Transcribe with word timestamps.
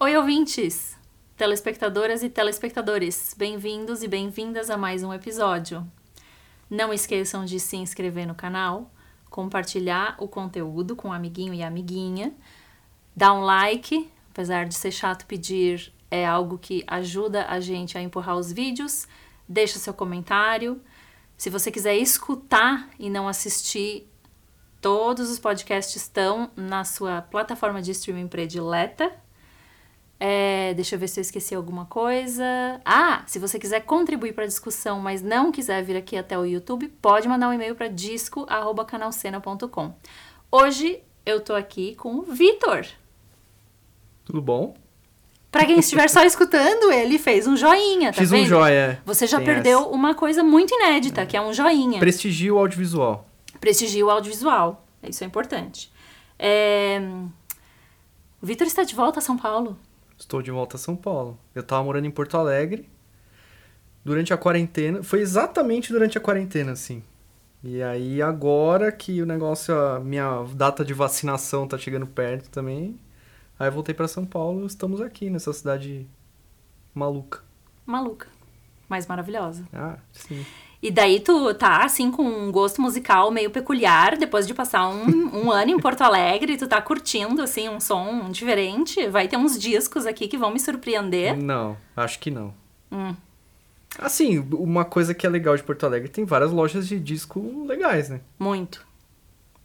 Oi, 0.00 0.16
ouvintes, 0.16 0.98
telespectadoras 1.36 2.24
e 2.24 2.28
telespectadores, 2.28 3.32
bem-vindos 3.38 4.02
e 4.02 4.08
bem-vindas 4.08 4.68
a 4.68 4.76
mais 4.76 5.04
um 5.04 5.14
episódio. 5.14 5.86
Não 6.68 6.92
esqueçam 6.92 7.44
de 7.44 7.60
se 7.60 7.76
inscrever 7.76 8.26
no 8.26 8.34
canal, 8.34 8.90
compartilhar 9.30 10.16
o 10.18 10.26
conteúdo 10.26 10.96
com 10.96 11.10
o 11.10 11.12
amiguinho 11.12 11.54
e 11.54 11.62
amiguinha, 11.62 12.34
dar 13.14 13.34
um 13.34 13.42
like, 13.42 14.10
apesar 14.32 14.66
de 14.66 14.74
ser 14.74 14.90
chato 14.90 15.26
pedir, 15.26 15.94
é 16.10 16.26
algo 16.26 16.58
que 16.58 16.82
ajuda 16.88 17.46
a 17.46 17.60
gente 17.60 17.96
a 17.96 18.02
empurrar 18.02 18.36
os 18.36 18.50
vídeos, 18.50 19.06
deixa 19.48 19.78
seu 19.78 19.94
comentário. 19.94 20.82
Se 21.38 21.48
você 21.48 21.70
quiser 21.70 21.96
escutar 21.96 22.90
e 22.98 23.08
não 23.08 23.28
assistir, 23.28 24.10
todos 24.80 25.30
os 25.30 25.38
podcasts 25.38 25.94
estão 25.94 26.50
na 26.56 26.82
sua 26.82 27.22
plataforma 27.22 27.80
de 27.80 27.92
streaming 27.92 28.26
predileta. 28.26 29.22
É, 30.26 30.72
deixa 30.72 30.94
eu 30.94 30.98
ver 30.98 31.08
se 31.08 31.20
eu 31.20 31.22
esqueci 31.22 31.54
alguma 31.54 31.84
coisa. 31.84 32.80
Ah, 32.82 33.22
se 33.26 33.38
você 33.38 33.58
quiser 33.58 33.80
contribuir 33.80 34.32
para 34.32 34.44
a 34.44 34.46
discussão, 34.46 34.98
mas 34.98 35.20
não 35.20 35.52
quiser 35.52 35.82
vir 35.84 35.98
aqui 35.98 36.16
até 36.16 36.38
o 36.38 36.46
YouTube, 36.46 36.88
pode 37.02 37.28
mandar 37.28 37.50
um 37.50 37.52
e-mail 37.52 37.74
para 37.74 37.88
disco@canalcena.com. 37.88 39.94
Hoje 40.50 41.02
eu 41.26 41.42
tô 41.42 41.54
aqui 41.54 41.94
com 41.96 42.14
o 42.14 42.22
Vitor. 42.22 42.86
Tudo 44.24 44.40
bom? 44.40 44.74
Para 45.52 45.66
quem 45.66 45.78
estiver 45.78 46.08
só 46.08 46.22
escutando, 46.24 46.90
ele 46.90 47.18
fez 47.18 47.46
um 47.46 47.54
joinha, 47.54 48.10
tá 48.10 48.20
Fiz 48.20 48.30
vendo? 48.30 48.44
um 48.44 48.46
joia. 48.46 49.02
Você 49.04 49.26
já 49.26 49.36
Tem 49.36 49.44
perdeu 49.46 49.80
essa. 49.80 49.88
uma 49.90 50.14
coisa 50.14 50.42
muito 50.42 50.74
inédita, 50.74 51.26
que 51.26 51.36
é 51.36 51.40
um 51.42 51.52
joinha. 51.52 52.00
Prestigio 52.00 52.56
o 52.56 52.60
audiovisual. 52.60 53.28
Prestigia 53.60 54.06
o 54.06 54.10
audiovisual. 54.10 54.86
Isso 55.06 55.22
é 55.22 55.26
importante. 55.26 55.92
É, 56.38 56.98
O 58.40 58.46
Vitor 58.46 58.66
está 58.66 58.84
de 58.84 58.94
volta 58.94 59.18
a 59.18 59.22
São 59.22 59.36
Paulo. 59.36 59.76
Estou 60.18 60.42
de 60.42 60.50
volta 60.50 60.76
a 60.76 60.78
São 60.78 60.96
Paulo. 60.96 61.38
Eu 61.54 61.62
tava 61.62 61.82
morando 61.84 62.06
em 62.06 62.10
Porto 62.10 62.36
Alegre 62.36 62.88
durante 64.04 64.32
a 64.32 64.36
quarentena. 64.36 65.02
Foi 65.02 65.20
exatamente 65.20 65.92
durante 65.92 66.16
a 66.18 66.20
quarentena, 66.20 66.72
assim. 66.72 67.02
E 67.62 67.82
aí, 67.82 68.20
agora 68.20 68.92
que 68.92 69.22
o 69.22 69.26
negócio, 69.26 69.74
a 69.74 69.98
minha 69.98 70.44
data 70.54 70.84
de 70.84 70.92
vacinação 70.92 71.66
tá 71.66 71.78
chegando 71.78 72.06
perto 72.06 72.50
também. 72.50 73.00
Aí 73.58 73.68
eu 73.68 73.72
voltei 73.72 73.94
pra 73.94 74.06
São 74.06 74.26
Paulo, 74.26 74.66
estamos 74.66 75.00
aqui 75.00 75.30
nessa 75.30 75.52
cidade 75.52 76.06
maluca. 76.92 77.40
Maluca. 77.86 78.28
Mas 78.88 79.06
maravilhosa. 79.06 79.64
Ah, 79.72 79.96
sim. 80.12 80.44
E 80.84 80.90
daí 80.90 81.18
tu 81.18 81.54
tá, 81.54 81.82
assim, 81.82 82.10
com 82.10 82.22
um 82.22 82.52
gosto 82.52 82.82
musical 82.82 83.30
meio 83.30 83.48
peculiar, 83.50 84.18
depois 84.18 84.46
de 84.46 84.52
passar 84.52 84.86
um, 84.86 85.06
um 85.34 85.50
ano 85.50 85.70
em 85.70 85.78
Porto 85.78 86.02
Alegre, 86.02 86.58
tu 86.58 86.68
tá 86.68 86.82
curtindo, 86.82 87.40
assim, 87.40 87.70
um 87.70 87.80
som 87.80 88.30
diferente. 88.30 89.08
Vai 89.08 89.26
ter 89.26 89.38
uns 89.38 89.58
discos 89.58 90.04
aqui 90.04 90.28
que 90.28 90.36
vão 90.36 90.52
me 90.52 90.60
surpreender. 90.60 91.38
Não, 91.38 91.74
acho 91.96 92.18
que 92.18 92.30
não. 92.30 92.52
Hum. 92.92 93.16
Assim, 93.98 94.38
uma 94.52 94.84
coisa 94.84 95.14
que 95.14 95.26
é 95.26 95.30
legal 95.30 95.56
de 95.56 95.62
Porto 95.62 95.86
Alegre, 95.86 96.10
tem 96.10 96.26
várias 96.26 96.52
lojas 96.52 96.86
de 96.86 97.00
disco 97.00 97.64
legais, 97.64 98.10
né? 98.10 98.20
Muito. 98.38 98.86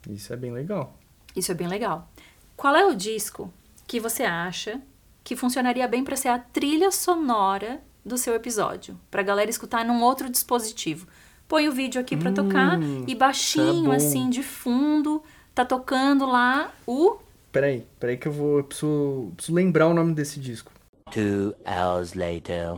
Isso 0.09 0.31
é 0.31 0.38
bem 0.38 0.53
legal. 0.53 0.95
Isso 1.36 1.52
é 1.52 1.56
bem 1.56 1.67
legal. 1.67 2.09
Qual 2.56 2.73
é 2.73 2.86
o 2.86 2.95
disco 2.95 3.52
que 3.86 4.00
você 4.00 4.23
acha 4.23 4.80
que 5.22 5.36
funcionaria 5.36 5.86
bem 5.86 6.02
pra 6.02 6.16
ser 6.16 6.30
a 6.30 6.40
trilha 6.40 6.92
sonora 6.92 7.81
do 8.09 8.17
seu 8.17 8.33
episódio? 8.35 8.99
Pra 9.09 9.23
galera 9.23 9.49
escutar 9.49 9.85
num 9.85 10.02
outro 10.03 10.29
dispositivo. 10.29 11.07
Põe 11.47 11.67
o 11.69 11.71
vídeo 11.71 11.99
aqui 12.02 12.17
pra 12.17 12.29
Hum, 12.29 12.33
tocar 12.33 12.77
e 13.07 13.16
baixinho, 13.16 13.85
bom. 13.85 13.91
assim, 13.91 14.29
de 14.29 14.43
fundo, 14.43 15.23
tá 15.55 15.63
tocando 15.63 16.25
lá 16.25 16.71
o. 16.85 17.17
Peraí, 17.51 17.88
peraí 17.99 18.17
que 18.17 18.27
eu 18.27 18.31
vou. 18.31 18.57
Eu 18.59 18.63
preciso, 18.66 19.31
preciso 19.35 19.55
lembrar 19.55 19.88
o 19.88 19.93
nome 19.93 20.13
desse 20.13 20.39
disco. 20.39 20.71
Two 21.11 21.55
hours 21.66 22.13
later. 22.13 22.77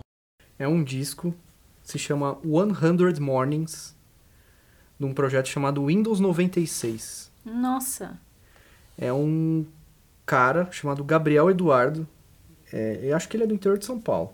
É 0.57 0.67
um 0.67 0.83
disco, 0.83 1.33
se 1.83 1.97
chama 1.99 2.37
100 2.43 3.19
Mornings, 3.19 3.95
de 4.99 5.05
um 5.05 5.13
projeto 5.13 5.47
chamado 5.47 5.85
Windows 5.87 6.19
96. 6.21 7.31
Nossa! 7.43 8.17
É 8.97 9.11
um 9.11 9.65
cara 10.25 10.69
chamado 10.71 11.03
Gabriel 11.03 11.49
Eduardo, 11.49 12.07
é, 12.71 12.99
eu 13.03 13.15
acho 13.17 13.27
que 13.27 13.35
ele 13.35 13.43
é 13.43 13.47
do 13.47 13.53
interior 13.53 13.77
de 13.77 13.85
São 13.85 13.99
Paulo. 13.99 14.33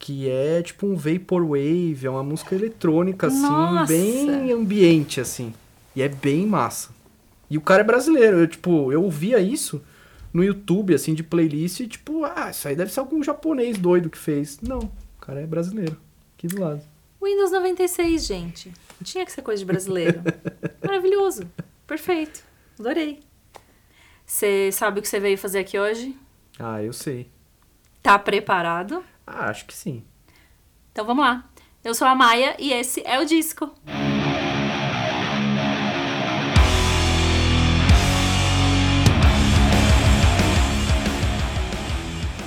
Que 0.00 0.28
é 0.28 0.62
tipo 0.62 0.86
um 0.86 0.96
Vaporwave, 0.96 2.04
é 2.04 2.10
uma 2.10 2.24
música 2.24 2.56
eletrônica, 2.56 3.28
assim, 3.28 3.42
Nossa! 3.42 3.86
bem 3.86 4.50
ambiente, 4.50 5.20
assim. 5.20 5.54
E 5.94 6.02
é 6.02 6.08
bem 6.08 6.44
massa. 6.44 6.90
E 7.48 7.56
o 7.56 7.60
cara 7.60 7.82
é 7.82 7.84
brasileiro, 7.84 8.40
eu, 8.40 8.48
tipo, 8.48 8.90
eu 8.90 9.04
ouvia 9.04 9.38
isso 9.38 9.80
no 10.32 10.42
YouTube, 10.42 10.94
assim, 10.94 11.14
de 11.14 11.22
playlist, 11.22 11.80
e 11.80 11.86
tipo, 11.86 12.24
ah, 12.24 12.48
isso 12.50 12.66
aí 12.66 12.74
deve 12.74 12.92
ser 12.92 13.00
algum 13.00 13.22
japonês 13.22 13.78
doido 13.78 14.10
que 14.10 14.18
fez. 14.18 14.58
Não, 14.60 14.78
o 14.78 15.20
cara 15.20 15.40
é 15.40 15.46
brasileiro, 15.46 15.96
aqui 16.36 16.48
do 16.48 16.60
lado. 16.60 16.82
Windows 17.22 17.52
96, 17.52 18.26
gente. 18.26 18.72
Tinha 19.04 19.26
que 19.26 19.32
ser 19.32 19.42
coisa 19.42 19.60
de 19.60 19.66
brasileiro. 19.66 20.22
Maravilhoso. 20.82 21.42
Perfeito. 21.86 22.42
Adorei. 22.78 23.20
Você 24.24 24.70
sabe 24.72 25.00
o 25.00 25.02
que 25.02 25.08
você 25.08 25.20
veio 25.20 25.36
fazer 25.36 25.58
aqui 25.58 25.78
hoje? 25.78 26.16
Ah, 26.58 26.82
eu 26.82 26.92
sei. 26.92 27.28
Tá 28.02 28.18
preparado? 28.18 29.04
Ah, 29.32 29.48
acho 29.48 29.64
que 29.64 29.72
sim. 29.74 30.04
Então 30.92 31.04
vamos 31.04 31.24
lá. 31.24 31.44
Eu 31.84 31.94
sou 31.94 32.06
a 32.06 32.14
Maia 32.14 32.56
e 32.58 32.72
esse 32.72 33.00
é 33.06 33.18
o 33.20 33.24
disco. 33.24 33.72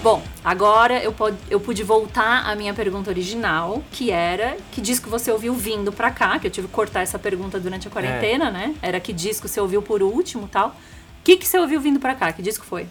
Bom, 0.01 0.21
agora 0.43 1.01
eu, 1.01 1.13
pod- 1.13 1.37
eu 1.49 1.61
pude 1.61 1.81
voltar 1.81 2.45
à 2.45 2.55
minha 2.55 2.73
pergunta 2.73 3.09
original, 3.09 3.81
que 3.89 4.11
era 4.11 4.57
que 4.71 4.81
disco 4.81 5.09
você 5.09 5.31
ouviu 5.31 5.53
vindo 5.53 5.93
pra 5.93 6.11
cá, 6.11 6.37
que 6.39 6.47
eu 6.47 6.51
tive 6.51 6.67
que 6.67 6.73
cortar 6.73 7.01
essa 7.01 7.17
pergunta 7.17 7.57
durante 7.57 7.87
a 7.87 7.91
quarentena, 7.91 8.51
né? 8.51 8.75
Era 8.81 8.99
que 8.99 9.13
disco 9.13 9.47
você 9.47 9.61
ouviu 9.61 9.81
por 9.81 10.03
último 10.03 10.47
tal. 10.49 10.69
O 10.69 11.23
que, 11.23 11.37
que 11.37 11.47
você 11.47 11.57
ouviu 11.57 11.79
vindo 11.79 12.01
pra 12.01 12.13
cá? 12.15 12.33
Que 12.33 12.41
disco 12.41 12.65
foi? 12.65 12.85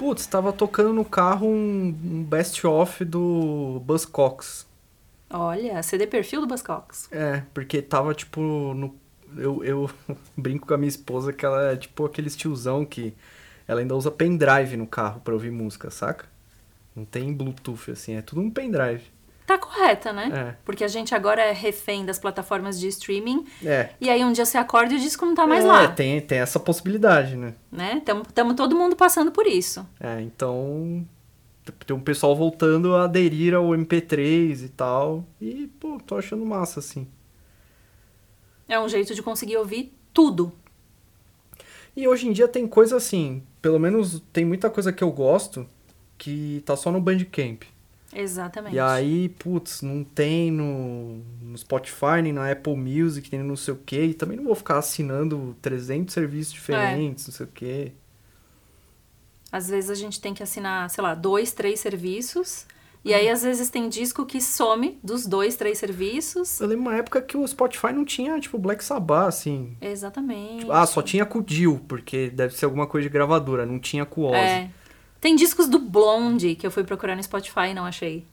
Putz, 0.00 0.26
tava 0.26 0.50
tocando 0.50 0.94
no 0.94 1.04
carro 1.04 1.46
um, 1.46 1.88
um 1.88 2.24
best-of 2.24 3.04
do 3.04 3.82
Buzzcocks. 3.84 4.66
Olha, 5.28 5.82
CD 5.82 6.06
perfil 6.06 6.40
do 6.40 6.46
Buzzcocks. 6.46 7.06
É, 7.12 7.42
porque 7.52 7.82
tava 7.82 8.14
tipo 8.14 8.40
no. 8.40 8.94
Eu, 9.36 9.62
eu 9.62 9.90
brinco 10.34 10.66
com 10.66 10.72
a 10.72 10.78
minha 10.78 10.88
esposa 10.88 11.34
que 11.34 11.44
ela 11.44 11.72
é 11.72 11.76
tipo 11.76 12.06
aqueles 12.06 12.34
tiozão 12.34 12.82
que 12.82 13.12
ela 13.68 13.80
ainda 13.80 13.94
usa 13.94 14.10
pendrive 14.10 14.74
no 14.74 14.86
carro 14.86 15.20
pra 15.20 15.34
ouvir 15.34 15.50
música, 15.50 15.90
saca? 15.90 16.24
Não 16.96 17.04
tem 17.04 17.34
Bluetooth, 17.34 17.90
assim, 17.90 18.14
é 18.14 18.22
tudo 18.22 18.40
um 18.40 18.50
pendrive. 18.50 19.04
Tá 19.50 19.58
correta, 19.58 20.12
né? 20.12 20.30
É. 20.32 20.56
Porque 20.64 20.84
a 20.84 20.88
gente 20.88 21.12
agora 21.12 21.42
é 21.42 21.50
refém 21.50 22.06
das 22.06 22.20
plataformas 22.20 22.78
de 22.78 22.86
streaming. 22.86 23.44
É. 23.64 23.88
E 24.00 24.08
aí 24.08 24.24
um 24.24 24.30
dia 24.30 24.44
você 24.44 24.56
acorda 24.56 24.94
e 24.94 24.96
o 24.96 25.00
disco 25.00 25.26
não 25.26 25.34
tá 25.34 25.44
mais 25.44 25.64
é, 25.64 25.66
lá, 25.66 25.88
Tem, 25.88 26.20
tem 26.20 26.38
essa 26.38 26.60
possibilidade, 26.60 27.34
né? 27.34 27.54
né? 27.72 28.00
Tamo, 28.04 28.24
tamo 28.32 28.54
todo 28.54 28.76
mundo 28.76 28.94
passando 28.94 29.32
por 29.32 29.48
isso. 29.48 29.84
É, 29.98 30.20
então. 30.20 31.04
Tem 31.84 31.96
um 31.96 32.00
pessoal 32.00 32.36
voltando 32.36 32.94
a 32.94 33.04
aderir 33.04 33.52
ao 33.52 33.70
MP3 33.70 34.66
e 34.66 34.68
tal. 34.68 35.24
E, 35.40 35.68
pô, 35.80 36.00
tô 36.06 36.16
achando 36.16 36.46
massa, 36.46 36.78
assim. 36.78 37.08
É 38.68 38.78
um 38.78 38.88
jeito 38.88 39.16
de 39.16 39.22
conseguir 39.22 39.56
ouvir 39.56 39.92
tudo. 40.14 40.52
E 41.96 42.06
hoje 42.06 42.28
em 42.28 42.32
dia 42.32 42.46
tem 42.46 42.68
coisa 42.68 42.96
assim, 42.96 43.42
pelo 43.60 43.80
menos 43.80 44.22
tem 44.32 44.44
muita 44.44 44.70
coisa 44.70 44.92
que 44.92 45.02
eu 45.02 45.10
gosto 45.10 45.68
que 46.16 46.62
tá 46.64 46.76
só 46.76 46.92
no 46.92 47.00
Bandcamp. 47.00 47.64
Exatamente. 48.12 48.74
E 48.74 48.80
aí, 48.80 49.28
putz, 49.28 49.82
não 49.82 50.02
tem 50.02 50.50
no, 50.50 51.20
no 51.42 51.56
Spotify, 51.56 52.22
nem 52.22 52.32
na 52.32 52.50
Apple 52.50 52.76
Music, 52.76 53.28
nem 53.30 53.40
no 53.40 53.48
não 53.48 53.56
sei 53.56 53.74
o 53.74 53.76
quê. 53.76 54.06
E 54.06 54.14
também 54.14 54.36
não 54.36 54.44
vou 54.44 54.54
ficar 54.54 54.78
assinando 54.78 55.56
300 55.62 56.12
serviços 56.12 56.52
diferentes, 56.52 57.26
não 57.26 57.34
sei 57.34 57.46
o 57.46 57.48
quê. 57.48 57.92
Às 59.52 59.68
vezes 59.68 59.90
a 59.90 59.94
gente 59.94 60.20
tem 60.20 60.32
que 60.32 60.42
assinar, 60.42 60.88
sei 60.90 61.02
lá, 61.02 61.14
dois, 61.14 61.52
três 61.52 61.80
serviços. 61.80 62.66
E 63.02 63.14
aí, 63.14 63.30
às 63.30 63.42
vezes, 63.42 63.70
tem 63.70 63.88
disco 63.88 64.26
que 64.26 64.40
some 64.42 64.98
dos 65.02 65.26
dois, 65.26 65.56
três 65.56 65.78
serviços. 65.78 66.60
Eu 66.60 66.68
lembro 66.68 66.82
uma 66.82 66.96
época 66.96 67.22
que 67.22 67.34
o 67.34 67.48
Spotify 67.48 67.92
não 67.94 68.04
tinha, 68.04 68.38
tipo, 68.38 68.58
Black 68.58 68.84
Sabbath, 68.84 69.28
assim. 69.28 69.74
Exatamente. 69.80 70.60
Tipo, 70.60 70.72
ah, 70.72 70.84
só 70.84 71.00
tinha 71.00 71.24
com 71.24 71.38
o 71.38 71.42
Dio, 71.42 71.80
porque 71.88 72.28
deve 72.28 72.54
ser 72.54 72.66
alguma 72.66 72.86
coisa 72.86 73.08
de 73.08 73.12
gravadora, 73.12 73.64
não 73.64 73.78
tinha 73.78 74.04
com 74.04 74.22
o 74.22 74.24
Ozzy. 74.26 74.36
É. 74.36 74.70
Tem 75.20 75.36
discos 75.36 75.68
do 75.68 75.78
Blonde 75.78 76.54
que 76.54 76.66
eu 76.66 76.70
fui 76.70 76.82
procurar 76.82 77.14
no 77.14 77.22
Spotify 77.22 77.68
e 77.70 77.74
não 77.74 77.84
achei. 77.84 78.24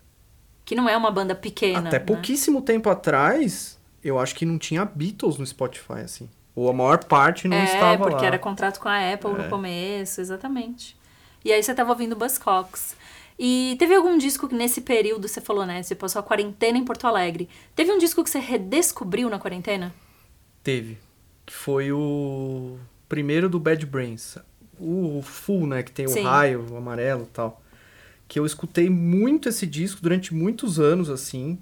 Que 0.63 0.75
não 0.75 0.87
é 0.87 0.95
uma 0.95 1.11
banda 1.11 1.35
pequena. 1.35 1.87
Até 1.87 1.99
né? 1.99 2.05
pouquíssimo 2.05 2.61
tempo 2.61 2.89
atrás, 2.89 3.77
eu 4.03 4.17
acho 4.19 4.35
que 4.35 4.45
não 4.45 4.57
tinha 4.57 4.85
Beatles 4.85 5.37
no 5.37 5.45
Spotify, 5.45 6.01
assim. 6.03 6.29
Ou 6.55 6.69
a 6.69 6.73
maior 6.73 7.03
parte 7.03 7.47
não 7.47 7.57
é, 7.57 7.65
estava 7.65 8.05
porque 8.05 8.21
lá. 8.21 8.27
era 8.27 8.39
contrato 8.39 8.79
com 8.79 8.89
a 8.89 9.13
Apple 9.13 9.31
É. 9.31 9.43
no 9.43 9.49
começo, 9.49 10.21
exatamente. 10.21 10.97
E 11.45 11.51
aí 11.51 11.61
você 11.61 11.73
tava 11.73 11.91
ouvindo 11.91 12.15
Buzzcocks. 12.15 12.95
E 13.39 13.75
teve 13.77 13.93
algum 13.93 14.17
disco 14.17 14.47
que 14.47 14.55
nesse 14.55 14.81
período 14.81 15.27
você 15.27 15.39
falou, 15.39 15.65
né? 15.65 15.83
Você 15.83 15.93
passou 15.93 16.19
a 16.19 16.23
quarentena 16.23 16.77
em 16.77 16.83
Porto 16.83 17.05
Alegre. 17.05 17.47
Teve 17.75 17.91
um 17.91 17.99
disco 17.99 18.23
que 18.23 18.29
você 18.29 18.39
redescobriu 18.39 19.29
na 19.29 19.37
quarentena? 19.37 19.93
Teve. 20.63 20.97
Que 21.45 21.53
foi 21.53 21.91
o 21.91 22.77
primeiro 23.07 23.47
do 23.47 23.59
Bad 23.59 23.85
Brains. 23.85 24.37
O 24.79 25.21
full, 25.23 25.67
né? 25.67 25.83
Que 25.83 25.91
tem 25.91 26.07
Sim. 26.07 26.21
o 26.21 26.23
raio, 26.23 26.65
o 26.71 26.77
amarelo 26.77 27.23
e 27.23 27.33
tal. 27.33 27.61
Que 28.27 28.39
eu 28.39 28.45
escutei 28.45 28.89
muito 28.89 29.49
esse 29.49 29.65
disco 29.65 30.01
durante 30.01 30.33
muitos 30.33 30.79
anos, 30.79 31.09
assim. 31.09 31.57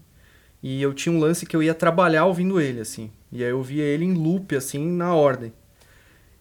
E 0.61 0.81
eu 0.81 0.93
tinha 0.93 1.13
um 1.13 1.19
lance 1.19 1.45
que 1.45 1.55
eu 1.55 1.61
ia 1.61 1.73
trabalhar 1.73 2.25
ouvindo 2.25 2.59
ele, 2.59 2.81
assim. 2.81 3.11
E 3.31 3.43
aí 3.43 3.49
eu 3.49 3.61
via 3.61 3.83
ele 3.83 4.05
em 4.05 4.13
loop, 4.13 4.55
assim, 4.55 4.85
na 4.85 5.13
ordem. 5.13 5.53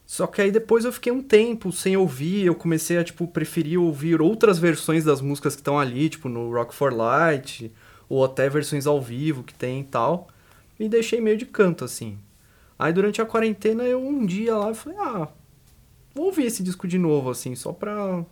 Só 0.07 0.27
que 0.27 0.41
aí 0.41 0.51
depois 0.51 0.85
eu 0.85 0.93
fiquei 0.93 1.13
um 1.13 1.23
tempo 1.23 1.73
sem 1.73 1.97
ouvir, 1.97 2.45
eu 2.45 2.55
comecei 2.55 2.99
a, 2.99 3.05
tipo, 3.05 3.27
preferir 3.27 3.81
ouvir 3.81 4.21
outras 4.21 4.59
versões 4.59 5.05
das 5.05 5.21
músicas 5.21 5.55
que 5.55 5.61
estão 5.61 5.79
ali, 5.79 6.09
tipo, 6.09 6.29
no 6.29 6.53
Rock 6.53 6.75
for 6.75 6.93
Light, 6.93 7.73
ou 8.09 8.25
até 8.25 8.49
versões 8.49 8.87
ao 8.87 9.01
vivo 9.01 9.43
que 9.43 9.55
tem 9.55 9.81
e 9.81 9.85
tal. 9.85 10.29
E 10.79 10.89
deixei 10.89 11.21
meio 11.21 11.37
de 11.37 11.47
canto, 11.47 11.85
assim. 11.85 12.19
Aí 12.79 12.93
durante 12.93 13.23
a 13.23 13.27
quarentena 13.27 13.85
eu 13.85 14.01
um 14.01 14.27
dia 14.27 14.57
lá 14.57 14.75
falei, 14.75 14.99
ah, 14.99 15.29
ouvir 16.15 16.47
esse 16.47 16.63
disco 16.63 16.87
de 16.87 16.99
novo, 16.99 17.31
assim, 17.31 17.55
só 17.55 17.73
pra. 17.73 18.25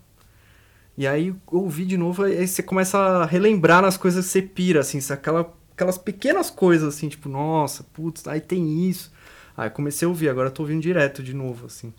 E 0.97 1.07
aí 1.07 1.29
eu 1.29 1.39
ouvi 1.51 1.85
de 1.85 1.97
novo, 1.97 2.25
aí 2.25 2.47
você 2.47 2.63
começa 2.63 2.99
a 2.99 3.25
relembrar 3.25 3.83
nas 3.83 3.97
coisas 3.97 4.27
que 4.27 4.33
você 4.33 4.43
pira, 4.43 4.81
assim, 4.81 4.99
aquela, 5.11 5.53
aquelas 5.73 5.97
pequenas 5.97 6.51
coisas, 6.51 6.95
assim, 6.95 7.09
tipo, 7.09 7.29
nossa, 7.29 7.85
putz, 7.93 8.27
aí 8.29 8.41
tem 8.41 8.89
isso. 8.89 9.11
Aí 9.57 9.71
comecei 9.71 10.07
a 10.07 10.09
ouvir, 10.09 10.29
agora 10.29 10.51
tô 10.51 10.63
ouvindo 10.63 10.83
direto 10.83 11.23
de 11.23 11.35
novo, 11.35 11.67
assim. 11.67 11.93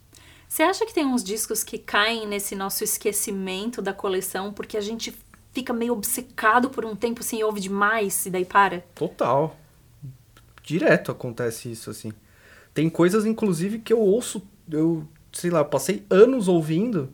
Você 0.48 0.62
acha 0.62 0.86
que 0.86 0.94
tem 0.94 1.06
uns 1.06 1.24
discos 1.24 1.64
que 1.64 1.80
caem 1.80 2.28
nesse 2.28 2.56
nosso 2.56 2.84
esquecimento 2.84 3.82
da 3.82 3.92
coleção 3.92 4.54
porque 4.54 4.78
a 4.78 4.82
gente 4.82 5.12
fica 5.52 5.74
meio 5.74 5.94
obcecado 5.94 6.70
por 6.70 6.86
um 6.86 6.96
tempo 6.96 7.22
assim 7.22 7.42
ouve 7.42 7.60
demais 7.60 8.26
e 8.26 8.30
daí 8.30 8.46
para? 8.46 8.82
Total. 8.94 9.58
Direto 10.64 11.12
acontece 11.12 11.72
isso, 11.72 11.90
assim. 11.90 12.12
Tem 12.74 12.90
coisas, 12.90 13.26
inclusive, 13.26 13.80
que 13.80 13.92
eu 13.92 14.00
ouço, 14.00 14.42
eu, 14.70 15.08
sei 15.34 15.50
lá, 15.50 15.64
passei 15.66 16.06
anos 16.10 16.48
ouvindo, 16.48 17.10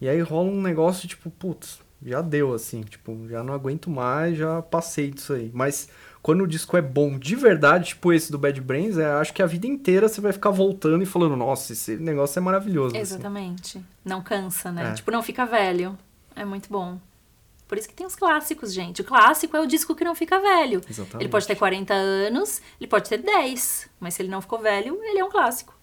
e 0.00 0.08
aí 0.08 0.20
rola 0.20 0.48
um 0.48 0.62
negócio, 0.62 1.06
tipo, 1.08 1.28
putz, 1.28 1.80
já 2.02 2.22
deu, 2.22 2.54
assim, 2.54 2.82
tipo, 2.82 3.28
já 3.28 3.42
não 3.42 3.52
aguento 3.52 3.90
mais, 3.90 4.38
já 4.38 4.62
passei 4.62 5.10
disso 5.10 5.32
aí. 5.32 5.50
Mas 5.52 5.88
quando 6.22 6.42
o 6.42 6.46
disco 6.46 6.76
é 6.76 6.82
bom 6.82 7.18
de 7.18 7.34
verdade, 7.34 7.88
tipo 7.88 8.12
esse 8.12 8.30
do 8.30 8.38
Bad 8.38 8.60
Brains, 8.60 8.96
é, 8.96 9.06
acho 9.12 9.32
que 9.32 9.42
a 9.42 9.46
vida 9.46 9.66
inteira 9.66 10.08
você 10.08 10.20
vai 10.20 10.32
ficar 10.32 10.50
voltando 10.50 11.02
e 11.02 11.06
falando, 11.06 11.36
nossa, 11.36 11.72
esse 11.72 11.96
negócio 11.96 12.38
é 12.38 12.42
maravilhoso. 12.42 12.96
assim. 12.96 13.14
Exatamente. 13.14 13.84
Não 14.04 14.22
cansa, 14.22 14.70
né? 14.70 14.90
É. 14.90 14.94
Tipo, 14.94 15.10
não 15.10 15.22
fica 15.22 15.44
velho. 15.44 15.98
É 16.36 16.44
muito 16.44 16.68
bom. 16.70 16.98
Por 17.66 17.76
isso 17.76 17.88
que 17.88 17.94
tem 17.94 18.06
os 18.06 18.16
clássicos, 18.16 18.72
gente. 18.72 19.02
O 19.02 19.04
clássico 19.04 19.56
é 19.56 19.60
o 19.60 19.66
disco 19.66 19.94
que 19.94 20.04
não 20.04 20.14
fica 20.14 20.40
velho. 20.40 20.80
Exatamente. 20.88 21.22
Ele 21.22 21.28
pode 21.28 21.46
ter 21.46 21.54
40 21.56 21.92
anos, 21.92 22.62
ele 22.80 22.88
pode 22.88 23.08
ter 23.08 23.18
10, 23.18 23.90
mas 24.00 24.14
se 24.14 24.22
ele 24.22 24.30
não 24.30 24.40
ficou 24.40 24.58
velho, 24.58 24.98
ele 25.02 25.18
é 25.18 25.24
um 25.24 25.30
clássico. 25.30 25.77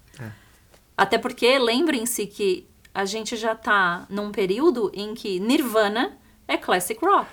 Até 0.97 1.17
porque, 1.17 1.57
lembrem-se 1.59 2.25
que 2.27 2.67
a 2.93 3.03
gente 3.05 3.35
já 3.35 3.53
tá 3.53 4.05
num 4.09 4.31
período 4.31 4.89
em 4.93 5.13
que 5.13 5.39
Nirvana 5.39 6.17
é 6.47 6.55
classic 6.57 7.03
rock, 7.03 7.29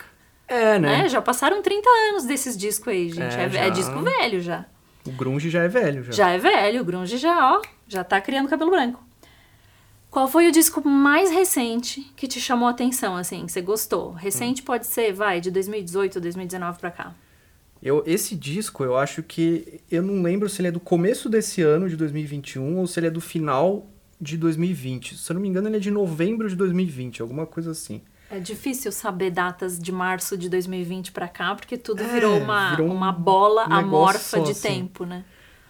É, 0.49 0.79
né? 0.79 1.03
né? 1.03 1.09
Já 1.09 1.23
passaram 1.23 1.62
30 1.62 1.88
anos 2.11 2.25
desses 2.25 2.56
discos 2.56 2.88
aí, 2.88 3.09
gente. 3.11 3.35
É, 3.37 3.44
É, 3.64 3.67
é 3.69 3.70
disco 3.70 4.00
velho 4.00 4.41
já. 4.41 4.64
O 5.06 5.11
grunge 5.12 5.49
já 5.50 5.62
é 5.62 5.69
velho, 5.69 6.03
já. 6.05 6.12
Já 6.12 6.31
é 6.31 6.38
velho, 6.38 6.81
o 6.82 6.85
grunge 6.85 7.17
já, 7.17 7.55
ó, 7.56 7.62
já 7.88 8.03
tá 8.05 8.20
criando 8.20 8.49
cabelo 8.49 8.70
branco. 8.70 9.03
Qual 10.11 10.29
foi 10.29 10.47
o 10.47 10.53
disco 10.53 10.87
mais 10.87 11.31
recente 11.31 12.03
que 12.17 12.29
te 12.29 12.38
chamou 12.41 12.69
a 12.69 12.73
atenção, 12.73 13.17
assim, 13.17 13.47
que 13.47 13.53
você 13.53 13.62
gostou? 13.62 14.12
Recente 14.12 14.62
pode 14.62 14.87
ser, 14.87 15.12
vai, 15.12 15.41
de 15.41 15.50
2018, 15.50 16.20
2019 16.20 16.79
pra 16.79 16.91
cá. 16.91 17.14
Eu, 17.82 18.02
esse 18.06 18.37
disco, 18.37 18.84
eu 18.84 18.96
acho 18.96 19.23
que. 19.23 19.81
Eu 19.90 20.02
não 20.02 20.23
lembro 20.23 20.49
se 20.49 20.61
ele 20.61 20.69
é 20.69 20.70
do 20.70 20.79
começo 20.81 21.29
desse 21.29 21.62
ano, 21.62 21.88
de 21.88 21.96
2021, 21.96 22.79
ou 22.79 22.87
se 22.87 23.00
ele 23.00 23.08
é 23.08 23.11
do 23.11 23.20
final 23.20 23.87
de 24.20 24.37
2020. 24.37 25.17
Se 25.17 25.32
eu 25.32 25.34
não 25.34 25.40
me 25.40 25.49
engano, 25.49 25.69
ele 25.69 25.76
é 25.76 25.81
de 25.81 25.90
novembro 25.90 26.49
de 26.49 26.55
2020, 26.55 27.20
alguma 27.20 27.44
coisa 27.44 27.73
assim. 27.73 28.00
É 28.31 28.38
difícil 28.38 28.90
saber 28.93 29.31
datas 29.31 29.79
de 29.79 29.90
março 29.93 30.38
de 30.38 30.49
2020 30.49 31.12
pra 31.12 31.29
cá, 31.29 31.55
porque 31.55 31.76
tudo 31.76 32.02
É, 32.02 32.06
virou 32.14 32.38
uma, 32.38 32.70
virou 32.70 32.88
um 32.88 32.94
uma 32.94 33.12
bola 33.12 33.64
amorfa 33.64 34.40
de 34.40 34.52
assim. 34.52 34.69
tempo, 34.69 35.05
né? 35.05 35.25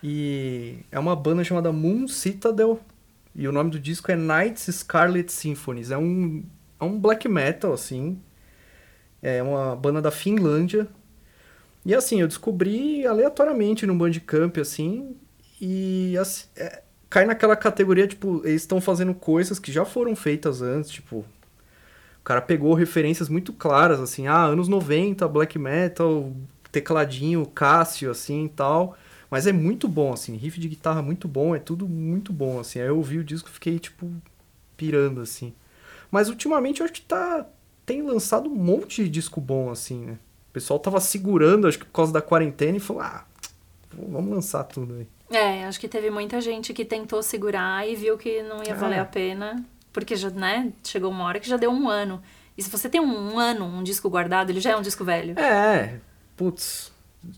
E 0.04 0.76
é 0.90 0.98
uma 0.98 1.16
banda 1.16 1.42
chamada 1.42 1.72
Moon 1.72 2.06
Citadel. 2.06 2.78
E 3.34 3.48
o 3.48 3.52
nome 3.52 3.70
do 3.70 3.80
disco 3.80 4.12
é 4.12 4.16
Nights 4.16 4.68
Scarlet 4.74 5.32
Symphonies. 5.32 5.90
É 5.90 5.96
um, 5.96 6.44
é 6.78 6.84
um 6.84 7.00
black 7.00 7.26
metal, 7.28 7.72
assim. 7.72 8.20
É 9.22 9.42
uma 9.42 9.74
banda 9.74 10.02
da 10.02 10.10
Finlândia. 10.10 10.86
E 11.84 11.94
assim, 11.94 12.20
eu 12.20 12.28
descobri 12.28 13.06
aleatoriamente 13.06 13.86
no 13.86 13.94
Bandcamp, 13.94 14.56
assim. 14.58 15.16
E 15.60 16.16
assim, 16.18 16.46
é, 16.56 16.82
cai 17.10 17.24
naquela 17.26 17.56
categoria, 17.56 18.06
tipo, 18.06 18.40
eles 18.44 18.62
estão 18.62 18.80
fazendo 18.80 19.14
coisas 19.14 19.58
que 19.58 19.72
já 19.72 19.84
foram 19.84 20.14
feitas 20.16 20.62
antes, 20.62 20.90
tipo. 20.90 21.24
O 22.20 22.24
cara 22.24 22.40
pegou 22.40 22.74
referências 22.74 23.28
muito 23.28 23.52
claras, 23.52 24.00
assim, 24.00 24.28
ah, 24.28 24.44
anos 24.44 24.68
90, 24.68 25.26
black 25.26 25.58
metal, 25.58 26.32
tecladinho, 26.70 27.44
Cássio, 27.46 28.10
assim 28.10 28.46
e 28.46 28.48
tal. 28.48 28.96
Mas 29.30 29.46
é 29.46 29.52
muito 29.52 29.88
bom, 29.88 30.12
assim, 30.12 30.36
riff 30.36 30.60
de 30.60 30.68
guitarra 30.68 31.02
muito 31.02 31.26
bom, 31.26 31.54
é 31.54 31.58
tudo 31.58 31.88
muito 31.88 32.32
bom, 32.32 32.60
assim. 32.60 32.80
Aí 32.80 32.86
eu 32.86 32.96
ouvi 32.96 33.18
o 33.18 33.24
disco 33.24 33.48
e 33.48 33.52
fiquei, 33.52 33.78
tipo, 33.78 34.10
pirando, 34.76 35.20
assim. 35.20 35.52
Mas 36.10 36.28
ultimamente 36.28 36.80
eu 36.80 36.84
acho 36.84 36.92
que 36.92 37.02
tá. 37.02 37.46
Tem 37.84 38.02
lançado 38.02 38.48
um 38.48 38.54
monte 38.54 39.02
de 39.04 39.10
disco 39.10 39.40
bom, 39.40 39.70
assim, 39.70 40.04
né? 40.04 40.18
O 40.52 40.54
pessoal 40.54 40.78
tava 40.78 41.00
segurando, 41.00 41.66
acho 41.66 41.78
que 41.78 41.86
por 41.86 41.92
causa 41.92 42.12
da 42.12 42.20
quarentena, 42.20 42.76
e 42.76 42.80
falou, 42.80 43.00
ah, 43.02 43.24
vamos 43.90 44.30
lançar 44.30 44.62
tudo 44.64 44.94
aí. 44.94 45.06
É, 45.34 45.64
acho 45.64 45.80
que 45.80 45.88
teve 45.88 46.10
muita 46.10 46.42
gente 46.42 46.74
que 46.74 46.84
tentou 46.84 47.22
segurar 47.22 47.88
e 47.88 47.96
viu 47.96 48.18
que 48.18 48.42
não 48.42 48.62
ia 48.62 48.74
valer 48.74 48.96
É. 48.98 49.00
a 49.00 49.04
pena, 49.06 49.64
porque 49.90 50.14
já, 50.14 50.28
né, 50.28 50.70
chegou 50.84 51.10
uma 51.10 51.24
hora 51.24 51.40
que 51.40 51.48
já 51.48 51.56
deu 51.56 51.70
um 51.70 51.88
ano. 51.88 52.22
E 52.56 52.62
se 52.62 52.68
você 52.68 52.86
tem 52.86 53.00
um 53.00 53.38
ano, 53.38 53.64
um 53.64 53.82
disco 53.82 54.10
guardado, 54.10 54.50
ele 54.50 54.60
já 54.60 54.72
é 54.72 54.76
um 54.76 54.82
disco 54.82 55.02
velho. 55.06 55.38
É, 55.38 55.94
putz. 56.36 56.92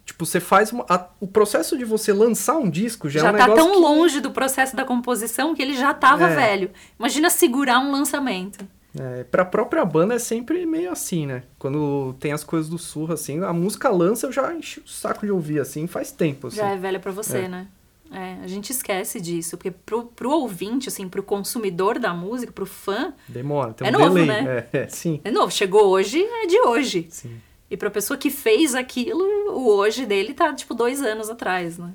Tipo, 0.05 0.25
você 0.27 0.41
faz. 0.41 0.73
uma- 0.73 0.85
a- 0.89 1.09
o 1.21 1.27
processo 1.29 1.77
de 1.79 1.85
você 1.85 2.13
lançar 2.13 2.57
um 2.57 2.69
disco 2.69 3.09
já, 3.09 3.21
já 3.21 3.29
é 3.29 3.33
um 3.33 3.37
tá 3.37 3.55
tão 3.55 3.71
que- 3.73 3.77
longe 3.79 4.19
do 4.21 4.31
processo 4.33 4.75
da 4.75 4.85
composição 4.85 5.55
que 5.55 5.63
ele 5.63 5.77
já 5.77 5.95
tava 5.95 6.25
É. 6.31 6.35
velho. 6.35 6.71
Imagina 6.99 7.31
segurar 7.31 7.79
um 7.79 7.93
lançamento. 7.93 8.67
É, 8.99 9.25
pra 9.25 9.45
própria 9.45 9.85
banda 9.85 10.15
é 10.15 10.19
sempre 10.19 10.65
meio 10.65 10.91
assim, 10.93 11.27
né? 11.27 11.43
Quando 11.59 12.15
tem 12.21 12.33
as 12.33 12.45
coisas 12.45 12.69
do 12.69 12.79
surro, 12.79 13.13
assim, 13.13 13.43
a 13.43 13.53
música 13.53 13.89
lança, 13.89 14.27
eu 14.27 14.33
já 14.33 14.55
enchi 14.55 14.81
o 14.81 14.89
saco 14.89 15.27
de 15.27 15.33
ouvir, 15.33 15.61
assim, 15.61 15.87
faz 15.87 16.13
tempo, 16.13 16.47
assim. 16.47 16.57
Já 16.59 16.71
é 16.71 16.77
velha 16.77 17.01
pra 17.01 17.11
você, 17.11 17.39
É. 17.39 17.49
né? 17.49 17.67
É, 18.13 18.37
a 18.45 18.47
gente 18.47 18.71
esquece 18.71 19.21
disso, 19.21 19.57
porque 19.57 19.73
pro, 19.73 20.05
pro 20.05 20.31
ouvinte, 20.31 20.89
assim, 20.89 21.09
pro 21.09 21.23
consumidor 21.23 21.99
da 21.99 22.15
música, 22.15 22.53
pro 22.53 22.67
fã, 22.67 23.13
Demora, 23.27 23.73
tem 23.73 23.89
É 23.89 23.91
um 23.91 23.99
novo, 23.99 24.15
delay. 24.15 24.27
né? 24.43 24.67
É, 24.73 24.79
é, 24.83 24.89
sim, 24.89 25.21
é 25.25 25.31
novo. 25.33 25.51
Chegou 25.51 25.87
hoje, 25.89 26.23
é 26.23 26.47
de 26.47 26.61
hoje. 26.61 27.07
sim. 27.11 27.41
E 27.69 27.77
pra 27.77 27.91
pessoa 27.91 28.17
que 28.17 28.31
fez 28.31 28.75
aquilo, 28.77 29.25
o 29.53 29.67
hoje 29.75 30.07
dele 30.07 30.33
tá, 30.35 30.53
tipo, 30.53 30.75
dois 30.75 31.03
anos 31.03 31.29
atrás, 31.29 31.77
né? 31.79 31.93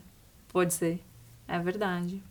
Pode 0.51 0.73
ser. 0.73 0.99
É 1.47 1.57
verdade. 1.59 2.21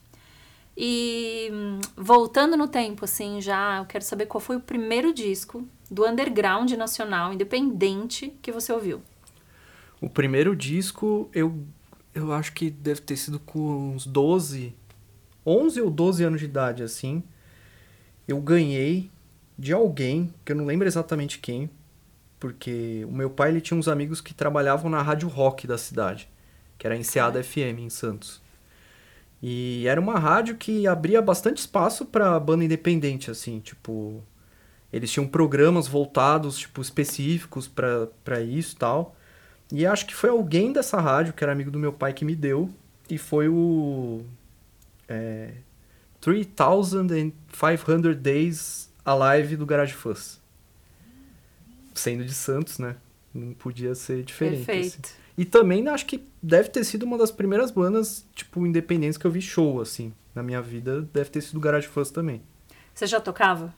E 0.80 1.50
voltando 1.96 2.56
no 2.56 2.68
tempo, 2.68 3.04
assim, 3.04 3.40
já, 3.40 3.78
eu 3.78 3.84
quero 3.84 4.04
saber 4.04 4.26
qual 4.26 4.40
foi 4.40 4.54
o 4.54 4.60
primeiro 4.60 5.12
disco 5.12 5.66
do 5.90 6.06
underground 6.06 6.70
nacional, 6.74 7.32
independente, 7.32 8.32
que 8.40 8.52
você 8.52 8.72
ouviu. 8.72 9.02
O 10.00 10.08
primeiro 10.08 10.54
disco, 10.54 11.28
eu, 11.34 11.66
eu 12.14 12.32
acho 12.32 12.52
que 12.52 12.70
deve 12.70 13.00
ter 13.00 13.16
sido 13.16 13.40
com 13.40 13.94
uns 13.94 14.06
12, 14.06 14.72
11 15.44 15.80
ou 15.80 15.90
12 15.90 16.22
anos 16.22 16.38
de 16.38 16.46
idade, 16.46 16.84
assim. 16.84 17.24
Eu 18.28 18.40
ganhei 18.40 19.10
de 19.58 19.72
alguém, 19.72 20.32
que 20.44 20.52
eu 20.52 20.56
não 20.56 20.64
lembro 20.64 20.86
exatamente 20.86 21.40
quem, 21.40 21.68
porque 22.38 23.04
o 23.04 23.10
meu 23.10 23.30
pai 23.30 23.50
ele 23.50 23.60
tinha 23.60 23.76
uns 23.76 23.88
amigos 23.88 24.20
que 24.20 24.32
trabalhavam 24.32 24.88
na 24.88 25.02
rádio 25.02 25.28
rock 25.28 25.66
da 25.66 25.76
cidade, 25.76 26.30
que 26.78 26.86
era 26.86 26.94
a 26.94 26.98
Enseada 26.98 27.42
FM 27.42 27.80
em 27.80 27.90
Santos. 27.90 28.40
E 29.42 29.86
era 29.86 30.00
uma 30.00 30.18
rádio 30.18 30.56
que 30.56 30.86
abria 30.86 31.22
bastante 31.22 31.58
espaço 31.58 32.04
pra 32.04 32.38
banda 32.40 32.64
independente, 32.64 33.30
assim, 33.30 33.60
tipo, 33.60 34.22
eles 34.92 35.10
tinham 35.10 35.26
programas 35.26 35.86
voltados, 35.86 36.58
tipo, 36.58 36.80
específicos 36.82 37.68
para 37.68 38.40
isso 38.40 38.74
e 38.74 38.78
tal. 38.78 39.14
E 39.70 39.86
acho 39.86 40.06
que 40.06 40.14
foi 40.14 40.30
alguém 40.30 40.72
dessa 40.72 41.00
rádio, 41.00 41.32
que 41.34 41.44
era 41.44 41.52
amigo 41.52 41.70
do 41.70 41.78
meu 41.78 41.92
pai, 41.92 42.12
que 42.12 42.24
me 42.24 42.34
deu. 42.34 42.70
E 43.08 43.16
foi 43.18 43.48
o. 43.48 44.24
É, 45.06 45.52
3500 46.20 48.16
Days 48.16 48.90
Alive 49.04 49.56
do 49.56 49.64
Garage 49.66 49.94
Fuzz. 49.94 50.40
Sendo 51.94 52.24
de 52.24 52.34
Santos, 52.34 52.78
né? 52.78 52.96
Não 53.32 53.52
podia 53.54 53.94
ser 53.94 54.22
diferente. 54.24 54.70
assim. 54.70 55.00
E 55.38 55.46
também 55.46 55.88
acho 55.88 56.04
que 56.06 56.22
deve 56.42 56.68
ter 56.68 56.84
sido 56.84 57.04
uma 57.04 57.16
das 57.16 57.30
primeiras 57.30 57.70
bandas, 57.70 58.26
tipo, 58.34 58.66
independentes 58.66 59.16
que 59.16 59.26
eu 59.26 59.30
vi 59.30 59.40
show, 59.40 59.80
assim. 59.80 60.12
Na 60.34 60.42
minha 60.42 60.60
vida, 60.60 61.02
deve 61.14 61.30
ter 61.30 61.40
sido 61.40 61.56
o 61.58 61.60
Garage 61.60 61.88
Fuzz 61.88 62.10
também. 62.10 62.42
Você 62.94 63.06
já 63.06 63.20
tocava? 63.20 63.74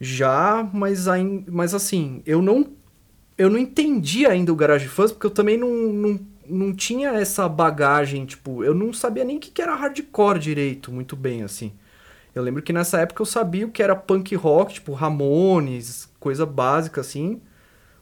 Já, 0.00 0.68
mas, 0.72 1.08
ain- 1.08 1.44
mas 1.48 1.74
assim, 1.74 2.22
eu 2.26 2.42
não 2.42 2.72
eu 3.38 3.50
não 3.50 3.58
entendi 3.58 4.26
ainda 4.26 4.52
o 4.52 4.56
Garage 4.56 4.88
Fuzz, 4.88 5.12
porque 5.12 5.26
eu 5.26 5.30
também 5.30 5.58
não, 5.58 5.70
não, 5.70 6.20
não 6.48 6.74
tinha 6.74 7.10
essa 7.12 7.48
bagagem, 7.48 8.26
tipo, 8.26 8.64
eu 8.64 8.74
não 8.74 8.92
sabia 8.92 9.24
nem 9.24 9.38
o 9.38 9.40
que 9.40 9.50
que 9.50 9.62
era 9.62 9.74
hardcore 9.76 10.38
direito, 10.38 10.92
muito 10.92 11.16
bem, 11.16 11.42
assim. 11.42 11.72
Eu 12.34 12.42
lembro 12.42 12.62
que 12.62 12.72
nessa 12.72 13.00
época 13.00 13.22
eu 13.22 13.26
sabia 13.26 13.66
o 13.66 13.70
que 13.72 13.82
era 13.82 13.96
punk 13.96 14.34
rock, 14.36 14.74
tipo 14.74 14.92
Ramones, 14.94 16.08
coisa 16.20 16.46
básica 16.46 17.00
assim. 17.02 17.40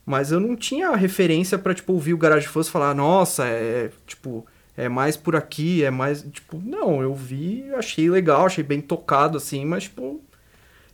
Mas 0.04 0.32
eu 0.32 0.40
não 0.40 0.56
tinha 0.56 0.94
referência 0.96 1.58
pra, 1.58 1.74
tipo, 1.74 1.92
ouvir 1.92 2.14
o 2.14 2.18
Garage 2.18 2.48
Fuzz 2.48 2.68
falar, 2.68 2.94
nossa, 2.94 3.46
é, 3.46 3.90
tipo, 4.06 4.44
é 4.76 4.88
mais 4.88 5.16
por 5.16 5.36
aqui, 5.36 5.84
é 5.84 5.90
mais, 5.90 6.22
tipo, 6.22 6.60
não, 6.64 7.00
eu 7.00 7.14
vi, 7.14 7.72
achei 7.74 8.10
legal, 8.10 8.46
achei 8.46 8.64
bem 8.64 8.80
tocado, 8.80 9.36
assim, 9.36 9.64
mas, 9.64 9.84
tipo, 9.84 10.20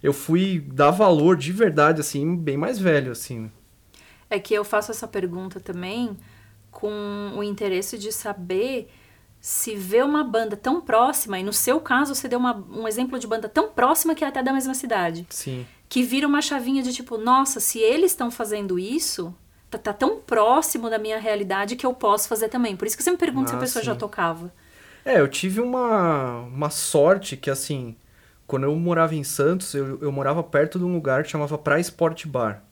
eu 0.02 0.12
fui 0.12 0.60
dar 0.60 0.90
valor 0.90 1.36
de 1.36 1.52
verdade, 1.52 2.00
assim, 2.00 2.36
bem 2.36 2.56
mais 2.56 2.78
velho, 2.78 3.12
assim. 3.12 3.50
É 4.28 4.38
que 4.38 4.52
eu 4.52 4.64
faço 4.64 4.90
essa 4.90 5.08
pergunta 5.08 5.58
também 5.58 6.16
com 6.70 7.32
o 7.34 7.42
interesse 7.42 7.96
de 7.96 8.12
saber 8.12 8.90
se 9.40 9.74
vê 9.76 10.02
uma 10.02 10.24
banda 10.24 10.56
tão 10.56 10.80
próxima, 10.80 11.38
e 11.38 11.42
no 11.42 11.52
seu 11.52 11.80
caso 11.80 12.14
você 12.14 12.28
deu 12.28 12.38
uma, 12.38 12.54
um 12.70 12.86
exemplo 12.86 13.18
de 13.18 13.26
banda 13.26 13.48
tão 13.48 13.70
próxima 13.70 14.14
que 14.14 14.24
é 14.24 14.26
até 14.26 14.42
da 14.42 14.52
mesma 14.52 14.74
cidade, 14.74 15.26
Sim. 15.30 15.64
Que 15.88 16.02
vira 16.02 16.26
uma 16.26 16.42
chavinha 16.42 16.82
de 16.82 16.92
tipo, 16.92 17.16
nossa, 17.18 17.60
se 17.60 17.78
eles 17.80 18.12
estão 18.12 18.30
fazendo 18.30 18.78
isso, 18.78 19.34
tá, 19.70 19.78
tá 19.78 19.92
tão 19.92 20.18
próximo 20.20 20.90
da 20.90 20.98
minha 20.98 21.18
realidade 21.18 21.76
que 21.76 21.86
eu 21.86 21.94
posso 21.94 22.28
fazer 22.28 22.48
também. 22.48 22.76
Por 22.76 22.86
isso 22.86 22.96
que 22.96 23.02
você 23.02 23.10
me 23.10 23.16
pergunta 23.18 23.50
se 23.50 23.54
a 23.56 23.58
Ah, 23.58 23.60
pessoa 23.60 23.82
já 23.82 23.94
sim. 23.94 23.96
tocava. 23.96 24.52
É, 25.04 25.20
eu 25.20 25.28
tive 25.28 25.60
uma, 25.60 26.40
uma 26.42 26.70
sorte 26.70 27.36
que, 27.36 27.50
assim, 27.50 27.96
quando 28.46 28.64
eu 28.64 28.74
morava 28.76 29.14
em 29.14 29.24
Santos, 29.24 29.74
eu, 29.74 29.98
eu 30.02 30.12
morava 30.12 30.42
perto 30.42 30.78
de 30.78 30.84
um 30.84 30.92
lugar 30.92 31.22
que 31.24 31.30
chamava 31.30 31.56
Praia 31.58 31.80
Sport 31.80 32.26
Bar. 32.26 32.62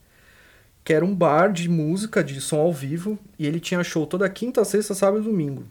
Que 0.85 0.93
era 0.93 1.05
um 1.05 1.15
bar 1.15 1.53
de 1.53 1.69
música, 1.69 2.23
de 2.25 2.41
som 2.41 2.61
ao 2.61 2.73
vivo, 2.73 3.19
e 3.39 3.47
ele 3.47 3.61
tinha 3.61 3.83
show 3.85 4.07
toda 4.07 4.29
quinta, 4.31 4.65
sexta, 4.65 4.95
sábado 4.95 5.21
e 5.23 5.25
domingo. 5.25 5.65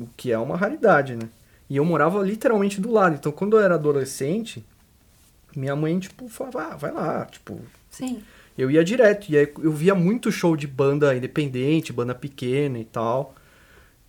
O 0.00 0.06
que 0.16 0.32
é 0.32 0.38
uma 0.38 0.56
raridade, 0.56 1.16
né? 1.16 1.28
E 1.70 1.76
eu 1.76 1.84
morava 1.84 2.22
literalmente 2.22 2.80
do 2.80 2.92
lado. 2.92 3.16
Então, 3.16 3.32
quando 3.32 3.56
eu 3.56 3.62
era 3.62 3.74
adolescente, 3.76 4.64
minha 5.58 5.74
mãe, 5.76 5.98
tipo, 5.98 6.28
falava, 6.28 6.72
ah, 6.72 6.76
vai 6.76 6.92
lá, 6.92 7.24
tipo, 7.26 7.60
Sim. 7.90 8.22
eu 8.56 8.70
ia 8.70 8.84
direto. 8.84 9.28
E 9.30 9.36
aí 9.38 9.52
eu 9.62 9.72
via 9.72 9.94
muito 9.94 10.30
show 10.30 10.56
de 10.56 10.66
banda 10.66 11.14
independente, 11.16 11.92
banda 11.92 12.14
pequena 12.14 12.78
e 12.78 12.84
tal. 12.84 13.34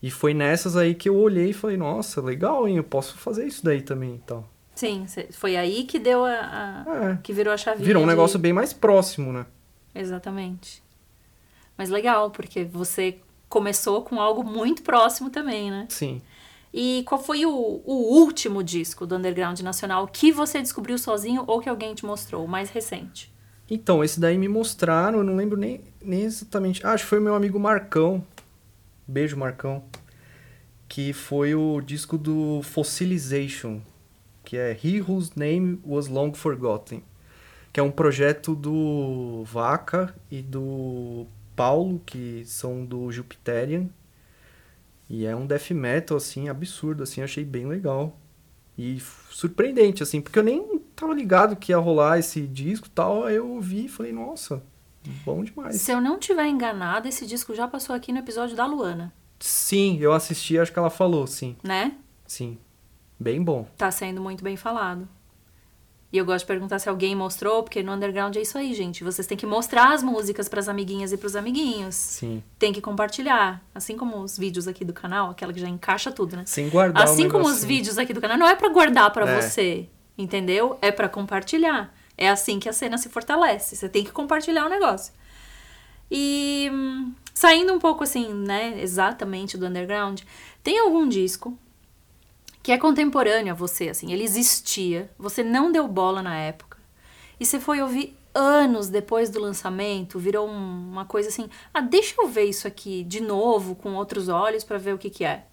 E 0.02 0.12
foi 0.12 0.34
nessas 0.34 0.76
aí 0.78 0.94
que 0.94 1.10
eu 1.10 1.16
olhei 1.16 1.50
e 1.50 1.54
falei, 1.54 1.76
nossa, 1.78 2.22
legal, 2.22 2.68
hein? 2.68 2.78
Eu 2.78 2.84
posso 2.84 3.18
fazer 3.18 3.48
isso 3.48 3.64
daí 3.66 3.82
também 3.82 4.16
e 4.16 4.20
tal. 4.20 4.48
Sim, 4.76 5.06
foi 5.32 5.58
aí 5.58 5.86
que 5.86 5.98
deu 5.98 6.24
a, 6.24 6.30
a- 6.32 7.12
É. 7.14 7.18
que 7.24 7.34
virou 7.34 7.52
a 7.52 7.58
chavinha. 7.58 7.84
Virou 7.86 8.04
um 8.04 8.06
de- 8.06 8.12
negócio 8.12 8.38
bem 8.38 8.54
mais 8.54 8.72
próximo, 8.74 9.34
né? 9.34 9.46
Exatamente. 9.96 10.84
Mas 11.76 11.90
legal, 11.90 12.30
porque 12.30 12.64
você 12.64 13.18
começou 13.50 14.04
com 14.04 14.20
algo 14.22 14.44
muito 14.44 14.84
próximo 14.84 15.30
também, 15.32 15.72
né? 15.72 15.88
Sim. 15.90 16.22
E 16.80 17.02
qual 17.08 17.20
foi 17.20 17.44
o, 17.44 17.52
o 17.52 18.20
último 18.20 18.64
disco 18.64 19.08
do 19.08 19.16
Underground 19.16 19.62
Nacional 19.62 20.08
que 20.08 20.32
você 20.32 20.62
descobriu 20.62 20.96
sozinho 21.00 21.44
ou 21.48 21.60
que 21.60 21.68
alguém 21.68 21.96
te 21.96 22.06
mostrou, 22.06 22.46
o 22.46 22.48
mais 22.48 22.70
recente? 22.70 23.34
Então, 23.68 24.04
esse 24.04 24.20
daí 24.20 24.38
me 24.38 24.48
mostraram, 24.48 25.18
eu 25.18 25.24
não 25.24 25.36
lembro 25.36 25.58
nem, 25.58 25.82
nem 26.00 26.22
exatamente. 26.22 26.86
Ah, 26.86 26.92
acho 26.92 27.04
que 27.04 27.10
foi 27.10 27.20
meu 27.20 27.34
amigo 27.34 27.60
Marcão. 27.60 28.24
Beijo, 29.08 29.36
Marcão. 29.36 29.86
Que 30.88 31.14
foi 31.14 31.56
o 31.56 31.82
disco 31.82 32.16
do 32.16 32.62
Fossilization, 32.62 33.82
que 34.46 34.56
é 34.56 34.78
He 34.84 35.02
Whose 35.02 35.32
Name 35.36 35.82
Was 35.84 36.08
Long 36.08 36.32
Forgotten. 36.32 37.02
Que 37.74 37.80
é 37.80 37.84
um 37.84 37.90
projeto 37.90 38.54
do 38.54 39.44
Vaca 39.46 40.14
e 40.30 40.44
do 40.44 41.26
Paulo, 41.56 42.00
que 42.06 42.44
são 42.46 42.86
do 42.86 43.12
Jupiterian. 43.12 43.90
E 45.10 45.26
é 45.26 45.36
um 45.36 45.48
death 45.48 45.72
metal, 45.72 46.18
assim, 46.18 46.50
absurdo, 46.50 47.04
assim, 47.04 47.22
achei 47.22 47.46
bem 47.46 47.66
legal. 47.66 48.20
E 48.78 49.00
surpreendente, 49.32 50.04
assim, 50.04 50.22
porque 50.22 50.38
eu 50.38 50.44
nem 50.44 50.80
tava 50.96 51.14
ligado 51.14 51.56
que 51.56 51.72
ia 51.72 51.78
rolar 51.78 52.20
esse 52.20 52.42
disco 52.46 52.88
e 52.88 52.92
tal. 52.92 53.26
Aí 53.26 53.36
eu 53.36 53.48
ouvi 53.50 53.86
e 53.86 53.90
falei, 53.90 54.12
nossa, 54.12 54.62
bom 55.26 55.44
demais. 55.44 55.82
Se 55.82 55.92
eu 55.92 56.02
não 56.02 56.20
tiver 56.20 56.48
enganada, 56.48 57.08
esse 57.08 57.26
disco 57.26 57.56
já 57.56 57.68
passou 57.68 57.96
aqui 57.96 58.12
no 58.12 58.20
episódio 58.20 58.56
da 58.56 58.66
Luana, 58.66 59.14
Sim, 59.40 59.98
eu 60.00 60.14
assisti, 60.14 60.58
acho 60.58 60.72
que 60.74 60.80
ela 60.80 60.90
falou, 60.90 61.28
sim. 61.28 61.56
né? 61.64 61.96
Sim. 62.26 62.58
Bem 63.20 63.42
bom. 63.42 63.68
Tá 63.78 63.92
sendo 63.92 64.22
muito 64.22 64.44
bem 64.44 64.58
falado. 64.58 65.08
E 66.12 66.18
eu 66.18 66.24
gosto 66.24 66.40
de 66.46 66.48
perguntar 66.48 66.80
se 66.80 66.88
alguém 66.88 67.14
mostrou, 67.16 67.64
porque 67.64 67.84
no 67.84 67.92
underground 67.92 68.34
é 68.38 68.42
isso 68.42 68.58
aí, 68.58 68.74
gente. 68.74 69.04
Vocês 69.04 69.28
têm 69.28 69.38
que 69.38 69.46
mostrar 69.46 69.94
as 69.94 70.02
músicas 70.02 70.48
pras 70.48 70.70
amiguinhas 70.70 71.12
e 71.12 71.18
pros 71.18 71.36
amiguinhos. 71.36 71.96
Sim. 71.96 72.42
Tem 72.58 72.72
que 72.72 72.80
compartilhar. 72.80 73.62
Assim 73.76 73.98
como 73.98 74.18
os 74.22 74.38
vídeos 74.38 74.70
aqui 74.70 74.86
do 74.86 74.94
canal, 74.94 75.30
aquela 75.32 75.52
que 75.52 75.60
já 75.60 75.68
encaixa 75.68 76.10
tudo, 76.10 76.38
né? 76.38 76.44
Sem 76.46 76.70
guardar 76.70 77.04
Assim 77.04 77.28
como 77.28 77.46
os 77.46 77.62
vídeos 77.64 77.98
aqui 77.98 78.14
do 78.14 78.22
canal, 78.22 78.38
não 78.38 78.48
é 78.48 78.56
pra 78.56 78.70
guardar 78.70 79.12
pra 79.12 79.28
É. 79.30 79.42
você, 79.42 79.90
entendeu? 80.18 80.78
É 80.82 80.92
pra 80.92 81.10
compartilhar. 81.10 81.94
É 82.18 82.30
assim 82.30 82.58
que 82.58 82.70
a 82.70 82.74
cena 82.74 82.98
se 82.98 83.10
fortalece. 83.10 83.76
Você 83.76 83.90
tem 83.90 84.06
que 84.06 84.12
compartilhar 84.12 84.66
o 84.66 84.70
negócio. 84.70 85.14
E 86.10 86.70
hum, 86.72 87.12
saindo 87.34 87.74
um 87.74 87.80
pouco 87.80 88.04
assim, 88.06 88.34
né, 88.34 88.80
exatamente 88.82 89.58
do 89.58 89.66
underground, 89.68 90.22
tem 90.64 90.80
algum 90.80 91.06
disco 91.08 91.58
que 92.68 92.72
é 92.74 92.78
contemporâneo 92.78 93.54
a 93.54 93.56
você, 93.56 93.88
assim, 93.88 94.12
ele 94.12 94.26
existia, 94.26 95.10
você 95.18 95.42
não 95.42 95.72
deu 95.72 95.88
bola 95.88 96.22
na 96.22 96.36
época, 96.38 96.78
e 97.40 97.46
você 97.46 97.62
foi 97.62 97.82
ouvir 97.82 98.14
anos 98.36 98.90
depois 98.90 99.30
do 99.30 99.40
lançamento, 99.40 100.20
virou 100.20 100.50
um- 100.50 100.90
uma 100.92 101.06
coisa 101.06 101.30
assim, 101.30 101.50
ah, 101.74 101.80
deixa 101.80 102.16
eu 102.22 102.28
ver 102.28 102.44
isso 102.44 102.68
aqui 102.68 103.06
de 103.06 103.22
novo, 103.22 103.74
com 103.74 103.94
outros 103.94 104.28
olhos, 104.28 104.66
pra 104.66 104.78
ver 104.78 104.94
o 104.94 104.98
que 104.98 105.10
que 105.10 105.24
é. 105.24 105.46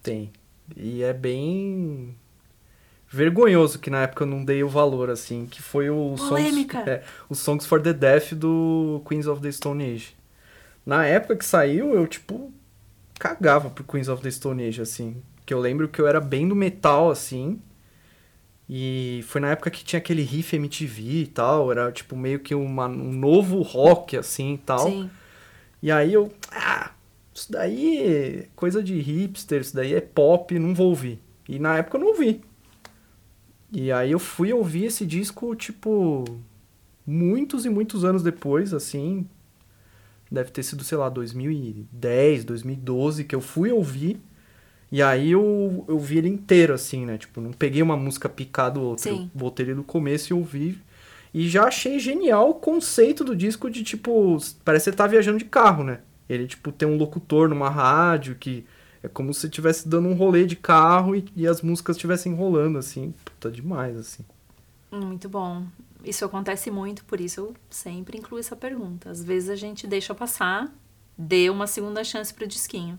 Tem. 0.00 0.30
E 0.76 1.02
é 1.02 1.12
bem 1.12 2.16
vergonhoso 3.08 3.80
que 3.80 3.90
na 3.90 4.02
época 4.02 4.22
eu 4.22 4.28
não 4.28 4.44
dei 4.44 4.62
o 4.62 4.68
valor, 4.68 5.10
assim, 5.10 5.46
que 5.46 5.60
foi 5.60 5.90
o 5.90 6.14
Polêmica. 6.16 6.78
Songs, 6.78 6.88
é, 6.88 7.02
o 7.28 7.34
Songs 7.34 7.66
for 7.66 7.82
the 7.82 7.92
Deaf 7.92 8.36
do 8.36 9.02
Queens 9.08 9.26
of 9.26 9.42
the 9.42 9.50
Stone 9.50 9.82
Age. 9.84 10.16
Na 10.86 11.04
época 11.04 11.34
que 11.34 11.44
saiu, 11.44 11.92
eu, 11.92 12.06
tipo, 12.06 12.52
cagava 13.18 13.68
pro 13.68 13.82
Queens 13.82 14.06
of 14.06 14.22
the 14.22 14.30
Stone 14.30 14.62
Age, 14.64 14.80
assim. 14.80 15.20
Que 15.46 15.54
eu 15.54 15.60
lembro 15.60 15.88
que 15.88 16.00
eu 16.00 16.06
era 16.06 16.20
bem 16.20 16.46
do 16.46 16.54
metal, 16.54 17.10
assim. 17.10 17.60
E 18.68 19.20
foi 19.28 19.40
na 19.40 19.52
época 19.52 19.70
que 19.70 19.84
tinha 19.84 19.98
aquele 19.98 20.22
riff 20.22 20.54
MTV 20.54 21.02
e 21.02 21.26
tal. 21.28 21.70
Era, 21.70 21.90
tipo, 21.92 22.16
meio 22.16 22.40
que 22.40 22.54
uma, 22.54 22.86
um 22.86 23.12
novo 23.12 23.62
rock, 23.62 24.16
assim, 24.16 24.54
e 24.54 24.58
tal. 24.58 24.90
Sim. 24.90 25.10
E 25.82 25.90
aí 25.90 26.12
eu, 26.12 26.32
ah, 26.50 26.90
isso 27.32 27.52
daí 27.52 27.98
é 27.98 28.48
coisa 28.56 28.82
de 28.82 28.98
hipster, 28.98 29.60
isso 29.60 29.76
daí 29.76 29.94
é 29.94 30.00
pop, 30.00 30.58
não 30.58 30.74
vou 30.74 30.88
ouvir. 30.88 31.20
E 31.48 31.58
na 31.58 31.76
época 31.76 31.96
eu 31.96 32.00
não 32.00 32.08
ouvi. 32.08 32.40
E 33.72 33.92
aí 33.92 34.10
eu 34.10 34.18
fui 34.18 34.52
ouvir 34.52 34.86
esse 34.86 35.04
disco, 35.04 35.54
tipo, 35.54 36.24
muitos 37.06 37.64
e 37.64 37.68
muitos 37.68 38.04
anos 38.04 38.22
depois, 38.22 38.72
assim. 38.72 39.26
Deve 40.30 40.50
ter 40.50 40.62
sido, 40.62 40.82
sei 40.82 40.98
lá, 40.98 41.08
2010, 41.08 42.44
2012, 42.44 43.24
que 43.24 43.34
eu 43.34 43.40
fui 43.40 43.70
ouvir. 43.70 44.18
E 44.90 45.02
aí 45.02 45.32
eu, 45.32 45.84
eu 45.88 45.98
vi 45.98 46.18
ele 46.18 46.28
inteiro, 46.28 46.72
assim, 46.72 47.04
né? 47.04 47.18
Tipo, 47.18 47.40
não 47.40 47.52
peguei 47.52 47.82
uma 47.82 47.96
música 47.96 48.28
picada 48.28 48.78
ou 48.78 48.86
outra. 48.90 49.10
Sim. 49.10 49.30
Eu 49.34 49.40
botei 49.40 49.66
ele 49.66 49.74
do 49.74 49.82
começo 49.82 50.32
e 50.32 50.34
ouvi. 50.34 50.80
E 51.34 51.48
já 51.48 51.64
achei 51.64 51.98
genial 51.98 52.50
o 52.50 52.54
conceito 52.54 53.24
do 53.24 53.36
disco 53.36 53.68
de, 53.68 53.82
tipo, 53.82 54.38
parece 54.64 54.84
que 54.84 54.90
você 54.90 54.96
tá 54.96 55.06
viajando 55.06 55.38
de 55.38 55.44
carro, 55.44 55.84
né? 55.84 56.00
Ele, 56.28 56.46
tipo, 56.46 56.72
tem 56.72 56.88
um 56.88 56.96
locutor 56.96 57.48
numa 57.48 57.68
rádio 57.68 58.36
que 58.36 58.64
é 59.02 59.08
como 59.08 59.34
se 59.34 59.46
estivesse 59.46 59.88
dando 59.88 60.08
um 60.08 60.14
rolê 60.14 60.46
de 60.46 60.56
carro 60.56 61.14
e, 61.14 61.24
e 61.36 61.46
as 61.46 61.62
músicas 61.62 61.96
estivessem 61.96 62.34
rolando, 62.34 62.78
assim. 62.78 63.12
Puta, 63.24 63.50
demais, 63.50 63.96
assim. 63.96 64.24
Muito 64.90 65.28
bom. 65.28 65.64
Isso 66.04 66.24
acontece 66.24 66.70
muito, 66.70 67.04
por 67.04 67.20
isso 67.20 67.40
eu 67.40 67.54
sempre 67.68 68.16
incluo 68.18 68.38
essa 68.38 68.54
pergunta. 68.54 69.10
Às 69.10 69.22
vezes 69.22 69.50
a 69.50 69.56
gente 69.56 69.86
deixa 69.86 70.14
passar, 70.14 70.72
dê 71.18 71.50
uma 71.50 71.66
segunda 71.66 72.02
chance 72.04 72.32
pro 72.32 72.46
disquinho. 72.46 72.98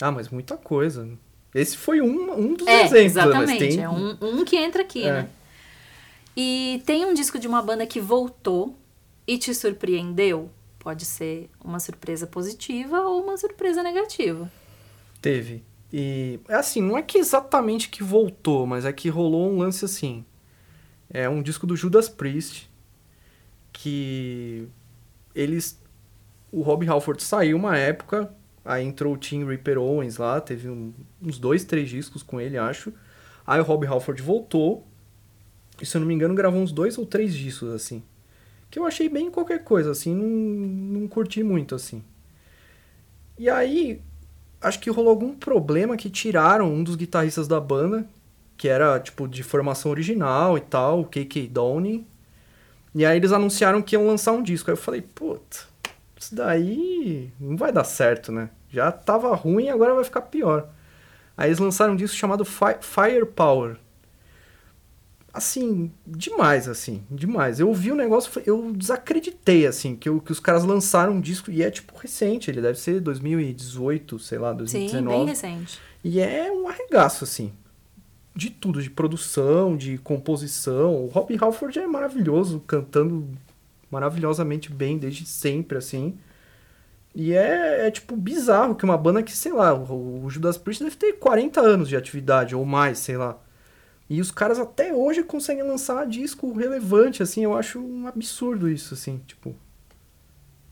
Ah, 0.00 0.12
mas 0.12 0.28
muita 0.28 0.56
coisa. 0.56 1.08
Esse 1.54 1.76
foi 1.76 2.00
um, 2.00 2.32
um 2.38 2.54
dos 2.54 2.66
É, 2.66 2.84
exemplos, 2.84 2.92
né? 2.92 3.04
exatamente. 3.04 3.58
Tem... 3.76 3.82
É 3.82 3.88
um, 3.88 4.16
um 4.20 4.44
que 4.44 4.56
entra 4.56 4.82
aqui, 4.82 5.04
É. 5.04 5.12
né? 5.12 5.28
E 6.36 6.82
tem 6.86 7.04
um 7.04 7.14
disco 7.14 7.38
de 7.38 7.48
uma 7.48 7.60
banda 7.60 7.84
que 7.86 8.00
voltou 8.00 8.76
e 9.26 9.36
te 9.38 9.52
surpreendeu? 9.54 10.50
Pode 10.78 11.04
ser 11.04 11.50
uma 11.64 11.80
surpresa 11.80 12.26
positiva 12.26 13.00
ou 13.00 13.22
uma 13.24 13.36
surpresa 13.36 13.82
negativa. 13.82 14.50
Teve. 15.20 15.64
E, 15.92 16.38
é 16.48 16.54
assim, 16.54 16.80
não 16.80 16.96
é 16.96 17.02
que 17.02 17.18
exatamente 17.18 17.88
que 17.88 18.02
voltou, 18.04 18.66
mas 18.66 18.84
é 18.84 18.92
que 18.92 19.08
rolou 19.08 19.50
um 19.50 19.58
lance 19.58 19.84
assim. 19.84 20.24
É 21.10 21.28
um 21.28 21.42
disco 21.42 21.66
do 21.66 21.74
Judas 21.74 22.08
Priest, 22.08 22.70
que 23.72 24.68
eles... 25.34 25.80
O 26.52 26.62
Rob 26.62 26.86
Halford 26.88 27.22
saiu 27.22 27.56
uma 27.56 27.76
época, 27.76 28.32
aí 28.64 28.84
entrou 28.86 29.14
o 29.14 29.16
Tim 29.16 29.44
Ripper 29.46 29.78
Owens 29.78 30.16
lá, 30.18 30.40
teve 30.40 30.68
um- 30.68 30.92
uns 31.22 31.38
dois, 31.38 31.64
três 31.64 31.88
discos 31.88 32.22
com 32.22 32.40
ele, 32.40 32.56
acho. 32.58 32.92
Aí 33.46 33.60
o 33.60 33.64
Rob 33.64 33.86
Halford 33.86 34.20
voltou, 34.22 34.86
e 35.80 35.86
se 35.86 35.96
eu 35.96 36.00
não 36.00 36.08
me 36.08 36.14
engano 36.14 36.34
gravou 36.34 36.60
uns 36.60 36.72
dois 36.72 36.98
ou 36.98 37.06
três 37.06 37.34
discos, 37.34 37.70
assim. 37.72 38.02
Que 38.70 38.78
eu 38.78 38.86
achei 38.86 39.08
bem 39.08 39.30
qualquer 39.30 39.64
coisa, 39.64 39.90
assim, 39.92 40.14
não, 40.14 40.26
não 41.00 41.08
curti 41.08 41.42
muito, 41.42 41.74
assim. 41.74 42.02
E 43.38 43.48
aí, 43.48 44.00
acho 44.60 44.80
que 44.80 44.90
rolou 44.90 45.10
algum 45.10 45.34
problema 45.34 45.96
que 45.96 46.10
tiraram 46.10 46.72
um 46.72 46.82
dos 46.82 46.96
guitarristas 46.96 47.48
da 47.48 47.60
banda. 47.60 48.06
que 48.56 48.66
era, 48.68 48.98
tipo, 48.98 49.28
de 49.28 49.44
formação 49.44 49.88
original 49.92 50.58
e 50.58 50.60
tal, 50.60 51.02
o 51.02 51.04
KK 51.04 51.46
Downing. 51.46 52.04
E 52.94 53.04
aí 53.06 53.16
eles 53.16 53.32
anunciaram 53.32 53.82
que 53.82 53.94
iam 53.96 54.06
lançar 54.06 54.32
um 54.32 54.42
disco. 54.42 54.70
Aí 54.70 54.74
eu 54.74 54.80
falei, 54.80 55.02
puta, 55.02 55.58
isso 56.18 56.34
daí 56.34 57.30
não 57.40 57.56
vai 57.56 57.72
dar 57.72 57.84
certo, 57.84 58.30
né? 58.32 58.50
Já 58.70 58.90
tava 58.92 59.34
ruim, 59.34 59.68
agora 59.68 59.94
vai 59.94 60.04
ficar 60.04 60.22
pior. 60.22 60.68
Aí 61.36 61.48
eles 61.48 61.58
lançaram 61.58 61.92
um 61.92 61.96
disco 61.96 62.16
chamado 62.16 62.44
Fi- 62.44 62.78
Firepower. 62.80 63.76
Assim, 65.32 65.92
demais, 66.06 66.66
assim, 66.68 67.02
demais. 67.10 67.60
Eu 67.60 67.68
ouvi 67.68 67.92
o 67.92 67.94
negócio, 67.94 68.30
eu 68.46 68.72
desacreditei, 68.72 69.66
assim, 69.66 69.94
que, 69.94 70.08
o- 70.10 70.20
que 70.20 70.32
os 70.32 70.40
caras 70.40 70.64
lançaram 70.64 71.12
um 71.12 71.20
disco, 71.20 71.50
e 71.50 71.62
é, 71.62 71.70
tipo, 71.70 71.96
recente, 71.96 72.50
ele 72.50 72.60
deve 72.62 72.78
ser 72.78 72.98
2018, 73.00 74.18
sei 74.18 74.38
lá, 74.38 74.50
Sim, 74.50 74.56
2019. 74.56 75.16
bem 75.18 75.26
recente. 75.26 75.78
E 76.02 76.18
é 76.18 76.50
um 76.50 76.66
arregaço, 76.66 77.24
assim. 77.24 77.52
De 78.34 78.50
tudo, 78.50 78.82
de 78.82 78.88
produção, 78.90 79.76
de 79.76 79.98
composição. 79.98 80.94
O 81.04 81.06
Rob 81.08 81.36
Halford 81.40 81.78
é 81.78 81.86
maravilhoso, 81.86 82.60
cantando 82.66 83.28
maravilhosamente 83.90 84.72
bem 84.72 84.98
desde 84.98 85.26
sempre, 85.26 85.78
assim. 85.78 86.18
E 87.14 87.32
é, 87.32 87.86
é, 87.86 87.90
tipo, 87.90 88.16
bizarro 88.16 88.74
que 88.74 88.84
uma 88.84 88.96
banda 88.96 89.22
que, 89.22 89.32
sei 89.32 89.52
lá, 89.52 89.74
o, 89.74 90.24
o 90.24 90.30
Judas 90.30 90.56
Priest 90.56 90.84
deve 90.84 90.96
ter 90.96 91.14
40 91.14 91.60
anos 91.60 91.88
de 91.88 91.96
atividade, 91.96 92.54
ou 92.54 92.64
mais, 92.64 92.98
sei 92.98 93.16
lá. 93.16 93.38
E 94.08 94.20
os 94.20 94.30
caras 94.30 94.58
até 94.58 94.94
hoje 94.94 95.22
conseguem 95.22 95.62
lançar 95.62 96.06
disco 96.06 96.52
relevante, 96.52 97.22
assim. 97.22 97.44
Eu 97.44 97.56
acho 97.56 97.78
um 97.78 98.06
absurdo 98.06 98.68
isso, 98.68 98.94
assim, 98.94 99.20
tipo... 99.26 99.54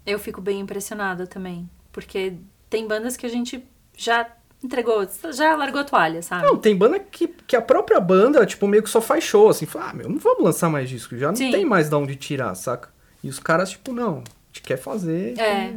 Eu 0.06 0.18
fico 0.18 0.40
bem 0.40 0.60
impressionada 0.60 1.26
também. 1.26 1.68
Porque 1.92 2.34
tem 2.70 2.86
bandas 2.86 3.16
que 3.16 3.26
a 3.26 3.28
gente 3.28 3.62
já 3.96 4.30
entregou, 4.62 5.06
já 5.32 5.56
largou 5.56 5.80
a 5.80 5.84
toalha, 5.84 6.22
sabe? 6.22 6.46
Não, 6.46 6.56
tem 6.56 6.76
banda 6.76 6.98
que, 6.98 7.28
que 7.28 7.56
a 7.56 7.62
própria 7.62 8.00
banda, 8.00 8.46
tipo, 8.46 8.66
meio 8.66 8.82
que 8.82 8.90
só 8.90 9.00
faz 9.00 9.24
show, 9.24 9.48
assim, 9.48 9.66
fala, 9.66 9.90
ah, 9.90 9.94
meu, 9.94 10.08
não 10.08 10.18
vamos 10.18 10.44
lançar 10.44 10.70
mais 10.70 10.88
disco, 10.88 11.16
já 11.16 11.28
não 11.28 11.36
Sim. 11.36 11.50
tem 11.50 11.64
mais 11.64 11.88
de 11.88 11.94
onde 11.94 12.16
tirar, 12.16 12.54
saca? 12.54 12.95
E 13.26 13.28
os 13.28 13.40
caras, 13.40 13.70
tipo, 13.70 13.92
não, 13.92 14.18
a 14.18 14.22
gente 14.52 14.62
quer 14.62 14.76
fazer. 14.76 15.36
É. 15.38 15.74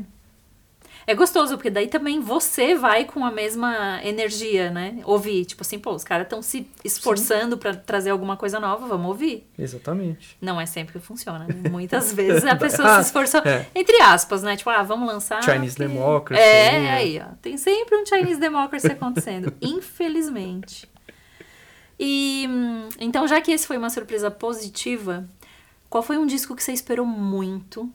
É 1.08 1.15
gostoso, 1.15 1.56
porque 1.56 1.72
daí 1.72 1.88
também 1.88 2.20
você 2.20 2.75
vai 2.75 3.03
com 3.06 3.25
a 3.25 3.32
mesma 3.32 4.00
energia, 4.03 4.70
né? 4.70 5.00
Ouvir. 5.06 5.44
Tipo 5.46 5.63
assim, 5.63 5.79
pô, 5.79 5.96
os 5.96 6.03
caras 6.03 6.25
estão 6.27 6.39
se 6.44 6.68
esforçando 6.86 7.58
pra 7.58 7.74
trazer 7.74 8.12
alguma 8.12 8.38
coisa 8.38 8.60
nova, 8.60 8.86
vamos 8.86 9.08
ouvir. 9.08 9.50
Exatamente. 9.58 10.38
Não 10.39 10.62
é 10.62 10.68
sempre 10.68 10.94
que 10.94 11.00
funciona, 11.00 11.48
né? 11.48 11.68
Muitas 11.72 12.13
vezes 12.13 12.46
a 12.46 12.56
pessoa 12.56 12.88
se 12.88 12.91
errado. 12.94 13.01
esforçou, 13.06 13.41
É. 13.44 13.65
entre 13.74 14.00
aspas, 14.03 14.44
né? 14.44 14.56
Tipo, 14.56 14.70
ah, 14.70 14.84
vamos 14.84 15.08
lançar. 15.08 15.44
Chinese 15.44 15.75
porque- 15.77 15.88
Democracy, 15.91 16.44
É, 16.44 16.72
né? 16.79 16.91
aí, 16.91 17.20
ó. 17.20 17.34
Tem 17.41 17.58
sempre 17.58 17.96
um 17.98 18.06
Chinese 18.06 18.39
Democracy 18.39 18.88
acontecendo, 18.91 19.51
infelizmente. 19.60 20.88
E 22.00 22.46
hum, 22.48 22.88
então, 23.00 23.27
já 23.27 23.41
que 23.41 23.51
esse 23.51 23.65
foi 23.65 23.77
uma 23.77 23.89
surpresa 23.89 24.29
positiva, 24.29 25.27
qual 25.89 26.03
foi 26.03 26.17
um 26.17 26.25
disco 26.25 26.55
que 26.55 26.63
você 26.63 26.72
esperou 26.72 27.05
muito 27.05 27.91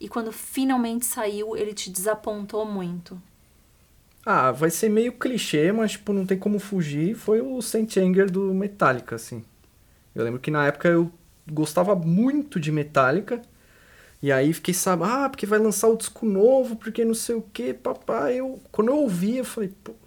e 0.00 0.08
quando 0.08 0.32
finalmente 0.32 1.06
saiu, 1.06 1.56
ele 1.56 1.72
te 1.72 1.90
desapontou 1.90 2.64
muito? 2.66 3.20
Ah, 4.24 4.50
vai 4.50 4.70
ser 4.70 4.88
meio 4.88 5.12
clichê, 5.12 5.70
mas, 5.70 5.92
tipo, 5.92 6.12
não 6.12 6.26
tem 6.26 6.36
como 6.36 6.58
fugir. 6.58 7.14
Foi 7.14 7.40
o 7.40 7.62
Saint 7.62 7.96
Anger 7.96 8.30
do 8.30 8.52
Metallica, 8.52 9.14
assim. 9.14 9.44
Eu 10.14 10.24
lembro 10.24 10.40
que 10.40 10.50
na 10.50 10.66
época 10.66 10.88
eu 10.88 11.12
gostava 11.50 11.94
muito 11.94 12.58
de 12.58 12.72
Metallica. 12.72 13.40
E 14.22 14.32
aí 14.32 14.52
fiquei, 14.52 14.74
sabe, 14.74 15.04
ah, 15.04 15.28
porque 15.28 15.46
vai 15.46 15.58
lançar 15.58 15.88
o 15.88 15.96
disco 15.96 16.26
novo, 16.26 16.76
porque 16.76 17.04
não 17.04 17.14
sei 17.14 17.36
o 17.36 17.42
que, 17.42 17.72
papai. 17.74 18.36
Eu, 18.40 18.60
quando 18.72 18.88
eu 18.88 18.96
ouvi, 18.98 19.36
eu 19.38 19.44
falei, 19.44 19.70
puta. 19.84 20.05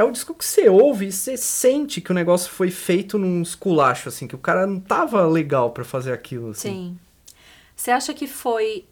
É 0.00 0.02
o 0.02 0.10
disco 0.10 0.32
que 0.32 0.42
você 0.42 0.66
ouve 0.66 1.08
e 1.08 1.12
você 1.12 1.36
sente 1.36 2.00
que 2.00 2.10
o 2.10 2.14
negócio 2.14 2.50
foi 2.50 2.70
feito 2.70 3.18
num 3.18 3.42
esculacho, 3.42 4.08
assim, 4.08 4.26
que 4.26 4.34
o 4.34 4.38
cara 4.38 4.66
não 4.66 4.80
tava 4.80 5.26
legal 5.26 5.72
pra 5.72 5.84
fazer 5.84 6.10
aquilo, 6.10 6.52
assim. 6.52 6.70
Sim. 6.70 6.98
Você 7.76 7.90
acha 7.90 8.14
que 8.14 8.26
foi 8.26 8.86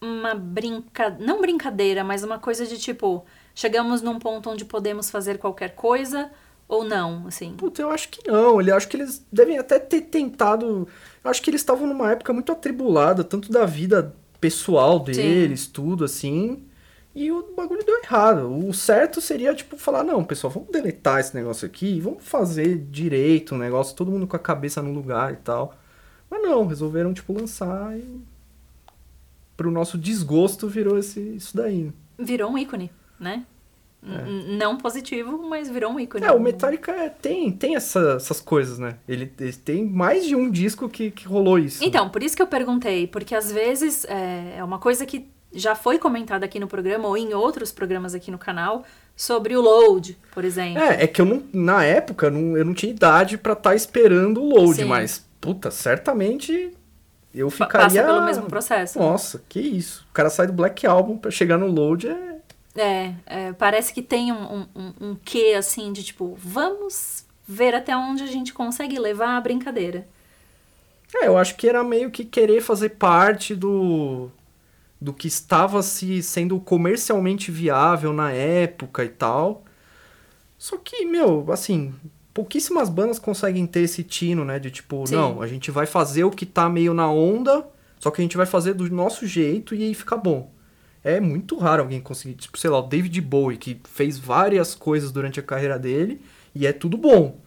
uma 0.00 0.36
brincadeira, 0.36 1.26
não 1.26 1.40
brincadeira, 1.40 2.04
mas 2.04 2.22
uma 2.22 2.38
coisa 2.38 2.64
de 2.64 2.78
tipo, 2.78 3.24
chegamos 3.56 4.02
num 4.02 4.20
ponto 4.20 4.48
onde 4.48 4.64
podemos 4.64 5.10
fazer 5.10 5.36
qualquer 5.38 5.74
coisa 5.74 6.30
ou 6.68 6.84
não, 6.84 7.26
assim? 7.26 7.54
Puta, 7.54 7.82
eu 7.82 7.90
acho 7.90 8.08
que 8.08 8.30
não. 8.30 8.62
Eu 8.62 8.76
acho 8.76 8.86
que 8.86 8.96
eles 8.96 9.26
devem 9.32 9.58
até 9.58 9.80
ter 9.80 10.02
tentado. 10.02 10.86
Eu 11.24 11.30
acho 11.30 11.42
que 11.42 11.50
eles 11.50 11.60
estavam 11.60 11.88
numa 11.88 12.12
época 12.12 12.32
muito 12.32 12.52
atribulada, 12.52 13.24
tanto 13.24 13.50
da 13.50 13.66
vida 13.66 14.14
pessoal 14.40 15.00
deles, 15.00 15.66
tudo 15.66 16.04
assim. 16.04 16.62
E 17.16 17.32
o 17.32 17.54
bagulho 17.56 17.82
deu 17.82 17.98
errado. 18.04 18.46
O 18.68 18.74
certo 18.74 19.20
seria, 19.22 19.54
tipo, 19.54 19.76
falar: 19.78 20.04
não, 20.04 20.22
pessoal, 20.22 20.52
vamos 20.52 20.68
deletar 20.70 21.18
esse 21.18 21.34
negócio 21.34 21.64
aqui, 21.66 21.98
vamos 21.98 22.22
fazer 22.22 22.76
direito 22.78 23.54
o 23.54 23.58
negócio, 23.58 23.96
todo 23.96 24.10
mundo 24.10 24.26
com 24.26 24.36
a 24.36 24.38
cabeça 24.38 24.82
no 24.82 24.92
lugar 24.92 25.32
e 25.32 25.36
tal. 25.36 25.74
Mas 26.30 26.42
não, 26.42 26.66
resolveram, 26.66 27.14
tipo, 27.14 27.32
lançar 27.32 27.96
e. 27.98 28.20
Pro 29.56 29.70
nosso 29.70 29.96
desgosto 29.96 30.68
virou 30.68 30.98
esse, 30.98 31.18
isso 31.18 31.56
daí. 31.56 31.84
né? 31.84 31.92
Virou 32.18 32.50
um 32.50 32.58
ícone, 32.58 32.90
né? 33.18 33.44
N- 34.02 34.56
Não 34.58 34.76
positivo, 34.76 35.48
mas 35.48 35.70
virou 35.70 35.90
um 35.92 35.98
ícone. 35.98 36.24
É, 36.26 36.30
o 36.30 36.38
Metallica 36.38 36.92
é- 36.92 37.08
tem, 37.08 37.50
tem 37.50 37.74
essa- 37.74 38.16
essas 38.16 38.40
coisas, 38.40 38.78
né? 38.78 38.98
Ele, 39.08 39.32
ele 39.40 39.52
tem 39.54 39.84
mais 39.86 40.26
de 40.26 40.36
um 40.36 40.50
disco 40.50 40.88
que, 40.90 41.10
que 41.10 41.26
rolou 41.26 41.58
isso. 41.58 41.82
Então, 41.82 42.10
por 42.10 42.22
isso 42.22 42.36
que 42.36 42.42
eu 42.42 42.46
perguntei, 42.46 43.06
porque 43.06 43.34
às 43.34 43.50
vezes 43.50 44.04
é, 44.04 44.56
é 44.58 44.62
uma 44.64 44.78
coisa 44.78 45.06
que 45.06 45.26
já 45.56 45.74
foi 45.74 45.98
comentada 45.98 46.44
aqui 46.44 46.60
no 46.60 46.66
programa 46.66 47.08
ou 47.08 47.16
em 47.16 47.34
outros 47.34 47.72
programas 47.72 48.14
aqui 48.14 48.30
no 48.30 48.38
canal 48.38 48.84
sobre 49.16 49.56
o 49.56 49.60
load, 49.60 50.18
por 50.32 50.44
exemplo. 50.44 50.82
É, 50.82 51.04
é 51.04 51.06
que 51.06 51.20
eu 51.20 51.24
não, 51.24 51.42
na 51.52 51.84
época 51.84 52.30
não, 52.30 52.56
eu 52.56 52.64
não 52.64 52.74
tinha 52.74 52.92
idade 52.92 53.38
pra 53.38 53.54
estar 53.54 53.74
esperando 53.74 54.42
o 54.42 54.48
load, 54.48 54.76
Sim. 54.76 54.84
mas, 54.84 55.24
puta, 55.40 55.70
certamente 55.70 56.72
eu 57.34 57.50
ficaria... 57.50 58.02
Passa 58.02 58.04
pelo 58.04 58.24
mesmo 58.24 58.46
processo. 58.46 58.98
Nossa, 58.98 59.42
que 59.48 59.60
isso. 59.60 60.06
O 60.10 60.12
cara 60.12 60.30
sai 60.30 60.46
do 60.46 60.52
Black 60.52 60.86
Album 60.86 61.16
pra 61.16 61.30
chegar 61.30 61.58
no 61.58 61.66
load 61.66 62.08
é... 62.08 62.36
É, 62.78 63.14
é, 63.24 63.52
parece 63.54 63.90
que 63.92 64.02
tem 64.02 64.30
um, 64.30 64.36
um, 64.52 64.66
um, 64.76 64.92
um 65.00 65.16
quê, 65.24 65.54
assim, 65.58 65.94
de 65.94 66.04
tipo, 66.04 66.36
vamos 66.38 67.24
ver 67.48 67.74
até 67.74 67.96
onde 67.96 68.22
a 68.22 68.26
gente 68.26 68.52
consegue 68.52 68.98
levar 68.98 69.36
a 69.36 69.40
brincadeira. 69.40 70.06
É, 71.14 71.26
eu 71.26 71.38
acho 71.38 71.56
que 71.56 71.68
era 71.68 71.82
meio 71.82 72.10
que 72.10 72.24
querer 72.24 72.60
fazer 72.60 72.90
parte 72.90 73.54
do 73.54 74.30
do 75.00 75.12
que 75.12 75.28
estava 75.28 75.82
se 75.82 76.22
sendo 76.22 76.58
comercialmente 76.58 77.50
viável 77.50 78.12
na 78.12 78.32
época 78.32 79.04
e 79.04 79.08
tal. 79.08 79.64
Só 80.58 80.76
que, 80.78 81.04
meu, 81.04 81.50
assim, 81.52 81.94
pouquíssimas 82.32 82.88
bandas 82.88 83.18
conseguem 83.18 83.66
ter 83.66 83.80
esse 83.80 84.02
tino, 84.02 84.44
né, 84.44 84.58
de 84.58 84.70
tipo, 84.70 85.06
Sim. 85.06 85.14
não, 85.16 85.42
a 85.42 85.46
gente 85.46 85.70
vai 85.70 85.86
fazer 85.86 86.24
o 86.24 86.30
que 86.30 86.46
tá 86.46 86.68
meio 86.68 86.94
na 86.94 87.10
onda, 87.10 87.66
só 87.98 88.10
que 88.10 88.20
a 88.20 88.24
gente 88.24 88.36
vai 88.36 88.46
fazer 88.46 88.74
do 88.74 88.88
nosso 88.90 89.26
jeito 89.26 89.74
e 89.74 89.82
aí 89.84 89.94
fica 89.94 90.16
bom. 90.16 90.50
É 91.04 91.20
muito 91.20 91.56
raro 91.58 91.82
alguém 91.82 92.00
conseguir, 92.00 92.34
tipo, 92.34 92.58
sei 92.58 92.68
lá, 92.70 92.78
o 92.78 92.82
David 92.82 93.20
Bowie, 93.20 93.58
que 93.58 93.80
fez 93.84 94.18
várias 94.18 94.74
coisas 94.74 95.12
durante 95.12 95.38
a 95.38 95.42
carreira 95.42 95.78
dele 95.78 96.20
e 96.54 96.66
é 96.66 96.72
tudo 96.72 96.96
bom. 96.96 97.38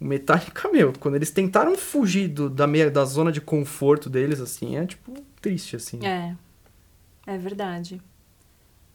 O 0.00 0.04
Metallica, 0.04 0.70
meu, 0.70 0.92
quando 0.98 1.16
eles 1.16 1.30
tentaram 1.30 1.76
fugir 1.76 2.28
do- 2.28 2.48
da, 2.48 2.66
meia, 2.66 2.90
da 2.90 3.04
zona 3.04 3.32
de 3.32 3.40
conforto 3.40 4.08
deles, 4.08 4.40
assim, 4.40 4.76
é, 4.76 4.86
tipo, 4.86 5.12
triste, 5.40 5.76
assim. 5.76 5.98
É, 6.06 6.34
é 7.34 7.38
verdade. 7.38 8.00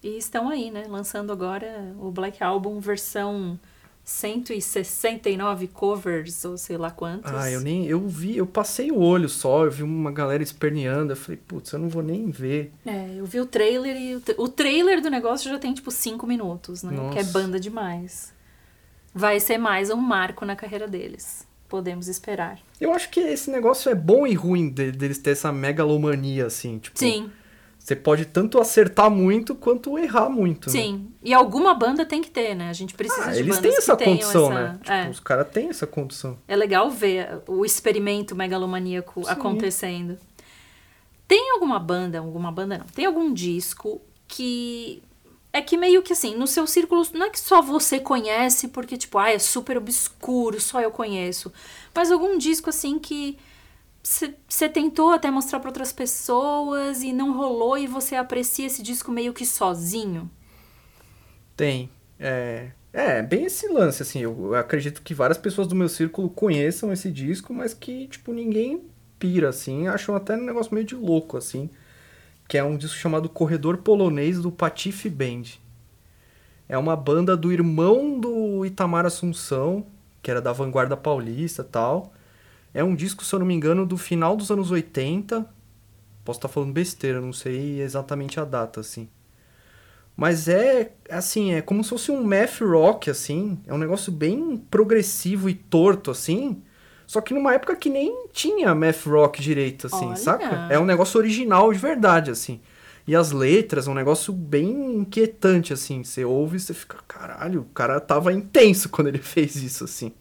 E 0.03 0.17
estão 0.17 0.49
aí, 0.49 0.69
né, 0.69 0.85
lançando 0.87 1.31
agora 1.31 1.93
o 1.99 2.11
Black 2.11 2.43
Album 2.43 2.79
versão 2.79 3.59
169 4.03 5.67
covers, 5.67 6.45
ou 6.45 6.57
sei 6.57 6.77
lá 6.77 6.91
quantos. 6.91 7.31
Ah, 7.33 7.49
eu 7.49 7.59
nem. 7.59 7.85
Eu 7.87 8.07
vi, 8.07 8.37
eu 8.37 8.45
passei 8.45 8.91
o 8.91 8.99
olho 8.99 9.27
só, 9.27 9.65
eu 9.65 9.71
vi 9.71 9.83
uma 9.83 10.11
galera 10.11 10.43
esperneando, 10.43 11.11
eu 11.13 11.15
falei, 11.15 11.39
putz, 11.47 11.71
eu 11.71 11.79
não 11.79 11.89
vou 11.89 12.03
nem 12.03 12.29
ver. 12.29 12.71
É, 12.85 13.15
eu 13.17 13.25
vi 13.25 13.39
o 13.39 13.45
trailer 13.45 13.95
e 13.97 14.15
o, 14.15 14.21
o 14.37 14.47
trailer 14.47 15.01
do 15.01 15.09
negócio 15.09 15.49
já 15.49 15.57
tem 15.57 15.73
tipo 15.73 15.89
5 15.89 16.27
minutos, 16.27 16.83
né? 16.83 16.91
Que 17.11 17.19
é 17.19 17.23
Nossa. 17.23 17.31
banda 17.33 17.59
demais. 17.59 18.33
Vai 19.13 19.39
ser 19.39 19.57
mais 19.57 19.89
um 19.89 19.95
marco 19.95 20.45
na 20.45 20.55
carreira 20.55 20.87
deles. 20.87 21.47
Podemos 21.67 22.07
esperar. 22.07 22.59
Eu 22.79 22.93
acho 22.93 23.09
que 23.09 23.19
esse 23.19 23.49
negócio 23.49 23.89
é 23.89 23.95
bom 23.95 24.27
e 24.27 24.33
ruim 24.35 24.69
de- 24.69 24.91
deles 24.91 25.17
ter 25.17 25.31
essa 25.31 25.51
megalomania, 25.51 26.45
assim. 26.45 26.77
Tipo, 26.77 26.99
Sim, 26.99 27.31
Você 27.85 27.95
pode 27.95 28.25
tanto 28.25 28.59
acertar 28.59 29.11
muito 29.11 29.53
quanto 29.53 29.95
errar 29.99 30.27
muito. 30.27 30.65
né? 30.67 30.71
sim. 30.71 31.07
E 31.23 31.31
alguma 31.35 31.71
banda 31.75 32.03
tem 32.03 32.19
que 32.19 32.31
ter, 32.31 32.55
né? 32.55 32.67
A 32.67 32.73
gente 32.73 32.95
precisa 32.95 33.27
Ah, 33.27 33.31
de 33.31 33.37
eles 33.41 33.57
bandas 33.57 33.61
têm 33.61 33.71
que 33.73 33.77
essa 33.77 33.95
tenham 33.95 34.17
condição, 34.17 34.51
essa- 34.51 34.61
né? 34.63 34.79
Tipo, 34.81 34.91
É. 34.91 35.09
os 35.11 35.19
caras 35.19 35.47
têm 35.51 35.69
essa 35.69 35.85
condição. 35.85 36.35
É 36.47 36.55
legal 36.55 36.89
ver 36.89 37.43
o 37.47 37.63
experimento 37.63 38.35
megalomaníaco 38.35 39.23
Sim. 39.23 39.29
acontecendo. 39.29 40.17
Tem 41.27 41.51
alguma 41.51 41.77
banda, 41.77 42.17
alguma 42.17 42.51
banda 42.51 42.79
não, 42.79 42.85
tem 42.87 43.05
algum 43.05 43.31
disco 43.31 44.01
que 44.27 45.03
é 45.53 45.61
que 45.61 45.77
meio 45.77 46.01
que 46.01 46.11
assim, 46.13 46.35
no 46.35 46.47
seu 46.47 46.65
círculo, 46.67 47.03
não 47.13 47.27
é 47.27 47.29
que 47.29 47.39
só 47.39 47.61
você 47.61 47.99
conhece 47.99 48.67
porque 48.69 48.97
tipo, 48.97 49.19
ah, 49.19 49.29
é 49.31 49.37
super 49.39 49.77
obscuro, 49.77 50.59
só 50.59 50.81
eu 50.81 50.89
conheço, 50.89 51.53
mas 51.93 52.11
algum 52.11 52.35
disco 52.37 52.69
assim 52.69 52.97
que 52.97 53.37
você 54.47 54.69
tentou 54.69 55.11
até 55.11 55.31
mostrar 55.31 55.59
para 55.59 55.69
outras 55.69 55.91
pessoas 55.91 57.01
e 57.01 57.11
não 57.11 57.33
rolou 57.35 57.77
e 57.77 57.87
você 57.87 58.15
aprecia 58.15 58.67
esse 58.67 58.83
disco 58.83 59.11
meio 59.11 59.33
que 59.33 59.45
sozinho. 59.45 60.29
Tem. 61.55 61.89
É, 62.19 62.71
É, 62.93 63.21
bem 63.21 63.45
esse 63.45 63.67
lance, 63.67 64.01
assim, 64.01 64.19
eu 64.21 64.55
acredito 64.55 65.01
que 65.01 65.13
várias 65.13 65.37
pessoas 65.37 65.67
do 65.67 65.75
meu 65.75 65.89
círculo 65.89 66.29
conheçam 66.29 66.93
esse 66.93 67.11
disco, 67.11 67.53
mas 67.53 67.73
que, 67.73 68.07
tipo, 68.07 68.31
ninguém 68.33 68.83
pira, 69.19 69.49
assim, 69.49 69.87
acham 69.87 70.15
até 70.15 70.35
um 70.37 70.45
negócio 70.45 70.73
meio 70.73 70.85
de 70.87 70.95
louco, 70.95 71.35
assim, 71.37 71.69
que 72.47 72.57
é 72.57 72.63
um 72.63 72.77
disco 72.77 72.97
chamado 72.97 73.29
Corredor 73.29 73.79
Polonês 73.79 74.41
do 74.41 74.51
Patife 74.51 75.09
Band. 75.09 75.43
É 76.67 76.77
uma 76.77 76.95
banda 76.95 77.37
do 77.37 77.51
irmão 77.51 78.19
do 78.19 78.65
Itamar 78.65 79.05
Assunção, 79.05 79.85
que 80.21 80.31
era 80.31 80.41
da 80.41 80.51
vanguarda 80.53 80.97
paulista 80.97 81.63
tal. 81.63 82.13
É 82.75 82.83
um 82.83 82.93
disco, 82.93 83.23
se 83.23 83.33
eu 83.33 83.39
não 83.39 83.45
me 83.45 83.53
engano, 83.53 83.85
do 83.85 83.95
final 83.95 84.35
dos 84.35 84.51
anos 84.51 84.69
80. 84.69 85.49
Posso 86.25 86.39
estar 86.39 86.49
falando 86.49 86.73
besteira, 86.73 87.21
não 87.21 87.31
sei 87.31 87.79
exatamente 87.79 88.37
a 88.37 88.43
data, 88.43 88.81
assim. 88.81 89.07
Mas 90.13 90.49
é, 90.49 90.91
assim, 91.09 91.53
é 91.53 91.61
como 91.61 91.81
se 91.85 91.89
fosse 91.89 92.11
um 92.11 92.21
math 92.21 92.59
rock, 92.59 93.09
assim. 93.09 93.57
É 93.65 93.73
um 93.73 93.77
negócio 93.77 94.11
bem 94.11 94.57
progressivo 94.57 95.49
e 95.49 95.53
torto, 95.53 96.11
assim. 96.11 96.61
Só 97.07 97.21
que 97.21 97.33
numa 97.33 97.53
época 97.53 97.77
que 97.77 97.89
nem 97.89 98.27
tinha 98.33 98.75
math 98.75 99.05
rock 99.05 99.41
direito, 99.41 99.87
assim, 99.87 100.07
Olha. 100.07 100.15
saca? 100.17 100.67
É 100.69 100.77
um 100.77 100.85
negócio 100.85 101.17
original 101.17 101.71
de 101.71 101.79
verdade, 101.79 102.29
assim. 102.29 102.59
E 103.07 103.15
as 103.15 103.31
letras, 103.31 103.87
é 103.87 103.91
um 103.91 103.93
negócio 103.93 104.33
bem 104.33 104.97
inquietante, 104.97 105.71
assim. 105.71 106.03
Você 106.03 106.25
ouve 106.25 106.57
e 106.57 106.59
você 106.59 106.73
fica, 106.73 106.97
caralho, 107.07 107.61
o 107.61 107.73
cara 107.73 108.01
tava 108.01 108.33
intenso 108.33 108.89
quando 108.91 109.07
ele 109.07 109.19
fez 109.19 109.55
isso, 109.55 109.85
assim. 109.85 110.11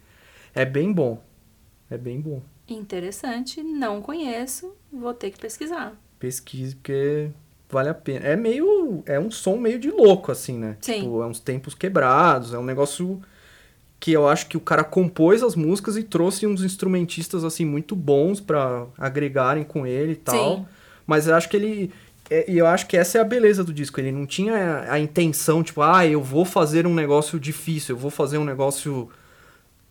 É 0.54 0.64
bem 0.64 0.92
bom. 0.92 1.20
É 1.90 1.96
bem 1.98 2.20
bom. 2.20 2.40
Interessante, 2.68 3.62
não 3.62 4.00
conheço, 4.00 4.74
vou 4.92 5.12
ter 5.14 5.30
que 5.30 5.38
pesquisar. 5.38 5.92
Pesquise, 6.18 6.74
porque 6.76 7.30
vale 7.70 7.88
a 7.88 7.94
pena. 7.94 8.24
É 8.26 8.36
meio. 8.36 9.02
É 9.06 9.18
um 9.20 9.30
som 9.30 9.56
meio 9.56 9.78
de 9.78 9.90
louco, 9.90 10.32
assim, 10.32 10.56
né? 10.58 10.76
Sim. 10.80 11.00
Tipo, 11.02 11.22
é 11.22 11.26
uns 11.26 11.40
tempos 11.40 11.74
quebrados, 11.74 12.54
é 12.54 12.58
um 12.58 12.64
negócio 12.64 13.20
que 14.00 14.12
eu 14.12 14.28
acho 14.28 14.46
que 14.48 14.56
o 14.56 14.60
cara 14.60 14.84
compôs 14.84 15.42
as 15.42 15.54
músicas 15.54 15.96
e 15.96 16.02
trouxe 16.02 16.46
uns 16.46 16.62
instrumentistas, 16.62 17.42
assim, 17.44 17.64
muito 17.64 17.94
bons 17.96 18.38
pra 18.40 18.86
agregarem 18.98 19.64
com 19.64 19.86
ele 19.86 20.12
e 20.12 20.16
tal. 20.16 20.56
Sim. 20.58 20.66
Mas 21.06 21.26
eu 21.26 21.34
acho 21.34 21.48
que 21.48 21.56
ele. 21.56 21.92
é- 22.30 22.50
E 22.50 22.56
eu 22.58 22.66
acho 22.66 22.86
que 22.86 22.96
essa 22.96 23.18
é 23.18 23.20
a 23.20 23.24
beleza 23.24 23.62
do 23.62 23.72
disco. 23.72 24.00
Ele 24.00 24.10
não 24.12 24.26
tinha 24.26 24.86
a 24.90 24.98
intenção, 24.98 25.62
tipo, 25.62 25.82
ah, 25.82 26.06
eu 26.06 26.22
vou 26.22 26.44
fazer 26.46 26.86
um 26.86 26.94
negócio 26.94 27.38
difícil, 27.38 27.94
eu 27.94 27.98
vou 28.00 28.10
fazer 28.10 28.38
um 28.38 28.44
negócio 28.44 29.08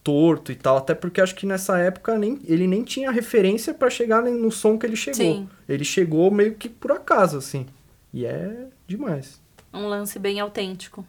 torto 0.04 0.52
e 0.52 0.56
tal. 0.56 0.78
Até 0.78 0.94
porque 0.94 1.22
acho 1.22 1.36
que 1.36 1.46
nessa 1.46 1.78
época 1.80 2.18
nem, 2.18 2.40
ele 2.46 2.68
nem 2.68 2.84
tinha 2.84 3.10
referência 3.10 3.74
pra 3.74 3.90
chegar 3.90 4.22
no 4.22 4.52
som 4.52 4.78
que 4.78 4.86
ele 4.86 4.96
chegou. 4.96 5.18
Sim. 5.18 5.50
Ele 5.68 5.86
chegou 5.86 6.30
meio 6.30 6.56
que 6.56 6.68
por 6.68 6.92
acaso, 6.92 7.38
assim. 7.38 7.66
E 8.14 8.26
é 8.26 8.68
demais. 8.88 9.42
Um 9.74 9.88
lance 9.88 10.20
bem 10.20 10.40
autêntico. 10.40 11.06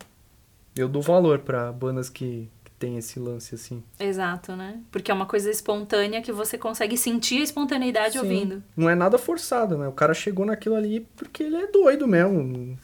Eu 0.76 0.88
dou 0.88 1.02
valor 1.02 1.40
pra 1.40 1.70
bandas 1.70 2.08
que, 2.08 2.48
que 2.64 2.70
tem 2.72 2.96
esse 2.96 3.20
lance, 3.20 3.54
assim. 3.54 3.82
Exato, 4.00 4.56
né? 4.56 4.80
Porque 4.90 5.10
é 5.10 5.14
uma 5.14 5.26
coisa 5.26 5.50
espontânea 5.50 6.22
que 6.22 6.32
você 6.32 6.56
consegue 6.56 6.96
sentir 6.96 7.40
a 7.40 7.44
espontaneidade 7.44 8.14
Sim. 8.14 8.20
ouvindo. 8.20 8.62
Não 8.76 8.88
é 8.88 8.94
nada 8.94 9.18
forçado, 9.18 9.76
né? 9.76 9.86
O 9.86 9.92
cara 9.92 10.14
chegou 10.14 10.46
naquilo 10.46 10.74
ali 10.74 11.00
porque 11.14 11.42
ele 11.42 11.56
é 11.56 11.66
doido 11.66 12.08
mesmo. 12.08 12.78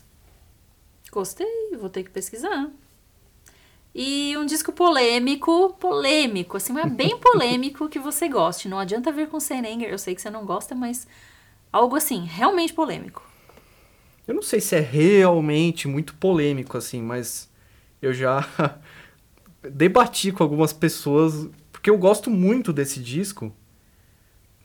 Gostei, 1.10 1.76
vou 1.78 1.88
ter 1.88 2.04
que 2.04 2.10
pesquisar. 2.10 2.70
E 3.94 4.36
um 4.36 4.46
disco 4.46 4.72
polêmico, 4.72 5.70
polêmico, 5.80 6.56
assim, 6.56 6.72
mas 6.72 6.92
bem 6.92 7.18
polêmico 7.18 7.88
que 7.88 7.98
você 7.98 8.28
goste. 8.28 8.68
Não 8.68 8.78
adianta 8.78 9.10
vir 9.10 9.28
com 9.28 9.40
Senenger, 9.40 9.90
eu 9.90 9.98
sei 9.98 10.14
que 10.14 10.22
você 10.22 10.30
não 10.30 10.44
gosta, 10.44 10.74
mas 10.74 11.06
algo 11.72 11.96
assim, 11.96 12.24
realmente 12.24 12.72
polêmico. 12.72 13.22
Eu 14.26 14.34
não 14.34 14.42
sei 14.42 14.60
se 14.60 14.76
é 14.76 14.80
realmente 14.80 15.88
muito 15.88 16.14
polêmico, 16.14 16.76
assim, 16.76 17.02
mas 17.02 17.50
eu 18.00 18.12
já 18.12 18.48
debati 19.62 20.30
com 20.30 20.42
algumas 20.42 20.72
pessoas, 20.72 21.48
porque 21.72 21.90
eu 21.90 21.98
gosto 21.98 22.30
muito 22.30 22.72
desse 22.72 23.00
disco. 23.00 23.52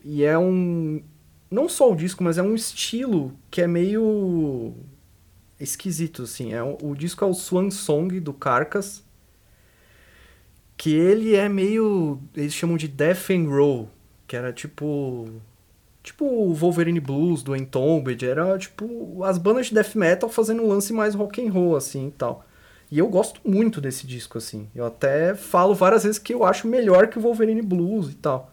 E 0.03 0.23
é 0.23 0.37
um. 0.37 1.01
Não 1.49 1.67
só 1.67 1.91
o 1.91 1.95
disco, 1.95 2.23
mas 2.23 2.37
é 2.37 2.43
um 2.43 2.53
estilo 2.53 3.33
que 3.49 3.61
é 3.61 3.67
meio 3.67 4.75
esquisito, 5.59 6.23
assim. 6.23 6.53
É 6.53 6.61
o 6.61 6.93
disco 6.95 7.23
é 7.23 7.27
o 7.27 7.33
Swan 7.33 7.71
Song 7.71 8.19
do 8.19 8.33
Carcass. 8.33 9.04
Que 10.77 10.93
ele 10.93 11.35
é 11.35 11.47
meio. 11.47 12.19
Eles 12.35 12.53
chamam 12.53 12.77
de 12.77 12.87
Death 12.87 13.29
and 13.31 13.49
Roll. 13.49 13.89
Que 14.27 14.35
era 14.35 14.51
tipo. 14.51 15.29
Tipo 16.03 16.25
o 16.25 16.53
Wolverine 16.53 16.99
Blues 16.99 17.41
do 17.41 17.55
Entombed. 17.55 18.25
Era 18.25 18.57
tipo 18.57 19.23
as 19.23 19.37
bandas 19.37 19.67
de 19.67 19.73
death 19.73 19.95
metal 19.95 20.29
fazendo 20.29 20.61
um 20.61 20.67
lance 20.67 20.93
mais 20.93 21.15
rock 21.15 21.45
and 21.45 21.51
roll, 21.51 21.75
assim 21.75 22.07
e 22.07 22.11
tal. 22.11 22.45
E 22.91 22.99
eu 22.99 23.07
gosto 23.07 23.41
muito 23.43 23.81
desse 23.81 24.05
disco, 24.05 24.37
assim. 24.37 24.69
Eu 24.75 24.85
até 24.85 25.33
falo 25.33 25.73
várias 25.73 26.03
vezes 26.03 26.19
que 26.19 26.33
eu 26.33 26.43
acho 26.43 26.67
melhor 26.67 27.07
que 27.07 27.17
o 27.17 27.21
Wolverine 27.21 27.61
Blues 27.61 28.11
e 28.11 28.15
tal. 28.15 28.51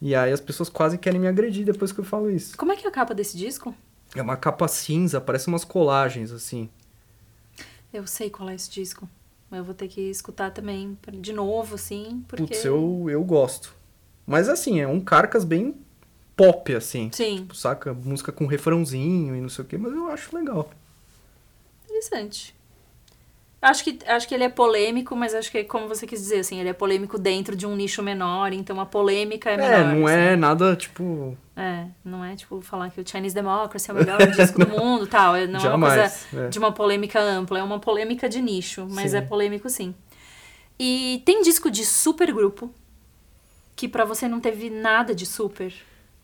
E 0.00 0.14
aí 0.14 0.32
as 0.32 0.40
pessoas 0.40 0.68
quase 0.68 0.98
querem 0.98 1.20
me 1.20 1.28
agredir 1.28 1.64
depois 1.64 1.92
que 1.92 2.00
eu 2.00 2.04
falo 2.04 2.30
isso. 2.30 2.56
Como 2.56 2.72
é 2.72 2.76
que 2.76 2.86
é 2.86 2.88
a 2.88 2.92
capa 2.92 3.14
desse 3.14 3.36
disco? 3.36 3.74
É 4.16 4.22
uma 4.22 4.36
capa 4.36 4.66
cinza, 4.66 5.20
parece 5.20 5.48
umas 5.48 5.64
colagens, 5.64 6.32
assim. 6.32 6.68
Eu 7.92 8.06
sei 8.06 8.30
qual 8.30 8.48
é 8.48 8.54
esse 8.54 8.70
disco. 8.70 9.08
Mas 9.52 9.58
eu 9.58 9.64
vou 9.66 9.74
ter 9.74 9.86
que 9.86 10.00
escutar 10.00 10.50
também 10.50 10.96
de 11.12 11.30
novo, 11.30 11.74
assim, 11.74 12.24
porque... 12.26 12.44
Putz, 12.44 12.64
eu, 12.64 13.06
eu 13.10 13.22
gosto. 13.22 13.74
Mas 14.26 14.48
assim, 14.48 14.80
é 14.80 14.88
um 14.88 14.98
carcas 14.98 15.44
bem 15.44 15.74
pop, 16.34 16.74
assim. 16.74 17.10
Sim, 17.12 17.36
Tipo, 17.36 17.54
saca? 17.54 17.92
Música 17.92 18.32
com 18.32 18.46
refrãozinho 18.46 19.36
e 19.36 19.42
não 19.42 19.50
sei 19.50 19.62
o 19.62 19.68
que, 19.68 19.76
mas 19.76 19.92
eu 19.92 20.08
acho 20.08 20.34
legal. 20.34 20.70
interessante. 21.84 22.54
Acho 23.60 23.84
que, 23.84 23.98
acho 24.06 24.26
que 24.26 24.34
ele 24.34 24.44
é 24.44 24.48
polêmico, 24.48 25.14
mas 25.14 25.34
acho 25.34 25.50
que, 25.50 25.58
é 25.58 25.64
como 25.64 25.86
você 25.86 26.06
quis 26.06 26.20
dizer, 26.20 26.38
assim, 26.38 26.58
ele 26.58 26.70
é 26.70 26.72
polêmico 26.72 27.18
dentro 27.18 27.54
de 27.54 27.66
um 27.66 27.76
nicho 27.76 28.02
menor, 28.02 28.54
então 28.54 28.80
a 28.80 28.86
polêmica 28.86 29.50
é 29.50 29.56
menor. 29.58 29.70
É, 29.70 29.84
não 29.84 30.06
assim. 30.06 30.16
é 30.16 30.34
nada, 30.34 30.74
tipo. 30.74 31.36
É, 31.54 31.86
não 32.04 32.24
é 32.24 32.34
tipo 32.34 32.60
falar 32.62 32.88
que 32.90 33.00
o 33.00 33.06
Chinese 33.06 33.34
Democracy 33.34 33.90
é 33.90 33.94
o 33.94 33.96
melhor 33.96 34.18
disco 34.32 34.58
do 34.64 34.68
mundo 34.70 35.06
tal. 35.06 35.36
é- 35.36 35.46
Não 35.46 35.60
é 35.60 35.74
uma 35.74 35.88
Jamais, 35.90 36.24
coisa 36.30 36.46
é. 36.46 36.48
de 36.48 36.58
uma 36.58 36.72
polêmica 36.72 37.20
ampla, 37.20 37.58
é 37.58 37.62
uma 37.62 37.78
polêmica 37.78 38.28
de 38.28 38.40
nicho, 38.40 38.86
mas 38.90 39.10
Sim. 39.10 39.18
é 39.18 39.20
polêmico 39.20 39.68
sim. 39.68 39.94
E 40.78 41.22
tem 41.26 41.42
disco 41.42 41.70
de 41.70 41.84
super 41.84 42.32
grupo 42.32 42.72
que 43.76 43.86
pra 43.88 44.04
você 44.04 44.26
não 44.26 44.40
teve 44.40 44.70
nada 44.70 45.14
de 45.14 45.26
super. 45.26 45.72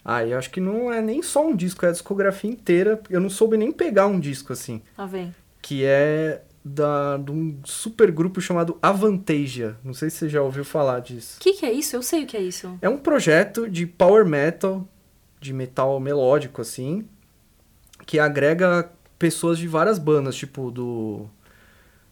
Ah, 0.05 0.25
eu 0.25 0.38
acho 0.38 0.51
que 0.51 0.61
não 0.61 0.91
é 0.93 1.03
nem 1.03 1.23
só 1.23 1.47
um 1.47 1.55
disco, 1.55 1.85
é 1.85 1.88
a 1.91 1.93
discografia 1.93 2.51
inteira. 2.51 3.01
Eu 3.11 3.21
não 3.21 3.29
soube 3.29 3.57
nem 3.57 3.71
pegar 3.71 4.07
um 4.07 4.19
disco 4.19 4.53
assim. 4.53 4.81
Tá 4.97 5.05
vendo? 5.05 5.35
Que 5.61 5.85
é 5.85 6.43
da, 6.64 7.19
de 7.19 7.31
um 7.31 7.59
super 7.64 8.11
grupo 8.11 8.41
chamado 8.41 8.79
Avantasia. 8.81 9.77
Não 9.85 9.93
sei 9.93 10.09
se 10.09 10.17
você 10.19 10.29
já 10.29 10.41
ouviu 10.43 10.64
falar 10.64 11.01
disso. 11.01 11.37
O 11.38 11.41
que, 11.43 11.53
que 11.55 11.67
é 11.67 11.73
isso? 11.73 11.95
Eu 11.95 12.03
sei 12.03 12.25
o 12.25 12.27
que 12.27 12.37
é 12.37 12.41
isso. 12.41 12.79
É 12.81 12.88
um 12.88 12.97
projeto 12.99 13.69
de 13.69 13.87
power 13.87 14.25
metal, 14.25 14.87
de 15.40 15.53
metal 15.53 15.98
melódico, 16.01 16.61
assim, 16.61 17.05
que 18.07 18.18
agrega 18.18 18.90
pessoas 19.18 19.59
de 19.59 19.66
várias 19.68 19.98
bandas, 19.98 20.37
tipo 20.37 20.70
do 20.70 21.27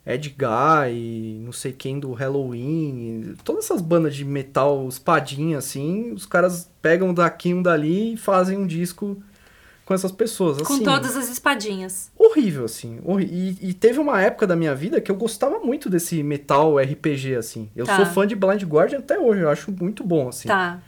Ed 0.05 0.29
Guy, 0.39 1.41
não 1.45 1.53
sei 1.53 1.73
quem 1.73 1.99
do 1.99 2.13
Halloween, 2.13 3.35
todas 3.45 3.65
essas 3.65 3.81
bandas 3.81 4.15
de 4.15 4.25
metal 4.25 4.87
espadinha, 4.89 5.59
assim, 5.59 6.13
os 6.13 6.27
caras 6.27 6.71
pegam 6.81 7.13
daqui 7.13 7.53
um 7.53 7.63
dali 7.63 8.15
e 8.15 8.17
fazem 8.17 8.57
um 8.57 8.67
disco 8.67 9.17
com 9.85 9.95
essas 9.95 10.11
pessoas, 10.11 10.61
Com 10.63 10.75
assim. 10.75 10.83
todas 10.83 11.17
as 11.17 11.29
espadinhas. 11.29 12.11
Horrível, 12.19 12.65
assim. 12.65 12.99
E, 13.21 13.57
e 13.71 13.73
teve 13.73 14.01
uma 14.01 14.21
época 14.21 14.45
da 14.45 14.57
minha 14.57 14.75
vida 14.75 15.01
que 15.01 15.11
eu 15.13 15.15
gostava 15.15 15.61
muito 15.61 15.89
desse 15.89 16.25
metal 16.25 16.77
RPG, 16.77 17.37
assim. 17.37 17.71
Eu 17.75 17.87
Tá. 17.87 17.95
sou 17.97 18.07
fã 18.07 18.27
de 18.27 18.35
Blind 18.35 18.65
Guardian 18.65 18.99
até 18.99 19.17
hoje, 19.17 19.43
eu 19.43 19.49
acho 19.49 19.71
muito 19.71 20.03
bom, 20.03 20.29
assim. 20.29 20.49
Tá. 20.49 20.81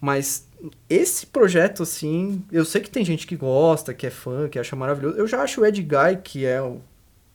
Mas 0.00 0.46
esse 0.88 1.26
projeto, 1.26 1.82
assim, 1.82 2.42
eu 2.50 2.64
sei 2.64 2.80
que 2.80 2.90
tem 2.90 3.04
gente 3.04 3.26
que 3.26 3.36
gosta, 3.36 3.94
que 3.94 4.06
é 4.06 4.10
fã, 4.10 4.48
que 4.48 4.58
acha 4.58 4.74
maravilhoso. 4.74 5.16
Eu 5.16 5.26
já 5.26 5.42
acho 5.42 5.60
o 5.60 5.66
Ed 5.66 5.80
Guy, 5.80 6.16
que 6.22 6.44
é 6.44 6.60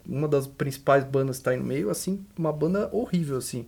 uma 0.07 0.27
das 0.27 0.47
principais 0.47 1.03
bandas 1.03 1.37
que 1.37 1.43
tá 1.43 1.51
aí 1.51 1.57
no 1.57 1.63
meio, 1.63 1.89
assim, 1.89 2.25
uma 2.37 2.51
banda 2.51 2.89
horrível, 2.91 3.37
assim. 3.37 3.67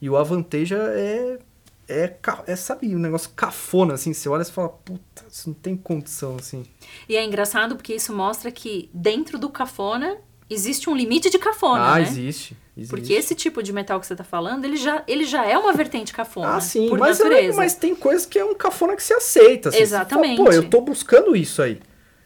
E 0.00 0.08
o 0.08 0.16
Avanteja 0.16 0.76
é. 0.76 1.38
É, 1.86 2.16
é, 2.46 2.56
sabe, 2.56 2.96
um 2.96 2.98
negócio 2.98 3.28
cafona, 3.36 3.92
assim. 3.92 4.14
Você 4.14 4.26
olha 4.26 4.40
e 4.40 4.46
fala, 4.46 4.70
puta, 4.70 5.22
isso 5.30 5.50
não 5.50 5.54
tem 5.54 5.76
condição, 5.76 6.36
assim. 6.36 6.64
E 7.06 7.14
é 7.14 7.22
engraçado 7.22 7.76
porque 7.76 7.94
isso 7.94 8.10
mostra 8.10 8.50
que 8.50 8.88
dentro 8.94 9.38
do 9.38 9.50
cafona 9.50 10.16
existe 10.48 10.88
um 10.90 10.94
limite 10.96 11.30
de 11.30 11.38
cafona, 11.38 11.82
ah, 11.84 11.94
né? 11.96 12.02
existe, 12.02 12.56
existe. 12.76 12.90
Porque 12.90 13.12
esse 13.12 13.34
tipo 13.34 13.62
de 13.62 13.72
metal 13.72 13.98
que 14.00 14.06
você 14.06 14.14
tá 14.14 14.24
falando, 14.24 14.64
ele 14.64 14.76
já, 14.76 15.02
ele 15.08 15.24
já 15.24 15.44
é 15.46 15.56
uma 15.58 15.72
vertente 15.72 16.12
cafona. 16.12 16.56
Ah, 16.56 16.60
sim, 16.60 16.88
por 16.88 16.98
mas, 16.98 17.18
eu- 17.20 17.26
natureza. 17.28 17.56
mas 17.56 17.74
tem 17.74 17.94
coisas 17.94 18.26
que 18.26 18.38
é 18.38 18.44
um 18.44 18.54
cafona 18.54 18.94
que 18.96 19.02
se 19.02 19.12
aceita. 19.14 19.68
Assim. 19.70 19.78
Você 19.78 19.86
fala, 19.86 20.02
Exatamente. 20.02 20.36
Pô, 20.36 20.50
eu 20.52 20.68
tô 20.68 20.80
buscando 20.80 21.34
isso 21.34 21.62
aí. 21.62 21.80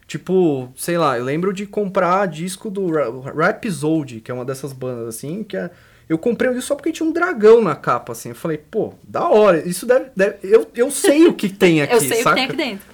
Tipo, 0.06 0.72
sei 0.74 0.96
lá, 0.96 1.18
eu 1.18 1.24
lembro 1.24 1.52
de 1.52 1.66
comprar 1.66 2.26
disco 2.26 2.70
do 2.70 2.90
Ra- 2.90 3.10
Rhapsody, 3.34 4.20
que 4.20 4.30
é 4.30 4.34
uma 4.34 4.44
dessas 4.44 4.72
bandas, 4.72 5.06
assim, 5.08 5.44
que 5.44 5.56
é... 5.56 5.70
Eu 6.08 6.16
comprei 6.16 6.50
isso 6.52 6.68
só 6.68 6.74
porque 6.74 6.90
tinha 6.90 7.06
um 7.06 7.12
dragão 7.12 7.60
na 7.60 7.76
capa, 7.76 8.12
assim. 8.12 8.30
Eu 8.30 8.34
falei, 8.34 8.56
pô, 8.56 8.94
da 9.06 9.28
hora. 9.28 9.68
Isso 9.68 9.84
deve... 9.84 10.06
deve- 10.16 10.38
Eu, 10.42 10.66
eu 10.74 10.90
sei 10.90 11.26
o 11.26 11.34
que 11.34 11.50
tem 11.50 11.82
aqui, 11.82 11.92
Eu 11.92 12.00
sei 12.00 12.22
saca? 12.22 12.30
o 12.30 12.34
que 12.34 12.34
tem 12.36 12.44
aqui 12.46 12.56
dentro. 12.56 12.86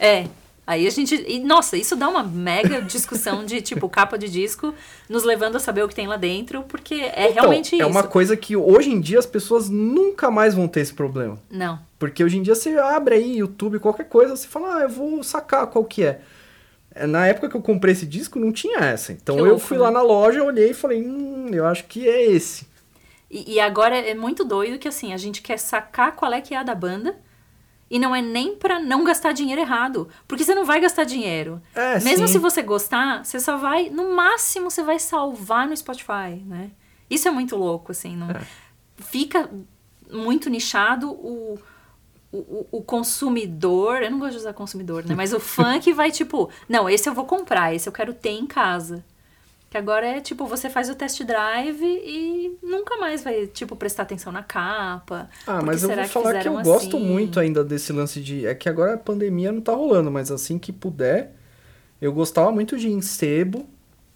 É, 0.00 0.26
Aí 0.66 0.86
a 0.86 0.90
gente. 0.90 1.14
E, 1.26 1.40
nossa, 1.40 1.76
isso 1.76 1.96
dá 1.96 2.08
uma 2.08 2.22
mega 2.22 2.80
discussão 2.82 3.44
de, 3.44 3.60
tipo, 3.60 3.88
capa 3.88 4.16
de 4.16 4.28
disco, 4.28 4.72
nos 5.08 5.24
levando 5.24 5.56
a 5.56 5.58
saber 5.58 5.82
o 5.82 5.88
que 5.88 5.94
tem 5.94 6.06
lá 6.06 6.16
dentro, 6.16 6.62
porque 6.62 6.94
é 6.94 7.30
Então, 7.30 7.42
realmente 7.42 7.74
é 7.74 7.78
isso. 7.78 7.88
uma 7.88 8.02
coisa 8.04 8.36
que 8.36 8.56
hoje 8.56 8.90
em 8.90 9.00
dia 9.00 9.18
as 9.18 9.26
pessoas 9.26 9.68
nunca 9.68 10.30
mais 10.30 10.54
vão 10.54 10.68
ter 10.68 10.80
esse 10.80 10.94
problema. 10.94 11.38
Não. 11.50 11.78
Porque 11.98 12.22
hoje 12.22 12.38
em 12.38 12.42
dia 12.42 12.54
você 12.54 12.76
abre 12.78 13.16
aí 13.16 13.38
YouTube, 13.38 13.78
qualquer 13.80 14.04
coisa, 14.08 14.36
você 14.36 14.46
fala, 14.46 14.76
ah, 14.78 14.82
eu 14.82 14.88
vou 14.88 15.22
sacar 15.22 15.66
qual 15.66 15.84
que 15.84 16.04
é. 16.04 16.20
É, 16.94 17.06
Na 17.06 17.26
época 17.26 17.48
que 17.48 17.56
eu 17.56 17.62
comprei 17.62 17.92
esse 17.92 18.06
disco, 18.06 18.38
não 18.38 18.52
tinha 18.52 18.78
essa. 18.78 19.12
Então 19.12 19.36
Que 19.36 19.42
eu 19.42 19.46
louco, 19.46 19.60
fui 19.60 19.76
né? 19.76 19.84
lá 19.84 19.90
na 19.90 20.02
loja, 20.02 20.42
olhei 20.42 20.70
e 20.70 20.74
falei, 20.74 21.02
hum, 21.04 21.48
eu 21.52 21.66
acho 21.66 21.84
que 21.84 22.08
é 22.08 22.24
esse. 22.30 22.66
E, 23.30 23.54
e 23.54 23.60
agora 23.60 23.96
é 23.96 24.14
muito 24.14 24.44
doido 24.44 24.78
que 24.78 24.88
assim, 24.88 25.12
a 25.12 25.16
gente 25.16 25.40
quer 25.42 25.58
sacar 25.58 26.16
qual 26.16 26.32
é 26.32 26.40
que 26.40 26.54
é 26.54 26.58
a 26.58 26.62
da 26.62 26.74
banda. 26.74 27.16
E 27.90 27.98
não 27.98 28.14
é 28.14 28.22
nem 28.22 28.54
pra 28.54 28.78
não 28.78 29.02
gastar 29.02 29.32
dinheiro 29.32 29.60
errado. 29.60 30.08
Porque 30.28 30.44
você 30.44 30.54
não 30.54 30.64
vai 30.64 30.80
gastar 30.80 31.02
dinheiro. 31.04 31.60
É, 31.74 31.98
Mesmo 32.00 32.28
sim. 32.28 32.34
se 32.34 32.38
você 32.38 32.62
gostar, 32.62 33.24
você 33.24 33.40
só 33.40 33.56
vai. 33.56 33.90
No 33.90 34.14
máximo, 34.14 34.70
você 34.70 34.82
vai 34.82 34.98
salvar 35.00 35.66
no 35.66 35.76
Spotify, 35.76 36.40
né? 36.46 36.70
Isso 37.10 37.26
é 37.26 37.30
muito 37.32 37.56
louco, 37.56 37.90
assim. 37.90 38.16
Não, 38.16 38.28
Fica 38.96 39.50
muito 40.08 40.48
nichado 40.48 41.10
o, 41.10 41.58
o, 42.30 42.38
o- 42.38 42.66
o 42.72 42.82
consumidor. 42.82 44.02
Eu 44.02 44.10
não 44.12 44.18
gosto 44.20 44.32
de 44.32 44.38
usar 44.38 44.52
consumidor, 44.52 45.04
né? 45.04 45.14
Mas 45.16 45.32
o 45.32 45.40
fã 45.40 45.80
que 45.80 45.92
vai, 45.92 46.10
tipo, 46.12 46.48
não, 46.68 46.88
esse 46.88 47.08
eu 47.08 47.14
vou 47.14 47.24
comprar, 47.24 47.74
esse 47.74 47.88
eu 47.88 47.92
quero 47.92 48.14
ter 48.14 48.30
em 48.30 48.46
casa. 48.46 49.04
Que 49.70 49.78
agora 49.78 50.04
é 50.04 50.20
tipo, 50.20 50.46
você 50.46 50.68
faz 50.68 50.90
o 50.90 50.96
test 50.96 51.22
drive 51.22 51.84
e 51.84 52.58
nunca 52.60 52.96
mais 52.96 53.22
vai, 53.22 53.46
tipo, 53.46 53.76
prestar 53.76 54.02
atenção 54.02 54.32
na 54.32 54.42
capa. 54.42 55.30
Ah, 55.46 55.62
mas 55.62 55.84
eu 55.84 55.90
vou 55.90 56.04
falar 56.06 56.40
que 56.40 56.48
eu 56.48 56.56
fizeram 56.56 56.62
gosto 56.64 56.96
assim? 56.96 57.06
muito 57.06 57.38
ainda 57.38 57.62
desse 57.62 57.92
lance 57.92 58.20
de. 58.20 58.44
É 58.44 58.52
que 58.52 58.68
agora 58.68 58.94
a 58.94 58.98
pandemia 58.98 59.52
não 59.52 59.60
tá 59.60 59.72
rolando, 59.72 60.10
mas 60.10 60.32
assim 60.32 60.58
que 60.58 60.72
puder, 60.72 61.36
eu 62.00 62.12
gostava 62.12 62.50
muito 62.50 62.76
de 62.76 62.88
ir 62.88 62.92
em 62.92 63.00
sebo 63.00 63.64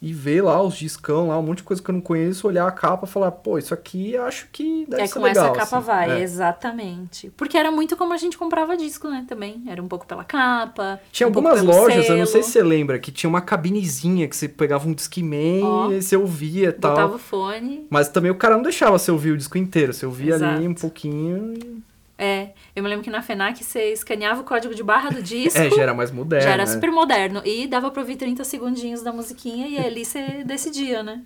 e 0.07 0.13
ver 0.13 0.43
lá 0.43 0.61
os 0.63 0.75
discão 0.77 1.29
lá, 1.29 1.39
um 1.39 1.43
monte 1.43 1.59
de 1.59 1.63
coisa 1.65 1.83
que 1.83 1.89
eu 1.91 1.95
não 1.95 2.01
conheço, 2.03 2.47
olhar 2.47 2.67
a 2.69 2.71
capa 2.71 3.07
e 3.07 3.09
falar, 3.09 3.31
pô, 3.31 3.57
isso 3.57 3.73
aqui 3.73 4.15
acho 4.19 4.47
que 4.53 4.85
deve 4.87 5.03
É 5.03 5.07
ser 5.07 5.15
com 5.15 5.21
legal. 5.23 5.47
essa 5.47 5.55
capa 5.55 5.79
assim. 5.79 5.87
vai, 5.87 6.21
É. 6.21 6.23
exatamente. 6.23 7.31
Porque 7.37 7.57
era 7.57 7.71
muito 7.71 7.97
como 7.97 8.13
a 8.13 8.17
gente 8.19 8.37
comprava 8.37 8.77
disco, 8.77 9.09
né, 9.09 9.25
também. 9.27 9.63
Era 9.67 9.83
um 9.83 9.89
pouco 9.89 10.07
pela 10.07 10.23
capa. 10.23 11.01
Tinha 11.11 11.27
um 11.27 11.33
pouco 11.33 11.49
algumas 11.49 11.67
pelo 11.67 11.83
lojas, 11.85 12.07
eu 12.09 12.17
não 12.19 12.27
sei 12.27 12.43
selo, 12.43 12.45
se 12.45 12.51
você 12.53 12.63
lembra, 12.63 12.99
que 12.99 13.11
tinha 13.11 13.31
uma 13.31 13.41
cabinezinha 13.41 14.29
que 14.29 14.37
você 14.37 14.47
pegava 14.49 14.87
um 14.87 14.93
Discman 14.93 15.63
Ó. 15.65 15.91
e 15.91 16.03
você 16.03 16.17
ouvia 16.17 16.69
e 16.69 16.73
tal. 16.73 16.91
Botava 16.91 17.15
o 17.17 17.19
fone. 17.19 17.87
Mas 17.89 18.09
também 18.09 18.31
o 18.31 18.35
cara 18.35 18.57
não 18.57 18.63
deixava 18.63 18.99
você 18.99 19.11
ouvir 19.11 19.31
o 19.31 19.37
disco 19.39 19.57
inteiro, 19.57 19.93
você 19.95 20.05
ouvia 20.05 20.35
ali 20.35 20.45
Exato. 20.45 20.69
um 20.69 20.75
pouquinho 20.75 21.55
e... 21.55 21.94
É, 22.17 22.53
eu 22.75 22.83
me 22.83 22.89
lembro 22.89 23.03
que 23.03 23.11
na 23.11 23.23
FENAC 23.23 23.65
você 23.65 23.93
escaneava 23.93 24.41
o 24.41 24.45
código 24.45 24.75
de 24.75 24.83
barra 24.83 25.11
do 25.11 25.21
disco. 25.23 25.59
É, 25.59 25.71
já 25.71 25.83
era 25.83 25.95
mais 25.95 26.11
moderno. 26.11 26.45
já 26.45 26.53
era 26.53 26.65
né? 26.65 26.73
super 26.73 26.91
moderno. 26.91 27.43
E 27.45 27.67
dava 27.67 27.91
pra 27.91 28.01
ouvir 28.01 28.17
30 28.17 28.45
segundinhos 28.45 29.03
da 29.03 29.13
musiquinha 29.13 29.67
e 29.69 29.79
ali 29.79 30.05
você 30.05 30.45
decidia, 30.47 31.03
né? 31.03 31.23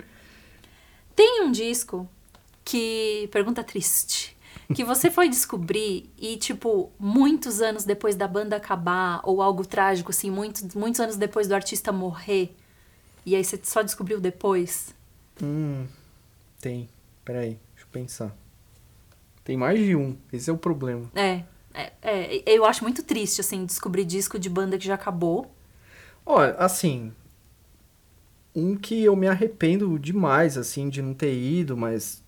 Tem 1.15 1.43
um 1.43 1.51
disco 1.51 2.09
que. 2.65 3.29
Pergunta 3.33 3.63
triste. 3.63 4.37
Que 4.75 4.85
você 4.85 5.11
foi 5.11 5.31
descobrir 5.31 6.11
e, 6.19 6.37
tipo, 6.37 6.93
muitos 6.99 7.63
anos 7.63 7.85
depois 7.85 8.15
da 8.15 8.29
banda 8.29 8.57
acabar, 8.57 9.23
ou 9.25 9.41
algo 9.41 9.65
trágico, 9.65 10.11
assim, 10.11 10.31
muitos, 10.31 10.75
muitos 10.75 11.01
anos 11.01 11.17
depois 11.17 11.49
do 11.49 11.55
artista 11.55 11.91
morrer, 11.91 12.55
e 13.25 13.35
aí 13.35 13.43
você 13.43 13.59
só 13.63 13.81
descobriu 13.81 14.21
depois. 14.21 14.95
Hum, 15.43 15.87
tem. 16.61 16.87
Peraí, 17.25 17.59
deixa 17.75 17.85
eu 17.85 17.89
pensar. 17.91 18.37
Tem 19.49 19.57
mais 19.57 19.79
de 19.79 19.97
um, 19.97 20.15
esse 20.31 20.51
é 20.51 20.53
o 20.53 20.59
problema. 20.59 21.11
É, 21.15 21.43
é, 21.73 21.91
é, 22.03 22.43
eu 22.45 22.67
acho 22.67 22.85
muito 22.85 23.03
triste, 23.03 23.41
assim, 23.41 23.65
descobrir 23.65 24.05
disco 24.05 24.39
de 24.39 24.51
banda 24.51 24.77
que 24.77 24.85
já 24.85 24.93
acabou. 24.93 25.51
Olha, 26.27 26.53
assim, 26.57 27.15
um 28.55 28.77
que 28.77 29.03
eu 29.03 29.17
me 29.17 29.27
arrependo 29.27 29.99
demais, 29.99 30.59
assim, 30.59 30.91
de 30.91 31.01
não 31.01 31.15
ter 31.15 31.33
ido, 31.33 31.79
mas 31.79 32.23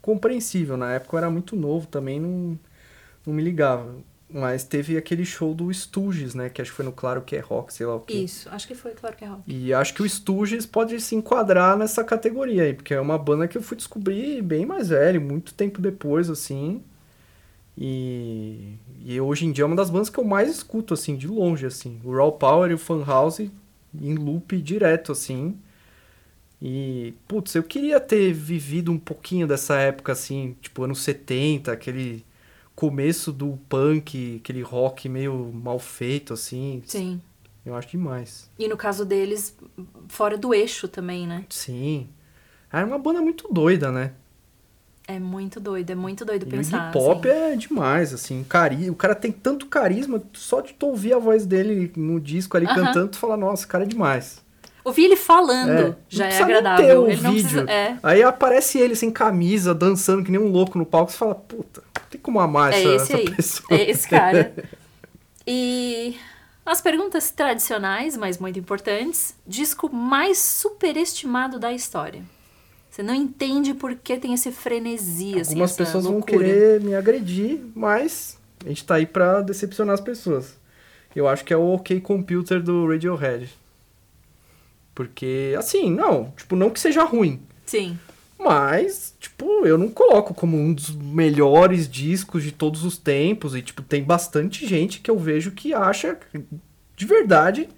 compreensível. 0.00 0.78
Na 0.78 0.94
época 0.94 1.16
eu 1.16 1.18
era 1.18 1.28
muito 1.28 1.54
novo 1.54 1.86
também, 1.86 2.18
não, 2.18 2.58
não 3.26 3.34
me 3.34 3.42
ligava. 3.42 3.96
Mas 4.28 4.64
teve 4.64 4.96
aquele 4.96 5.24
show 5.24 5.54
do 5.54 5.72
Stooges, 5.72 6.34
né? 6.34 6.48
Que 6.48 6.60
acho 6.60 6.72
que 6.72 6.76
foi 6.76 6.84
no 6.84 6.92
Claro 6.92 7.22
Que 7.22 7.36
É 7.36 7.40
Rock, 7.40 7.72
sei 7.72 7.86
lá 7.86 7.94
o 7.94 8.00
quê. 8.00 8.14
Isso, 8.14 8.48
acho 8.50 8.66
que 8.66 8.74
foi, 8.74 8.90
claro 8.92 9.14
que 9.16 9.24
é 9.24 9.28
rock. 9.28 9.42
E 9.46 9.72
acho 9.72 9.94
que 9.94 10.02
o 10.02 10.08
Stooges 10.08 10.66
pode 10.66 11.00
se 11.00 11.14
enquadrar 11.14 11.76
nessa 11.76 12.02
categoria 12.02 12.64
aí, 12.64 12.74
porque 12.74 12.92
é 12.92 13.00
uma 13.00 13.16
banda 13.16 13.46
que 13.46 13.56
eu 13.56 13.62
fui 13.62 13.76
descobrir 13.76 14.42
bem 14.42 14.66
mais 14.66 14.88
velho, 14.88 15.20
muito 15.20 15.54
tempo 15.54 15.80
depois, 15.80 16.28
assim. 16.28 16.82
E, 17.78 18.74
e 19.04 19.20
hoje 19.20 19.46
em 19.46 19.52
dia 19.52 19.62
é 19.62 19.66
uma 19.66 19.76
das 19.76 19.90
bandas 19.90 20.10
que 20.10 20.18
eu 20.18 20.24
mais 20.24 20.50
escuto, 20.50 20.92
assim, 20.94 21.14
de 21.16 21.28
longe, 21.28 21.64
assim. 21.64 22.00
O 22.02 22.12
Raw 22.12 22.32
Power 22.32 22.70
e 22.70 22.74
o 22.74 22.78
Fan 22.78 23.04
House 23.04 23.38
em 23.38 24.14
loop 24.14 24.60
direto, 24.60 25.12
assim. 25.12 25.56
E, 26.60 27.14
putz, 27.28 27.54
eu 27.54 27.62
queria 27.62 28.00
ter 28.00 28.32
vivido 28.32 28.90
um 28.90 28.98
pouquinho 28.98 29.46
dessa 29.46 29.76
época, 29.76 30.12
assim, 30.12 30.56
tipo, 30.60 30.82
anos 30.82 31.00
70, 31.02 31.70
aquele 31.70 32.24
começo 32.76 33.32
do 33.32 33.58
punk, 33.68 34.40
aquele 34.42 34.60
rock 34.62 35.08
meio 35.08 35.50
mal 35.52 35.78
feito, 35.78 36.32
assim. 36.34 36.82
Sim. 36.86 37.20
Eu 37.64 37.74
acho 37.74 37.88
demais. 37.88 38.48
E 38.58 38.68
no 38.68 38.76
caso 38.76 39.04
deles, 39.04 39.56
fora 40.08 40.38
do 40.38 40.54
eixo 40.54 40.86
também, 40.86 41.26
né? 41.26 41.44
Sim. 41.48 42.06
Era 42.72 42.86
uma 42.86 42.98
banda 42.98 43.20
muito 43.20 43.48
doida, 43.52 43.90
né? 43.90 44.12
É 45.08 45.18
muito 45.20 45.58
doido, 45.60 45.90
é 45.90 45.94
muito 45.94 46.24
doido 46.24 46.42
E 46.44 46.46
o 46.46 46.50
pensar. 46.50 46.90
Iggy 46.90 46.92
Pop 46.92 47.28
assim. 47.28 47.38
é 47.38 47.56
demais, 47.56 48.12
assim. 48.12 48.44
Cari... 48.48 48.90
O 48.90 48.94
cara 48.94 49.14
tem 49.14 49.32
tanto 49.32 49.66
carisma, 49.66 50.22
só 50.32 50.60
de 50.60 50.74
tu 50.74 50.86
ouvir 50.88 51.14
a 51.14 51.18
voz 51.18 51.46
dele 51.46 51.92
no 51.96 52.20
disco 52.20 52.56
ali 52.56 52.66
Aham. 52.66 52.74
cantando, 52.86 53.08
tu 53.08 53.16
fala, 53.18 53.36
nossa, 53.36 53.64
o 53.64 53.68
cara 53.68 53.84
é 53.84 53.86
demais. 53.86 54.44
Ouvir 54.84 55.04
ele 55.06 55.16
falando 55.16 55.70
É, 55.70 55.96
já 56.08 56.26
é 56.26 56.42
agradável. 56.42 56.86
ter 56.86 56.96
o 56.98 57.06
ele 57.06 57.16
vídeo. 57.16 57.30
precisa. 57.32 57.70
É, 57.70 57.96
Aí 58.02 58.22
aparece 58.22 58.78
ele 58.78 58.94
sem 58.94 59.10
camisa, 59.10 59.74
dançando 59.74 60.22
que 60.24 60.30
nem 60.30 60.40
um 60.40 60.48
louco 60.48 60.76
no 60.78 60.86
palco, 60.86 61.10
você 61.10 61.18
fala, 61.18 61.34
puta, 61.34 61.82
tem 62.16 62.22
como 62.22 62.40
amar 62.40 62.72
é 62.72 62.78
essa, 62.80 62.88
esse 62.88 63.12
essa 63.12 63.16
aí. 63.16 63.30
pessoa. 63.30 63.78
É 63.78 63.90
esse 63.90 64.08
cara. 64.08 64.54
E 65.48 66.16
as 66.64 66.80
perguntas 66.80 67.30
tradicionais, 67.30 68.16
mas 68.16 68.38
muito 68.38 68.58
importantes. 68.58 69.36
Disco 69.46 69.88
mais 69.94 70.38
superestimado 70.38 71.60
da 71.60 71.72
história. 71.72 72.20
Você 72.90 73.00
não 73.00 73.14
entende 73.14 73.72
por 73.72 73.94
que 73.94 74.16
tem 74.16 74.34
esse 74.34 74.50
frenesi, 74.50 75.38
assim, 75.38 75.50
Algumas 75.52 75.76
pessoas 75.76 76.02
vão 76.02 76.14
loucura. 76.14 76.38
querer 76.38 76.80
me 76.80 76.96
agredir, 76.96 77.60
mas 77.76 78.36
a 78.64 78.68
gente 78.68 78.84
tá 78.84 78.96
aí 78.96 79.06
pra 79.06 79.40
decepcionar 79.40 79.94
as 79.94 80.00
pessoas. 80.00 80.56
Eu 81.14 81.28
acho 81.28 81.44
que 81.44 81.52
é 81.54 81.56
o 81.56 81.74
OK 81.74 82.00
Computer 82.00 82.60
do 82.60 82.88
Radiohead. 82.88 83.48
Porque, 84.96 85.54
assim, 85.56 85.90
não, 85.92 86.32
tipo, 86.36 86.56
não 86.56 86.70
que 86.70 86.80
seja 86.80 87.04
ruim, 87.04 87.40
Sim. 87.66 87.96
Mas, 88.38 89.14
tipo, 89.18 89.66
eu 89.66 89.78
não 89.78 89.88
coloco 89.88 90.34
como 90.34 90.56
um 90.56 90.72
dos 90.72 90.90
melhores 90.90 91.88
discos 91.88 92.42
de 92.42 92.52
todos 92.52 92.84
os 92.84 92.98
tempos. 92.98 93.54
E, 93.54 93.62
tipo, 93.62 93.82
tem 93.82 94.02
bastante 94.02 94.66
gente 94.66 95.00
que 95.00 95.10
eu 95.10 95.18
vejo 95.18 95.52
que 95.52 95.72
acha 95.72 96.18
de 96.94 97.06
verdade 97.06 97.68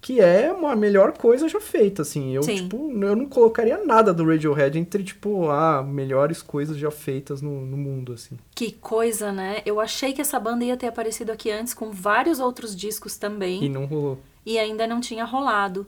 que 0.00 0.20
é 0.20 0.52
uma 0.52 0.76
melhor 0.76 1.12
coisa 1.12 1.48
já 1.48 1.60
feita, 1.60 2.02
assim. 2.02 2.34
Eu, 2.34 2.42
Sim. 2.42 2.54
tipo, 2.54 2.90
eu 2.92 3.16
não 3.16 3.26
colocaria 3.26 3.84
nada 3.84 4.14
do 4.14 4.24
Radiohead 4.24 4.78
entre, 4.78 5.02
tipo, 5.02 5.50
ah, 5.50 5.82
melhores 5.82 6.40
coisas 6.40 6.76
já 6.76 6.90
feitas 6.90 7.42
no, 7.42 7.66
no 7.66 7.76
mundo, 7.76 8.12
assim. 8.12 8.38
Que 8.54 8.72
coisa, 8.72 9.32
né? 9.32 9.60
Eu 9.66 9.80
achei 9.80 10.12
que 10.12 10.20
essa 10.20 10.38
banda 10.38 10.64
ia 10.64 10.76
ter 10.76 10.86
aparecido 10.86 11.32
aqui 11.32 11.50
antes 11.50 11.74
com 11.74 11.90
vários 11.90 12.38
outros 12.38 12.76
discos 12.76 13.16
também. 13.16 13.64
E 13.64 13.68
não 13.68 13.86
rolou. 13.86 14.18
e 14.46 14.58
ainda 14.58 14.86
não 14.86 15.00
tinha 15.00 15.24
rolado. 15.24 15.86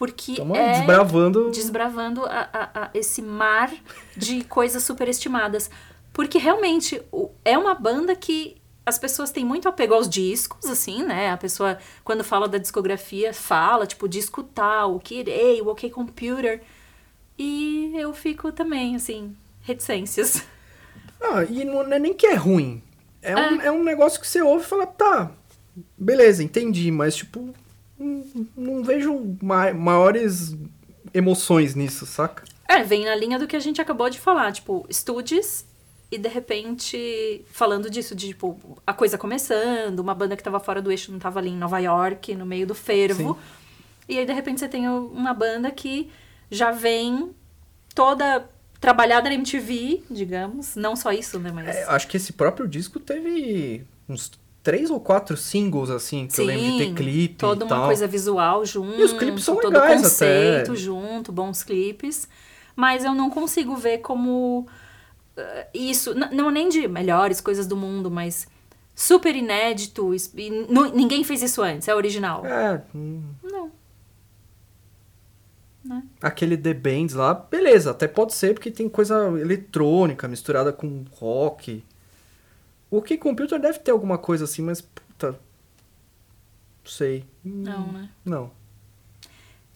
Porque 0.00 0.32
Estamos 0.32 0.56
é 0.58 0.72
desbravando. 0.78 1.50
desbravando 1.50 2.24
a- 2.24 2.48
a- 2.52 2.70
a- 2.84 2.90
esse 2.94 3.20
mar 3.20 3.70
de 4.16 4.42
coisas 4.48 4.82
superestimadas. 4.82 5.70
Porque 6.12 6.38
realmente 6.38 7.00
é 7.44 7.56
uma 7.58 7.74
banda 7.74 8.16
que 8.16 8.56
as 8.86 8.98
pessoas 8.98 9.30
têm 9.30 9.44
muito 9.44 9.68
apego 9.68 9.92
aos 9.94 10.08
discos, 10.08 10.64
assim, 10.70 11.02
né? 11.04 11.30
A 11.30 11.36
pessoa, 11.36 11.78
quando 12.02 12.24
fala 12.24 12.48
da 12.48 12.56
discografia, 12.56 13.34
fala, 13.34 13.86
tipo, 13.86 14.08
disco 14.08 14.42
tal, 14.42 14.96
o 14.96 15.00
Kirei, 15.00 15.60
o 15.60 15.68
OK 15.68 15.90
Computer. 15.90 16.62
E 17.38 17.92
eu 17.94 18.12
fico 18.14 18.50
também, 18.52 18.96
assim, 18.96 19.36
reticências. 19.60 20.42
Ah, 21.22 21.44
e 21.44 21.64
não 21.66 21.82
é 21.92 21.98
nem 21.98 22.14
que 22.14 22.26
é 22.26 22.34
ruim. 22.34 22.82
É, 23.20 23.36
Um, 23.36 23.60
é 23.60 23.70
um 23.70 23.84
negócio 23.84 24.18
que 24.18 24.26
você 24.26 24.40
ouve 24.40 24.64
e 24.64 24.66
fala, 24.66 24.86
tá, 24.86 25.30
beleza, 25.96 26.42
entendi, 26.42 26.90
mas, 26.90 27.14
tipo, 27.14 27.52
não, 28.56 28.82
vejo 28.82 29.36
ma- 29.42 29.72
maiores 29.72 30.56
emoções 31.12 31.74
nisso, 31.74 32.06
saca? 32.06 32.44
É, 32.68 32.82
vem 32.82 33.04
na 33.04 33.14
linha 33.14 33.38
do 33.38 33.46
que 33.46 33.56
a 33.56 33.60
gente 33.60 33.80
acabou 33.80 34.08
de 34.08 34.18
falar, 34.18 34.52
tipo, 34.52 34.86
Studios 34.92 35.64
e 36.10 36.18
de 36.18 36.28
repente 36.28 37.44
falando 37.52 37.88
disso, 37.90 38.14
de 38.14 38.28
tipo, 38.28 38.58
a 38.86 38.92
coisa 38.92 39.18
começando, 39.18 39.98
uma 40.00 40.14
banda 40.14 40.36
que 40.36 40.42
tava 40.42 40.58
fora 40.60 40.80
do 40.80 40.90
eixo, 40.90 41.12
não 41.12 41.18
tava 41.18 41.38
ali 41.38 41.50
em 41.50 41.56
Nova 41.56 41.78
York, 41.78 42.34
no 42.34 42.46
meio 42.46 42.66
do 42.66 42.74
fervo. 42.74 43.38
E 44.08 44.18
aí 44.18 44.26
de 44.26 44.32
repente 44.32 44.60
você 44.60 44.68
tem 44.68 44.88
uma 44.88 45.34
banda 45.34 45.70
que 45.70 46.10
já 46.50 46.70
vem 46.72 47.30
toda 47.94 48.48
trabalhada 48.80 49.28
na 49.28 49.34
MTV, 49.34 50.02
digamos, 50.10 50.74
não 50.74 50.96
só 50.96 51.12
isso, 51.12 51.38
né, 51.38 51.50
mas 51.52 51.68
É, 51.68 51.84
acho 51.84 52.08
que 52.08 52.16
esse 52.16 52.32
próprio 52.32 52.66
disco 52.66 52.98
teve 52.98 53.84
uns 54.08 54.32
três 54.62 54.90
ou 54.90 55.00
quatro 55.00 55.36
singles, 55.36 55.90
assim, 55.90 56.26
que 56.26 56.40
eu 56.40 56.44
lembro 56.44 56.64
de 56.64 56.78
ter 56.78 56.94
clipe 56.94 57.34
toda 57.34 57.64
e 57.64 57.66
uma 57.66 57.76
tal. 57.76 57.86
coisa 57.86 58.06
visual 58.06 58.64
junto. 58.64 58.98
E 58.98 59.02
os 59.04 59.12
clipes 59.12 59.44
são 59.44 59.56
todo 59.56 59.72
legais 59.72 60.02
conceito 60.02 60.72
até. 60.72 60.74
junto, 60.80 61.32
bons 61.32 61.62
clipes. 61.62 62.28
Mas 62.76 63.04
eu 63.04 63.14
não 63.14 63.30
consigo 63.30 63.76
ver 63.76 63.98
como 63.98 64.66
eh, 65.36 65.68
isso, 65.74 66.14
não 66.14 66.50
nem 66.50 66.68
de 66.68 66.86
melhores 66.88 67.40
coisas 67.40 67.66
do 67.66 67.76
mundo, 67.76 68.10
mas 68.10 68.46
super 68.94 69.34
inédito. 69.34 70.14
e 70.36 70.50
ninguém 70.94 71.24
fez 71.24 71.42
isso 71.42 71.62
antes, 71.62 71.88
é 71.88 71.94
original. 71.94 72.44
É, 72.46 72.82
hum, 72.94 73.22
Não. 73.42 73.70
Né? 75.82 76.02
aquele 76.20 76.58
The 76.58 76.74
Bands 76.74 77.14
lá, 77.14 77.32
beleza, 77.32 77.90
até 77.92 78.06
pode 78.06 78.34
ser 78.34 78.52
porque 78.52 78.70
tem 78.70 78.86
coisa 78.86 79.14
eletrônica 79.40 80.28
misturada 80.28 80.72
com 80.72 81.04
rock. 81.12 81.82
O 82.90 82.98
OK 82.98 83.16
Computer 83.18 83.58
deve 83.58 83.78
ter 83.78 83.90
alguma 83.90 84.18
coisa 84.18 84.44
assim, 84.44 84.62
mas 84.62 84.80
puta. 84.80 85.32
Não 85.32 86.90
sei. 86.90 87.24
Não, 87.44 87.92
né? 87.92 88.10
Não. 88.24 88.50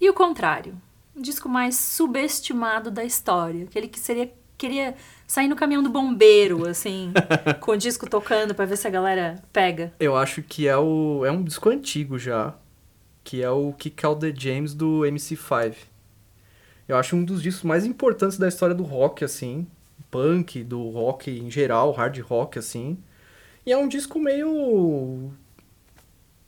E 0.01 0.11
o 0.11 0.15
contrário, 0.15 0.75
o 1.15 1.23
disco 1.23 1.49
mais 1.49 1.77
subestimado 1.77 2.91
da 2.91 3.05
história, 3.05 3.65
aquele 3.65 3.89
que 3.89 4.01
seria 4.01 4.33
queria 4.57 4.95
sair 5.27 5.49
no 5.49 5.57
caminhão 5.57 5.83
do 5.83 5.91
bombeiro, 5.91 6.67
assim, 6.69 7.13
com 7.61 7.73
o 7.73 7.77
disco 7.77 8.09
tocando 8.09 8.55
pra 8.55 8.65
ver 8.65 8.77
se 8.77 8.87
a 8.87 8.91
galera 8.91 9.43
pega. 9.53 9.93
Eu 9.99 10.17
acho 10.17 10.43
que 10.43 10.69
é 10.69 10.77
o 10.77 11.25
é 11.25 11.31
um 11.31 11.43
disco 11.43 11.69
antigo 11.69 12.19
já, 12.19 12.55
que 13.23 13.43
é 13.43 13.51
o 13.51 13.73
Kick 13.73 14.05
Out 14.05 14.21
the 14.21 14.33
James 14.35 14.75
do 14.75 15.01
MC5. 15.01 15.75
Eu 16.87 16.97
acho 16.97 17.17
um 17.17 17.25
dos 17.25 17.43
discos 17.43 17.65
mais 17.65 17.85
importantes 17.85 18.39
da 18.39 18.47
história 18.47 18.75
do 18.75 18.83
rock 18.83 19.25
assim, 19.25 19.67
punk, 20.15 20.63
do 20.63 20.89
rock 20.91 21.31
em 21.31 21.51
geral, 21.51 21.93
hard 21.93 22.19
rock 22.21 22.59
assim. 22.59 22.99
E 23.67 23.73
é 23.73 23.77
um 23.79 23.89
disco 23.89 24.19
meio 24.21 25.33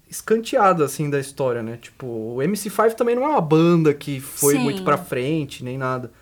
escanteado 0.09 0.85
assim 0.85 1.11
da 1.11 1.19
história, 1.19 1.63
né? 1.63 1.77
Tipo, 1.77 2.07
o 2.07 2.37
MC5 2.43 2.95
também 2.95 3.15
não 3.15 3.25
é 3.25 3.29
uma 3.29 3.41
banda 3.41 3.93
que 3.93 4.21
foi 4.21 4.55
Sim. 4.55 4.61
muito 4.61 4.83
pra 4.85 4.97
frente, 4.97 5.65
nem 5.65 5.77
nada. 5.77 6.13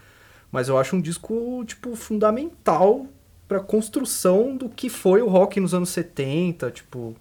Mas 0.51 0.69
eu 0.69 0.79
acho 0.79 0.97
um 0.97 1.01
disco 1.01 1.65
tipo 1.67 1.95
fundamental 1.97 3.07
pra 3.49 3.61
construção 3.61 4.57
do 4.57 4.69
que 4.69 4.89
foi 4.89 5.21
o 5.21 5.29
rock 5.29 5.61
nos 5.61 5.75
anos 5.75 5.91
70, 5.91 6.71
tipo, 6.71 7.15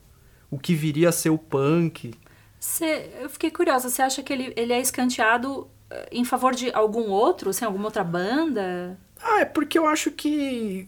o 0.50 0.58
que 0.58 0.74
viria 0.76 1.10
a 1.10 1.12
ser 1.12 1.30
o 1.32 1.38
punk. 1.38 2.14
Cê- 2.60 3.10
eu 3.22 3.30
fiquei 3.30 3.52
curiosa, 3.52 3.90
você 3.90 4.02
acha 4.02 4.24
que 4.24 4.32
ele, 4.32 4.54
ele 4.56 4.72
é 4.74 4.80
escanteado 4.80 5.68
eh, 5.90 6.10
em 6.12 6.24
favor 6.24 6.56
de 6.56 6.72
algum 6.74 7.10
outro, 7.10 7.50
assim, 7.50 7.66
alguma 7.66 7.86
outra 7.86 8.04
banda? 8.04 8.98
Ah, 9.24 9.42
é 9.42 9.46
porque 9.46 9.80
eu 9.80 9.88
acho 9.88 10.12
que 10.12 10.88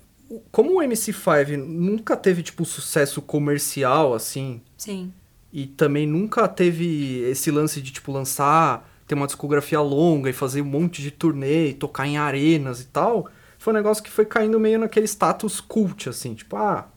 como 0.52 0.80
o 0.80 0.84
MC5 0.84 1.58
nunca 1.58 2.17
teve 2.17 2.41
tipo 2.43 2.65
sucesso 2.65 3.21
comercial 3.21 4.13
assim, 4.13 4.62
Sim. 4.78 5.13
e 5.54 5.67
também 5.67 6.08
nunca 6.08 6.48
teve 6.48 7.21
esse 7.30 7.52
lance 7.52 7.82
de 7.82 7.91
tipo 7.91 8.12
lançar, 8.12 8.89
ter 9.08 9.15
uma 9.15 9.28
discografia 9.28 9.80
longa 9.80 10.30
e 10.30 10.34
fazer 10.34 10.62
um 10.62 10.65
monte 10.65 11.02
de 11.02 11.12
turnê, 11.12 11.69
e 11.69 11.74
tocar 11.74 12.08
em 12.08 12.17
arenas 12.17 12.82
e 12.82 12.86
tal, 12.86 13.30
foi 13.58 13.74
um 13.74 13.78
negócio 13.78 14.04
que 14.04 14.12
foi 14.12 14.26
caindo 14.26 14.60
meio 14.60 14.80
naquele 14.80 15.08
status 15.08 15.62
cult 15.62 16.10
assim, 16.10 16.34
tipo, 16.34 16.56
ah, 16.56 16.88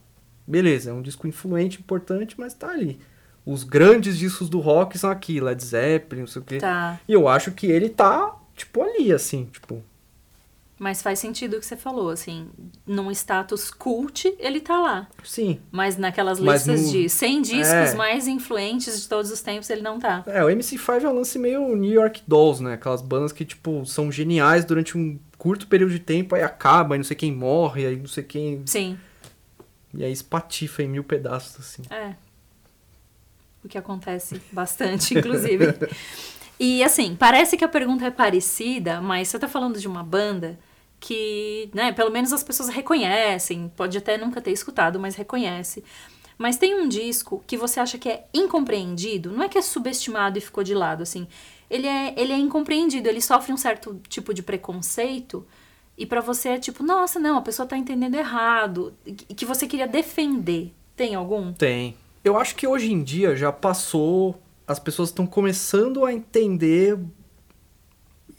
beleza, 0.45 0.89
é 0.89 0.93
um 0.93 1.01
disco 1.01 1.27
influente, 1.27 1.79
importante, 1.79 2.35
mas 2.37 2.53
tá 2.53 2.69
ali. 2.69 2.99
Os 3.45 3.63
grandes 3.63 4.17
discos 4.17 4.49
do 4.49 4.59
rock 4.59 4.97
são 4.97 5.09
aqui, 5.09 5.39
Led 5.39 5.63
Zeppelin, 5.63 6.21
não 6.21 6.27
sei 6.27 6.41
o 6.41 6.45
quê. 6.45 6.57
Tá. 6.57 6.99
E 7.07 7.13
eu 7.13 7.27
acho 7.27 7.51
que 7.51 7.67
ele 7.67 7.89
tá, 7.89 8.35
tipo, 8.55 8.83
ali, 8.83 9.11
assim, 9.11 9.45
tipo, 9.45 9.81
Mas 10.79 11.01
faz 11.01 11.19
sentido 11.19 11.57
o 11.57 11.59
que 11.59 11.65
você 11.65 11.75
falou, 11.75 12.09
assim, 12.09 12.47
num 12.87 13.11
status 13.11 13.69
cult, 13.69 14.33
ele 14.39 14.61
tá 14.61 14.79
lá. 14.79 15.07
sim. 15.25 15.59
Mas 15.69 15.97
naquelas 15.97 16.39
Mas 16.39 16.65
listas 16.65 16.85
no- 16.85 16.91
de 16.93 17.09
100 17.09 17.41
discos 17.41 17.67
É. 17.67 17.95
mais 17.95 18.27
influentes 18.29 19.01
de 19.01 19.09
todos 19.09 19.29
os 19.29 19.41
tempos, 19.41 19.69
ele 19.69 19.81
não 19.81 19.99
tá. 19.99 20.23
É, 20.25 20.41
o 20.41 20.47
MC5 20.49 21.03
é 21.03 21.09
um 21.09 21.13
lance 21.15 21.37
meio 21.37 21.75
New 21.75 21.91
York 21.91 22.21
Dolls, 22.25 22.63
né? 22.63 22.75
Aquelas 22.75 23.01
bandas 23.01 23.33
que, 23.33 23.43
tipo, 23.43 23.85
são 23.85 24.09
geniais 24.09 24.63
durante 24.63 24.97
um 24.97 25.19
curto 25.37 25.67
período 25.67 25.91
de 25.91 25.99
tempo, 25.99 26.33
aí 26.33 26.43
acaba, 26.43 26.95
aí 26.95 26.99
não 26.99 27.03
sei 27.05 27.17
quem 27.17 27.31
morre, 27.33 27.85
aí 27.85 27.95
não 27.97 28.07
sei 28.07 28.23
quem. 28.23 28.63
Sim, 28.65 28.97
E 29.93 30.03
aí 30.03 30.11
espatifa 30.13 30.81
em 30.83 30.87
mil 30.87 31.03
pedaços, 31.03 31.59
assim. 31.59 31.81
é. 31.93 32.15
O 33.61 33.67
que 33.67 33.77
acontece 33.77 34.41
bastante, 34.51 35.13
inclusive. 35.19 35.65
E 36.61 36.83
assim, 36.83 37.15
parece 37.15 37.55
que 37.55 37.63
a 37.63 37.69
pergunta 37.69 38.03
é 38.05 38.11
parecida, 38.11 38.99
mas 38.99 39.29
você 39.29 39.39
tá 39.39 39.47
falando 39.47 39.79
de 39.79 39.87
uma 39.87 40.03
banda 40.03 40.59
que, 40.99 41.69
né, 41.73 41.91
pelo 41.91 42.11
menos 42.11 42.33
as 42.33 42.43
pessoas 42.43 42.69
reconhecem, 42.69 43.71
pode 43.75 43.97
até 43.97 44.17
nunca 44.17 44.41
ter 44.41 44.51
escutado, 44.51 44.99
mas 44.99 45.15
reconhece. 45.15 45.83
Mas 46.37 46.57
tem 46.57 46.75
um 46.75 46.87
disco 46.87 47.43
que 47.45 47.57
você 47.57 47.79
acha 47.79 47.97
que 47.97 48.09
é 48.09 48.25
incompreendido, 48.33 49.31
não 49.31 49.43
é 49.43 49.49
que 49.49 49.57
é 49.57 49.61
subestimado 49.61 50.37
e 50.37 50.41
ficou 50.41 50.63
de 50.63 50.73
lado, 50.73 51.03
assim. 51.03 51.27
Ele 51.69 51.87
é, 51.87 52.13
ele 52.17 52.31
é 52.31 52.37
incompreendido, 52.37 53.07
ele 53.07 53.21
sofre 53.21 53.51
um 53.51 53.57
certo 53.57 53.99
tipo 54.07 54.33
de 54.33 54.41
preconceito, 54.41 55.45
e 55.97 56.05
pra 56.05 56.21
você 56.21 56.49
é 56.49 56.57
tipo, 56.57 56.81
nossa, 56.81 57.19
não, 57.19 57.37
a 57.37 57.41
pessoa 57.41 57.67
tá 57.67 57.77
entendendo 57.77 58.15
errado, 58.15 58.93
que 59.35 59.45
você 59.45 59.67
queria 59.67 59.85
defender. 59.85 60.73
Tem 60.95 61.13
algum? 61.13 61.51
Tem. 61.51 61.97
Eu 62.23 62.37
acho 62.37 62.55
que 62.55 62.65
hoje 62.65 62.91
em 62.91 63.03
dia 63.03 63.35
já 63.35 63.51
passou. 63.51 64.41
As 64.65 64.79
pessoas 64.79 65.09
estão 65.09 65.27
começando 65.27 66.05
a 66.05 66.13
entender. 66.13 66.97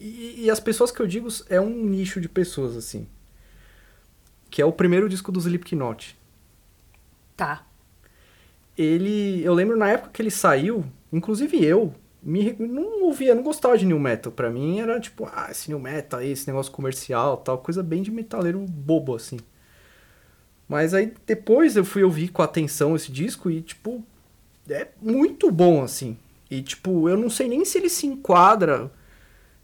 E, 0.00 0.44
e 0.44 0.50
as 0.50 0.58
pessoas 0.58 0.90
que 0.90 1.00
eu 1.00 1.06
digo 1.06 1.28
é 1.50 1.60
um 1.60 1.84
nicho 1.84 2.20
de 2.20 2.28
pessoas, 2.28 2.76
assim. 2.76 3.06
Que 4.48 4.62
é 4.62 4.64
o 4.64 4.72
primeiro 4.72 5.08
disco 5.08 5.30
dos 5.30 5.44
Slipknot. 5.44 6.18
Tá. 7.36 7.64
ele 8.76 9.42
eu 9.42 9.54
lembro 9.54 9.74
na 9.78 9.88
época 9.88 10.10
que 10.12 10.20
ele 10.20 10.30
saiu 10.30 10.84
inclusive 11.10 11.64
eu 11.64 11.94
me, 12.22 12.54
não 12.58 13.04
ouvia 13.04 13.34
não 13.34 13.42
gostava 13.42 13.78
de 13.78 13.86
new 13.86 13.98
metal 13.98 14.30
Pra 14.30 14.50
mim 14.50 14.78
era 14.78 15.00
tipo 15.00 15.26
ah 15.32 15.48
esse 15.50 15.70
new 15.70 15.80
metal 15.80 16.20
aí 16.20 16.32
esse 16.32 16.46
negócio 16.46 16.70
comercial 16.70 17.38
tal 17.38 17.56
coisa 17.56 17.82
bem 17.82 18.02
de 18.02 18.10
metaleiro 18.10 18.58
bobo 18.60 19.14
assim 19.14 19.38
mas 20.68 20.92
aí 20.92 21.14
depois 21.26 21.76
eu 21.76 21.84
fui 21.84 22.04
ouvir 22.04 22.28
com 22.28 22.42
atenção 22.42 22.94
esse 22.94 23.10
disco 23.10 23.50
e 23.50 23.62
tipo 23.62 24.04
é 24.68 24.88
muito 25.00 25.50
bom 25.50 25.82
assim 25.82 26.18
e 26.50 26.60
tipo 26.60 27.08
eu 27.08 27.16
não 27.16 27.30
sei 27.30 27.48
nem 27.48 27.64
se 27.64 27.78
ele 27.78 27.88
se 27.88 28.06
enquadra 28.06 28.92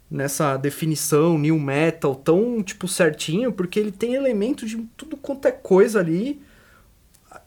nessa 0.09 0.55
definição 0.55 1.37
new 1.37 1.59
metal 1.59 2.15
tão 2.15 2.63
tipo 2.63 2.87
certinho 2.87 3.51
porque 3.51 3.79
ele 3.79 3.91
tem 3.91 4.15
elementos 4.15 4.69
de 4.69 4.77
tudo 4.95 5.17
quanto 5.17 5.47
é 5.47 5.51
coisa 5.51 5.99
ali. 5.99 6.41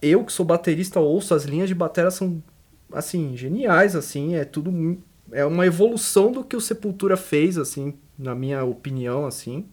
Eu 0.01 0.23
que 0.23 0.31
sou 0.31 0.45
baterista 0.45 0.99
ouço 0.99 1.33
as 1.33 1.43
linhas 1.43 1.67
de 1.67 1.75
bateria 1.75 2.11
são 2.11 2.41
assim 2.93 3.35
geniais 3.35 3.95
assim 3.95 4.35
é 4.35 4.45
tudo 4.45 4.99
é 5.31 5.45
uma 5.45 5.65
evolução 5.65 6.31
do 6.31 6.43
que 6.43 6.55
o 6.55 6.61
Sepultura 6.61 7.17
fez 7.17 7.57
assim 7.57 7.95
na 8.17 8.35
minha 8.35 8.63
opinião 8.63 9.25
assim. 9.25 9.65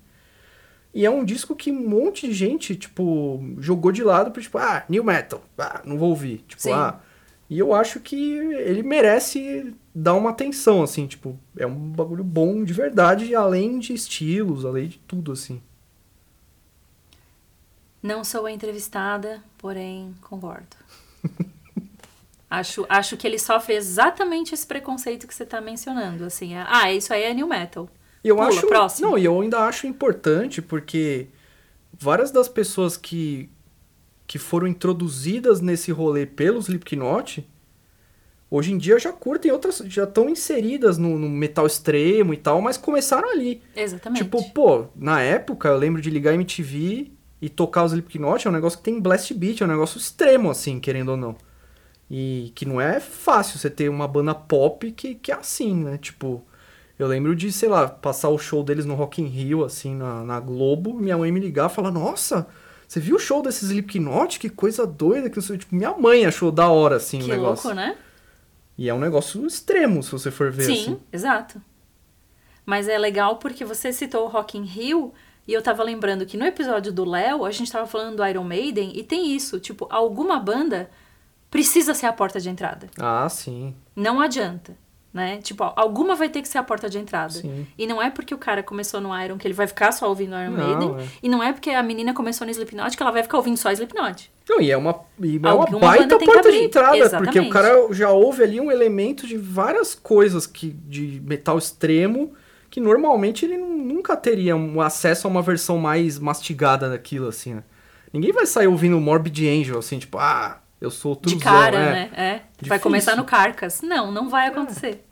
E 0.95 1.05
é 1.05 1.11
um 1.11 1.25
disco 1.25 1.55
que 1.55 1.71
um 1.71 1.87
monte 1.87 2.27
de 2.27 2.33
gente 2.33 2.75
tipo 2.75 3.43
jogou 3.59 3.93
de 3.93 4.03
lado 4.03 4.31
por 4.31 4.43
tipo 4.43 4.57
ah 4.57 4.85
new 4.89 5.05
metal 5.05 5.43
ah, 5.59 5.83
não 5.85 5.99
vou 5.99 6.09
ouvir. 6.09 6.39
Tipo 6.49 6.63
Sim. 6.63 6.73
ah 6.73 7.01
e 7.51 7.59
eu 7.59 7.73
acho 7.75 8.01
que 8.01 8.17
ele 8.17 8.83
merece 8.83 9.75
dar 9.95 10.15
uma 10.15 10.31
atenção 10.31 10.83
assim 10.83 11.07
tipo 11.07 11.39
é 11.57 11.67
um 11.67 11.75
bagulho 11.91 12.25
bom 12.25 12.63
de 12.65 12.73
verdade 12.73 13.35
além 13.35 13.79
de 13.79 13.93
estilos 13.95 14.65
além 14.65 14.89
de 14.89 14.99
tudo 14.99 15.33
assim 15.33 15.61
Não 18.03 18.23
sou 18.23 18.47
a 18.47 18.53
entrevistada, 18.53 19.43
porém 19.59 20.15
concordo. 20.23 20.77
acho, 22.49 22.87
acho 22.89 23.17
que 23.17 23.27
ele 23.27 23.39
sofre 23.39 23.75
exatamente 23.75 24.55
esse 24.55 24.67
preconceito 24.67 25.27
que 25.27 25.35
você 25.35 25.45
tá 25.45 25.61
mencionando, 25.61 26.25
assim. 26.25 26.55
é, 26.55 26.65
ah, 26.69 26.93
isso 26.93 27.13
aí 27.13 27.25
é 27.25 27.35
new 27.35 27.49
metal. 27.49 27.89
E 28.23 28.29
eu 28.29 28.37
Pula, 28.37 28.49
acho. 28.49 28.67
próximo. 28.67 29.11
Não, 29.11 29.19
e 29.19 29.25
eu 29.25 29.41
ainda 29.41 29.61
acho 29.65 29.87
importante 29.87 30.63
porque 30.63 31.27
várias 31.93 32.31
das 32.31 32.49
pessoas 32.49 32.97
que, 32.97 33.51
que 34.29 34.39
foram 34.39 34.67
introduzidas 34.67 35.63
nesse 35.63 35.91
rolê 35.91 36.27
pelos 36.27 36.67
Slipknot, 36.67 37.49
hoje 38.51 38.73
em 38.75 38.77
dia 38.77 38.99
já 38.99 39.11
curtem 39.11 39.51
outras. 39.51 39.79
já 39.87 40.05
estão 40.05 40.29
inseridas 40.29 40.99
no, 40.99 41.19
no 41.19 41.31
metal 41.31 41.67
extremo 41.67 42.35
e 42.35 42.37
tal, 42.37 42.61
mas 42.61 42.77
começaram 42.77 43.31
ali. 43.31 43.63
Exatamente. 43.75 44.23
Tipo, 44.23 44.53
pô, 44.53 44.85
na 44.95 45.23
época 45.23 45.69
eu 45.69 45.79
lembro 45.79 46.03
de 46.03 46.11
ligar 46.11 46.35
MTV 46.35 47.11
e 47.41 47.49
tocar 47.49 47.85
os 47.85 47.93
Slipknot, 47.93 48.47
é 48.47 48.51
um 48.51 48.53
negócio 48.53 48.79
que 48.79 48.85
tem 48.85 49.01
blast 49.01 49.33
beat, 49.33 49.63
é 49.63 49.65
um 49.65 49.69
negócio 49.69 49.97
extremo, 49.97 50.51
assim, 50.51 50.79
querendo 50.79 51.09
ou 51.09 51.17
não. 51.17 51.35
E 52.11 52.53
que 52.55 52.67
não 52.67 52.79
é 52.79 53.01
fácil 53.01 53.59
você 53.59 53.71
ter 53.71 53.89
uma 53.89 54.07
banda 54.07 54.35
pop 54.35 54.93
que, 54.93 55.15
que 55.15 55.33
é 55.33 55.37
assim, 55.37 55.75
né? 55.75 55.97
Tipo, 55.97 56.45
eu 56.99 57.07
lembro 57.07 57.35
de, 57.35 57.51
sei 57.51 57.71
lá, 57.71 57.89
passar 57.89 58.29
o 58.29 58.39
show 58.39 58.63
deles 58.63 58.85
no 58.85 58.95
Rock 58.95 59.23
in 59.23 59.27
Rio, 59.27 59.65
assim, 59.65 59.95
na, 59.95 60.23
na 60.23 60.39
Globo, 60.39 60.93
minha 60.93 61.17
mãe 61.17 61.33
me 61.33 61.41
ligar 61.41 61.71
e 61.71 61.75
falar, 61.75 61.91
nossa, 61.91 62.47
você 62.89 63.01
viu 63.01 63.17
o 63.17 63.19
show 63.19 63.43
desses 63.43 63.69
Slipknot? 63.69 64.41
Que 64.41 64.49
coisa 64.49 64.87
doida, 64.87 65.29
que 65.29 65.39
eu 65.39 65.43
sou... 65.43 65.59
Tipo, 65.59 65.77
minha 65.77 65.93
mãe 65.93 66.25
achou 66.25 66.51
da 66.51 66.71
hora, 66.71 66.97
assim, 66.97 67.19
que 67.19 67.27
o 67.27 67.29
negócio. 67.29 67.67
louco, 67.69 67.75
né? 67.75 67.97
E 68.79 68.89
é 68.89 68.95
um 68.95 68.99
negócio 68.99 69.47
extremo, 69.47 70.03
se 70.03 70.11
você 70.11 70.31
for 70.31 70.51
ver, 70.51 70.65
Sim, 70.65 70.73
assim. 70.73 71.01
exato. 71.13 71.61
Mas 72.65 72.89
é 72.89 72.97
legal 72.97 73.37
porque 73.37 73.63
você 73.65 73.93
citou 73.93 74.25
o 74.25 74.29
Rock 74.29 74.57
in 74.57 74.63
Rio 74.63 75.13
e 75.47 75.53
eu 75.53 75.61
tava 75.61 75.83
lembrando 75.83 76.25
que 76.25 76.37
no 76.39 76.47
episódio 76.47 76.91
do 76.91 77.05
Léo 77.05 77.45
a 77.45 77.51
gente 77.51 77.71
tava 77.71 77.87
falando 77.87 78.17
do 78.17 78.27
Iron 78.27 78.45
Maiden 78.45 78.93
e 78.95 79.03
tem 79.03 79.35
isso, 79.35 79.61
tipo, 79.61 79.87
alguma 79.91 80.39
banda 80.39 80.89
precisa 81.51 81.93
ser 81.93 82.07
a 82.07 82.13
porta 82.13 82.41
de 82.41 82.49
entrada. 82.49 82.89
Ah, 82.99 83.29
sim. 83.29 83.75
Não 83.95 84.19
adianta. 84.21 84.77
Né? 85.19 85.39
Tipo, 85.43 85.65
alguma 85.75 86.15
vai 86.15 86.29
ter 86.29 86.41
que 86.43 86.49
ser 86.49 86.59
a 86.59 86.63
porta 86.63 86.89
de 86.89 86.97
entrada. 86.99 87.33
Sim. 87.33 87.67
E 87.77 87.87
não 87.87 88.01
é 88.01 88.09
porque 88.09 88.33
o 88.33 88.39
cara 88.39 88.63
começou 88.63 89.01
no 89.01 89.11
Iron 89.21 89.37
que 89.37 89.47
ele 89.47 89.53
vai 89.55 89.67
ficar 89.67 89.91
só 89.93 90.09
ouvindo 90.09 90.37
Iron 90.41 90.53
Não, 90.53 90.67
Maiden. 90.79 91.05
é. 91.05 91.09
E 91.23 91.29
não 91.29 91.43
é 91.43 91.53
porque 91.53 91.71
a 91.71 91.83
menina 91.83 92.15
começou 92.15 92.45
no 92.47 92.51
Slipknot 92.53 92.97
que 92.97 93.03
ela 93.03 93.11
vai 93.13 93.23
ficar 93.25 93.37
ouvindo 93.39 93.57
só 93.57 93.73
Slipknot. 93.73 94.31
Não, 94.49 94.61
e 94.61 94.71
é 94.71 94.77
uma, 94.77 95.01
e 95.21 95.37
é 95.43 95.53
uma 95.53 95.67
baita 95.67 96.19
porta 96.19 96.51
de 96.53 96.59
entrada, 96.59 96.91
porque 96.91 97.03
Exatamente. 97.03 97.41
o 97.41 97.51
cara 97.51 97.89
já 97.93 98.11
ouve 98.11 98.43
ali 98.45 98.61
um 98.61 98.71
elemento 98.71 99.27
de 99.27 99.37
várias 99.37 99.95
coisas 99.95 100.47
que 100.47 100.71
de 100.71 101.21
metal 101.25 101.59
extremo 101.59 102.33
que 102.71 102.81
normalmente 102.81 103.45
ele 103.45 103.57
nu- 103.59 103.77
nunca 103.77 104.17
teria 104.17 104.55
um 104.55 104.81
acesso 104.81 105.27
a 105.27 105.31
uma 105.31 105.43
versão 105.43 105.79
mais 105.79 106.19
mastigada 106.19 106.89
daquilo, 106.89 107.27
assim, 107.29 107.55
né? 107.55 107.63
Ninguém 108.13 108.33
vai 108.33 108.47
sair 108.47 108.67
ouvindo 108.67 108.99
Morbid 109.01 109.47
Angel, 109.49 109.79
assim, 109.79 109.99
tipo, 109.99 110.17
ah, 110.19 110.59
eu 110.81 110.91
sou 110.91 111.15
De 111.15 111.21
truzão, 111.23 111.41
cara, 111.41 111.77
é. 111.77 111.93
né? 111.93 112.11
É. 112.15 112.31
Vai 112.31 112.41
Difícil. 112.61 112.81
começar 112.81 113.17
no 113.17 113.25
Carcas. 113.25 113.83
Não, 113.83 114.11
não 114.13 114.29
vai 114.31 114.47
acontecer. 114.49 115.05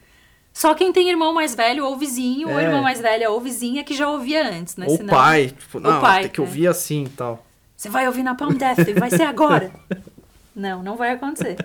Só 0.57 0.73
quem 0.73 0.91
tem 0.91 1.11
irmão 1.11 1.35
mais 1.35 1.55
velho 1.55 1.85
ou 1.85 1.99
vizinho, 1.99 2.49
ou 2.49 2.59
É. 2.59 2.65
irmã 2.65 2.81
mais 2.81 2.99
velha 2.99 3.31
ou 3.31 3.39
vizinha 3.39 3.85
que 3.85 3.95
já 3.95 4.09
ouvia 4.09 4.43
antes, 4.49 4.75
né? 4.77 4.87
Ou 4.89 4.97
Senão- 4.97 5.13
pai, 5.15 5.49
tipo, 5.49 5.79
não, 5.79 6.01
pai, 6.01 6.23
tem 6.23 6.31
que 6.31 6.41
é. 6.41 6.43
ouvir 6.43 6.67
assim 6.67 7.05
e 7.05 7.09
tal. 7.11 7.45
Você 7.77 7.91
vai 7.91 8.07
ouvir 8.07 8.23
na 8.23 8.35
Palm 8.35 8.55
Death, 8.55 8.79
vai 8.99 9.11
ser 9.11 9.25
agora. 9.25 9.71
Não, 10.57 10.83
não 10.83 10.97
vai 10.97 11.11
acontecer. 11.11 11.59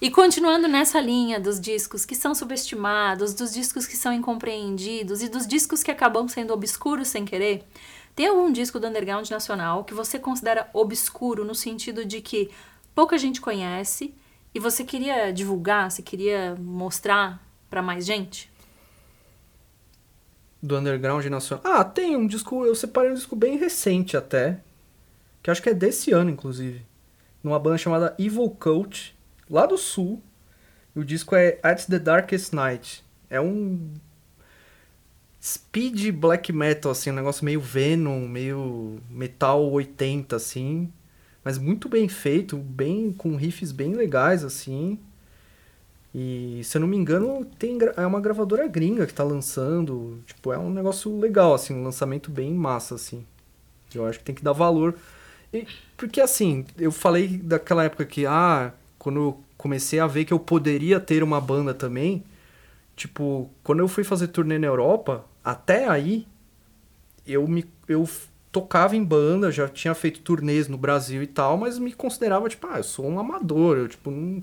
E 0.00 0.08
continuando 0.08 0.68
nessa 0.68 1.00
linha 1.00 1.40
dos 1.40 1.58
discos 1.60 2.04
que 2.04 2.14
são 2.14 2.32
subestimados, 2.32 3.34
dos 3.34 3.52
discos 3.52 3.84
que 3.84 3.96
são 3.96 4.12
incompreendidos 4.12 5.20
e 5.20 5.28
dos 5.28 5.44
discos 5.44 5.82
que 5.82 5.90
acabam 5.90 6.28
sendo 6.28 6.54
obscuros 6.54 7.08
sem 7.08 7.24
querer, 7.24 7.64
tem 8.14 8.28
algum 8.28 8.52
disco 8.52 8.78
do 8.78 8.86
underground 8.86 9.28
nacional 9.28 9.82
que 9.82 9.92
você 9.92 10.16
considera 10.20 10.70
obscuro 10.72 11.44
no 11.44 11.56
sentido 11.56 12.04
de 12.04 12.20
que 12.20 12.48
pouca 12.94 13.18
gente 13.18 13.40
conhece 13.40 14.14
e 14.54 14.60
você 14.60 14.84
queria 14.84 15.32
divulgar, 15.32 15.90
você 15.90 16.02
queria 16.02 16.54
mostrar 16.60 17.47
pra 17.68 17.82
mais 17.82 18.04
gente? 18.04 18.50
Do 20.62 20.76
underground 20.76 21.24
nacional. 21.26 21.64
Ah, 21.64 21.84
tem 21.84 22.16
um 22.16 22.26
disco, 22.26 22.64
eu 22.64 22.74
separei 22.74 23.10
um 23.10 23.14
disco 23.14 23.36
bem 23.36 23.56
recente 23.56 24.16
até, 24.16 24.60
que 25.42 25.50
acho 25.50 25.62
que 25.62 25.70
é 25.70 25.74
desse 25.74 26.12
ano, 26.12 26.30
inclusive. 26.30 26.82
Numa 27.42 27.58
banda 27.58 27.78
chamada 27.78 28.14
Evil 28.18 28.50
Cult, 28.50 29.16
lá 29.48 29.66
do 29.66 29.78
sul. 29.78 30.22
E 30.94 30.98
o 30.98 31.04
disco 31.04 31.36
é 31.36 31.58
At 31.62 31.86
the 31.86 31.98
Darkest 31.98 32.52
Night. 32.52 33.04
É 33.30 33.40
um 33.40 33.94
speed 35.40 36.10
black 36.12 36.52
metal, 36.52 36.90
assim, 36.90 37.10
um 37.10 37.14
negócio 37.14 37.44
meio 37.44 37.60
Venom, 37.60 38.26
meio 38.26 39.00
metal 39.08 39.70
80, 39.70 40.34
assim. 40.34 40.92
Mas 41.44 41.56
muito 41.56 41.88
bem 41.88 42.08
feito, 42.08 42.56
bem 42.56 43.12
com 43.12 43.36
riffs 43.36 43.70
bem 43.70 43.94
legais, 43.94 44.44
assim. 44.44 44.98
E, 46.14 46.62
se 46.64 46.76
eu 46.76 46.80
não 46.80 46.88
me 46.88 46.96
engano, 46.96 47.44
tem, 47.58 47.78
é 47.96 48.06
uma 48.06 48.20
gravadora 48.20 48.66
gringa 48.66 49.06
que 49.06 49.14
tá 49.14 49.24
lançando. 49.24 50.20
Tipo, 50.26 50.52
é 50.52 50.58
um 50.58 50.70
negócio 50.70 51.16
legal, 51.18 51.54
assim, 51.54 51.74
um 51.74 51.84
lançamento 51.84 52.30
bem 52.30 52.52
massa, 52.54 52.94
assim. 52.94 53.24
Eu 53.94 54.06
acho 54.06 54.18
que 54.20 54.24
tem 54.26 54.34
que 54.34 54.44
dar 54.44 54.52
valor. 54.52 54.94
E- 55.52 55.66
porque, 55.96 56.20
assim, 56.20 56.64
eu 56.78 56.92
falei 56.92 57.28
daquela 57.38 57.84
época 57.84 58.04
que, 58.06 58.26
ah, 58.26 58.72
quando 58.98 59.18
eu 59.20 59.40
comecei 59.58 60.00
a 60.00 60.06
ver 60.06 60.24
que 60.24 60.32
eu 60.32 60.40
poderia 60.40 61.00
ter 61.00 61.22
uma 61.22 61.40
banda 61.40 61.74
também, 61.74 62.24
tipo, 62.96 63.50
quando 63.64 63.80
eu 63.80 63.88
fui 63.88 64.04
fazer 64.04 64.28
turnê 64.28 64.58
na 64.58 64.66
Europa, 64.68 65.24
até 65.44 65.88
aí, 65.88 66.26
eu 67.26 67.46
me 67.46 67.64
eu 67.88 68.08
tocava 68.52 68.96
em 68.96 69.04
banda, 69.04 69.50
já 69.50 69.68
tinha 69.68 69.94
feito 69.94 70.20
turnês 70.20 70.68
no 70.68 70.78
Brasil 70.78 71.22
e 71.22 71.26
tal, 71.26 71.56
mas 71.56 71.78
me 71.78 71.92
considerava, 71.92 72.48
tipo, 72.48 72.66
ah, 72.66 72.78
eu 72.78 72.84
sou 72.84 73.06
um 73.06 73.18
amador, 73.18 73.76
eu, 73.78 73.88
tipo, 73.88 74.10
não... 74.10 74.40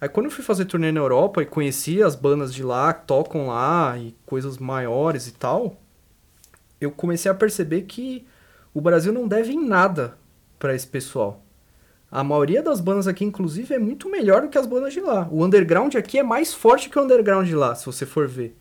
Aí 0.00 0.08
quando 0.08 0.26
eu 0.26 0.32
fui 0.32 0.44
fazer 0.44 0.64
turnê 0.64 0.92
na 0.92 1.00
Europa 1.00 1.42
e 1.42 1.46
conheci 1.46 2.02
as 2.02 2.14
bandas 2.14 2.54
de 2.54 2.62
lá, 2.62 2.92
que 2.92 3.06
tocam 3.06 3.48
lá 3.48 3.98
e 3.98 4.14
coisas 4.24 4.58
maiores 4.58 5.26
e 5.26 5.32
tal, 5.32 5.76
eu 6.80 6.90
comecei 6.90 7.30
a 7.30 7.34
perceber 7.34 7.82
que 7.82 8.24
o 8.72 8.80
Brasil 8.80 9.12
não 9.12 9.26
deve 9.26 9.52
em 9.52 9.66
nada 9.66 10.16
pra 10.58 10.74
esse 10.74 10.86
pessoal. 10.86 11.42
A 12.10 12.22
maioria 12.22 12.62
das 12.62 12.80
bandas 12.80 13.06
aqui, 13.08 13.24
inclusive, 13.24 13.74
é 13.74 13.78
muito 13.78 14.08
melhor 14.08 14.42
do 14.42 14.48
que 14.48 14.56
as 14.56 14.66
bandas 14.66 14.92
de 14.92 15.00
lá. 15.00 15.28
O 15.30 15.44
underground 15.44 15.94
aqui 15.96 16.18
é 16.18 16.22
mais 16.22 16.54
forte 16.54 16.88
que 16.88 16.98
o 16.98 17.02
underground 17.02 17.46
de 17.46 17.54
lá, 17.54 17.74
se 17.74 17.84
você 17.84 18.06
for 18.06 18.26
ver. 18.26 18.56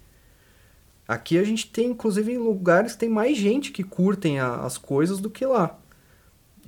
Aqui 1.08 1.38
a 1.38 1.44
gente 1.44 1.72
tem, 1.72 1.92
inclusive, 1.92 2.38
lugares 2.38 2.94
que 2.94 3.00
tem 3.00 3.10
mais 3.10 3.38
gente 3.38 3.72
que 3.72 3.84
curtem 3.84 4.40
a- 4.40 4.58
as 4.66 4.78
coisas 4.78 5.20
do 5.20 5.30
que 5.30 5.46
lá. 5.46 5.80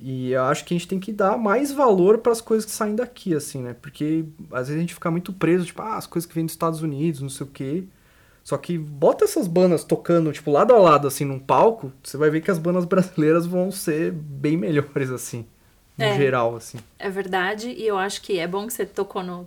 E 0.02 0.32
eu 0.32 0.42
acho 0.44 0.64
que 0.64 0.74
a 0.74 0.78
gente 0.78 0.88
tem 0.88 0.98
que 0.98 1.12
dar 1.12 1.36
mais 1.36 1.70
valor 1.72 2.18
para 2.18 2.32
as 2.32 2.40
coisas 2.40 2.64
que 2.64 2.70
saem 2.70 2.94
daqui, 2.96 3.34
assim, 3.34 3.62
né? 3.62 3.74
Porque 3.80 4.24
às 4.52 4.68
vezes 4.68 4.76
a 4.76 4.80
gente 4.80 4.94
fica 4.94 5.10
muito 5.10 5.32
preso, 5.32 5.66
tipo, 5.66 5.82
ah, 5.82 5.96
as 5.96 6.06
coisas 6.06 6.26
que 6.28 6.34
vêm 6.34 6.44
dos 6.44 6.54
Estados 6.54 6.82
Unidos, 6.82 7.20
não 7.20 7.28
sei 7.28 7.46
o 7.46 7.50
quê. 7.50 7.84
Só 8.42 8.56
que 8.56 8.78
bota 8.78 9.24
essas 9.24 9.46
bandas 9.46 9.84
tocando, 9.84 10.32
tipo, 10.32 10.50
lado 10.50 10.72
a 10.74 10.78
lado, 10.78 11.06
assim, 11.06 11.24
num 11.24 11.38
palco, 11.38 11.92
você 12.02 12.16
vai 12.16 12.30
ver 12.30 12.40
que 12.40 12.50
as 12.50 12.58
bandas 12.58 12.84
brasileiras 12.86 13.46
vão 13.46 13.70
ser 13.70 14.10
bem 14.12 14.56
melhores, 14.56 15.10
assim, 15.10 15.44
no 15.98 16.04
É. 16.06 16.16
geral, 16.16 16.56
assim. 16.56 16.78
É 16.98 17.10
verdade, 17.10 17.68
e 17.68 17.86
eu 17.86 17.98
acho 17.98 18.22
que 18.22 18.38
é 18.38 18.48
bom 18.48 18.66
que 18.66 18.72
você 18.72 18.86
tocou 18.86 19.22
no, 19.22 19.46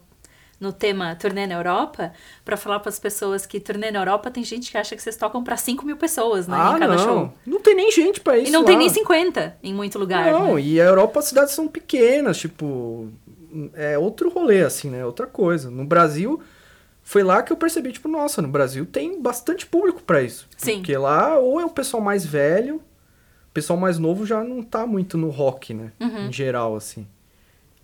no 0.64 0.74
tema 0.74 1.16
turnê 1.16 1.46
na 1.46 1.56
Europa, 1.56 2.12
pra 2.44 2.56
falar 2.58 2.80
pras 2.80 2.98
pessoas 2.98 3.46
que 3.46 3.60
turnê 3.60 3.92
na 3.92 4.00
Europa 4.00 4.32
tem 4.32 4.44
gente 4.44 4.72
que 4.72 4.78
acha 4.78 4.96
que 4.96 5.02
vocês 5.04 5.16
tocam 5.18 5.44
pra 5.44 5.58
5 5.58 5.86
mil 5.86 5.98
pessoas, 5.98 6.48
né, 6.48 6.56
ah, 6.58 6.74
em 6.76 6.80
cada 6.80 6.96
não. 6.96 7.04
show. 7.04 7.34
Não 7.46 7.62
tem 7.62 7.76
nem 7.76 7.92
gente 7.92 8.22
pra 8.22 8.38
isso 8.38 8.50
E 8.50 8.52
não 8.52 8.64
tem 8.64 8.76
lá. 8.76 8.80
nem 8.80 8.90
50 8.90 9.58
em 9.62 9.74
muito 9.74 10.00
lugar, 10.00 10.32
Não, 10.32 10.56
né? 10.56 10.62
e 10.62 10.80
a 10.82 10.86
Europa 10.86 11.20
as 11.20 11.26
cidades 11.26 11.54
são 11.54 11.68
pequenas, 11.68 12.38
tipo, 12.38 13.10
é 13.76 13.98
outro 14.00 14.30
rolê, 14.30 14.64
assim, 14.64 14.90
né? 14.90 15.06
Outra 15.06 15.28
coisa. 15.28 15.70
No 15.70 15.86
Brasil, 15.86 16.42
foi 17.04 17.22
lá 17.24 17.44
que 17.44 17.52
eu 17.52 17.58
percebi, 17.58 17.92
tipo, 17.92 18.08
nossa, 18.08 18.42
no 18.42 18.48
Brasil 18.48 18.86
tem 18.86 19.22
bastante 19.22 19.66
público 19.66 20.02
pra 20.02 20.22
isso. 20.22 20.48
Sim. 20.58 20.78
Porque 20.78 20.96
lá, 20.98 21.38
ou 21.38 21.60
é 21.60 21.66
o 21.66 21.70
pessoal 21.70 22.02
mais 22.02 22.26
velho, 22.26 22.78
o 22.78 23.52
pessoal 23.54 23.78
mais 23.78 24.00
novo 24.00 24.26
já 24.26 24.44
não 24.44 24.64
tá 24.64 24.88
muito 24.88 25.18
no 25.18 25.30
rock, 25.30 25.74
né? 25.74 25.92
Uhum. 26.00 26.28
Em 26.28 26.32
geral, 26.34 26.76
assim. 26.76 27.06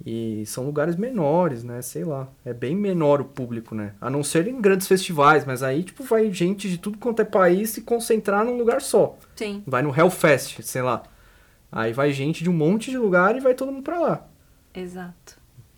E 0.06 0.46
são 0.46 0.66
lugares 0.66 0.96
menores, 0.96 1.64
né? 1.64 1.82
Sei 1.82 2.04
lá. 2.04 2.28
É 2.46 2.54
bem 2.54 2.76
menor 2.76 3.20
o 3.20 3.26
público, 3.26 3.76
né? 3.76 3.94
A 4.00 4.10
não 4.10 4.24
ser 4.24 4.48
em 4.48 4.62
grandes 4.62 4.88
festivais, 4.88 5.46
mas 5.46 5.62
aí, 5.62 5.84
tipo, 5.84 6.04
vai 6.04 6.32
gente 6.32 6.70
de 6.70 6.78
tudo 6.78 6.98
quanto 6.98 7.22
é 7.22 7.26
país 7.26 7.72
se 7.72 7.82
concentrar 7.82 8.46
num 8.46 8.58
lugar 8.58 8.82
só. 8.82 9.18
Sim. 9.36 9.62
Vai 9.68 9.82
no 9.82 9.96
Hellfest, 9.96 10.62
sei 10.62 10.82
lá. 10.82 11.04
Aí 11.72 11.94
vai 11.94 12.12
gente 12.12 12.44
de 12.44 12.50
um 12.50 12.54
monte 12.54 12.90
de 12.90 12.98
lugar 12.98 13.36
e 13.36 13.40
vai 13.40 13.54
todo 13.54 13.72
mundo 13.72 13.84
pra 13.84 14.00
lá. 14.00 14.28
Exato. 14.74 15.38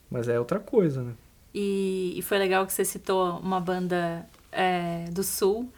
Mas 0.10 0.28
é 0.28 0.38
outra 0.40 0.60
coisa, 0.60 1.02
né? 1.02 1.14
E, 1.54 2.14
e 2.16 2.22
foi 2.22 2.38
legal 2.38 2.66
que 2.66 2.74
você 2.74 2.86
citou 2.86 3.40
uma 3.40 3.60
banda 3.60 4.26
é, 4.52 5.06
do 5.12 5.24
Sul, 5.24 5.70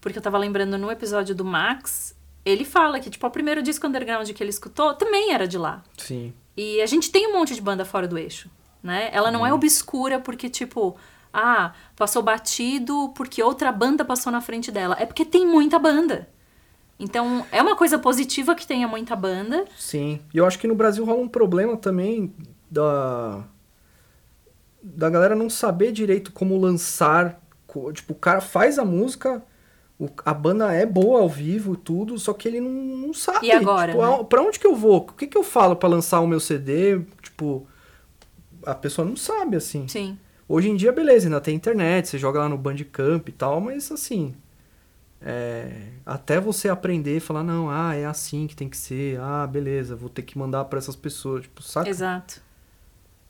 porque 0.00 0.18
eu 0.18 0.22
tava 0.22 0.36
lembrando 0.36 0.76
no 0.76 0.90
episódio 0.90 1.34
do 1.34 1.44
Max, 1.44 2.14
ele 2.44 2.64
fala 2.64 3.00
que, 3.00 3.10
tipo, 3.10 3.26
o 3.26 3.30
primeiro 3.30 3.62
disco 3.62 3.86
underground 3.86 4.28
que 4.30 4.42
ele 4.42 4.50
escutou 4.50 4.94
também 4.94 5.32
era 5.32 5.46
de 5.46 5.56
lá. 5.56 5.82
Sim. 5.96 6.32
E 6.58 6.82
a 6.82 6.86
gente 6.86 7.12
tem 7.12 7.28
um 7.28 7.34
monte 7.34 7.54
de 7.54 7.60
banda 7.60 7.84
fora 7.84 8.08
do 8.08 8.18
eixo, 8.18 8.50
né? 8.82 9.10
Ela 9.12 9.30
não 9.30 9.46
é 9.46 9.52
obscura 9.54 10.18
porque, 10.18 10.50
tipo, 10.50 10.96
ah, 11.32 11.72
passou 11.94 12.20
batido 12.20 13.10
porque 13.14 13.40
outra 13.40 13.70
banda 13.70 14.04
passou 14.04 14.32
na 14.32 14.40
frente 14.40 14.72
dela. 14.72 14.96
É 14.98 15.06
porque 15.06 15.24
tem 15.24 15.46
muita 15.46 15.78
banda. 15.78 16.28
Então, 16.98 17.46
é 17.52 17.62
uma 17.62 17.76
coisa 17.76 17.96
positiva 17.96 18.56
que 18.56 18.66
tenha 18.66 18.88
muita 18.88 19.14
banda. 19.14 19.66
Sim. 19.78 20.18
E 20.34 20.38
eu 20.38 20.44
acho 20.44 20.58
que 20.58 20.66
no 20.66 20.74
Brasil 20.74 21.04
rola 21.04 21.20
um 21.20 21.28
problema 21.28 21.76
também 21.76 22.34
da. 22.68 23.44
da 24.82 25.08
galera 25.08 25.36
não 25.36 25.48
saber 25.48 25.92
direito 25.92 26.32
como 26.32 26.58
lançar. 26.58 27.40
Tipo, 27.92 28.14
o 28.14 28.16
cara 28.16 28.40
faz 28.40 28.80
a 28.80 28.84
música, 28.84 29.44
a 30.24 30.32
banda 30.32 30.72
é 30.72 30.86
boa 30.86 31.20
ao 31.20 31.28
vivo 31.28 31.74
e 31.74 31.76
tudo, 31.76 32.18
só 32.18 32.32
que 32.32 32.46
ele 32.46 32.60
não, 32.60 32.70
não 32.70 33.12
sabe. 33.14 33.46
E 33.46 33.52
agora, 33.52 33.92
Tipo, 33.92 34.06
né? 34.18 34.24
pra 34.28 34.42
onde 34.42 34.58
que 34.58 34.66
eu 34.66 34.74
vou? 34.76 34.98
O 34.98 35.12
que 35.12 35.26
que 35.26 35.36
eu 35.36 35.42
falo 35.42 35.74
pra 35.74 35.88
lançar 35.88 36.20
o 36.20 36.26
meu 36.26 36.38
CD? 36.40 37.00
Tipo, 37.22 37.66
a 38.64 38.74
pessoa 38.74 39.06
não 39.06 39.16
sabe, 39.16 39.56
assim. 39.56 39.88
Sim. 39.88 40.18
Hoje 40.48 40.70
em 40.70 40.76
dia, 40.76 40.92
beleza, 40.92 41.26
ainda 41.26 41.40
tem 41.40 41.54
internet, 41.54 42.08
você 42.08 42.16
joga 42.18 42.38
lá 42.38 42.48
no 42.48 42.56
Bandcamp 42.56 43.28
e 43.28 43.32
tal, 43.32 43.60
mas 43.60 43.90
assim. 43.92 44.34
é, 45.20 45.88
até 46.06 46.40
você 46.40 46.68
aprender 46.68 47.16
e 47.16 47.20
falar, 47.20 47.42
não, 47.42 47.68
ah, 47.68 47.94
é 47.94 48.06
assim 48.06 48.46
que 48.46 48.54
tem 48.54 48.68
que 48.68 48.76
ser, 48.76 49.18
ah, 49.20 49.46
beleza, 49.46 49.96
vou 49.96 50.08
ter 50.08 50.22
que 50.22 50.38
mandar 50.38 50.64
pra 50.66 50.78
essas 50.78 50.94
pessoas, 50.94 51.42
tipo, 51.42 51.60
saca? 51.62 51.88
Exato. 51.90 52.40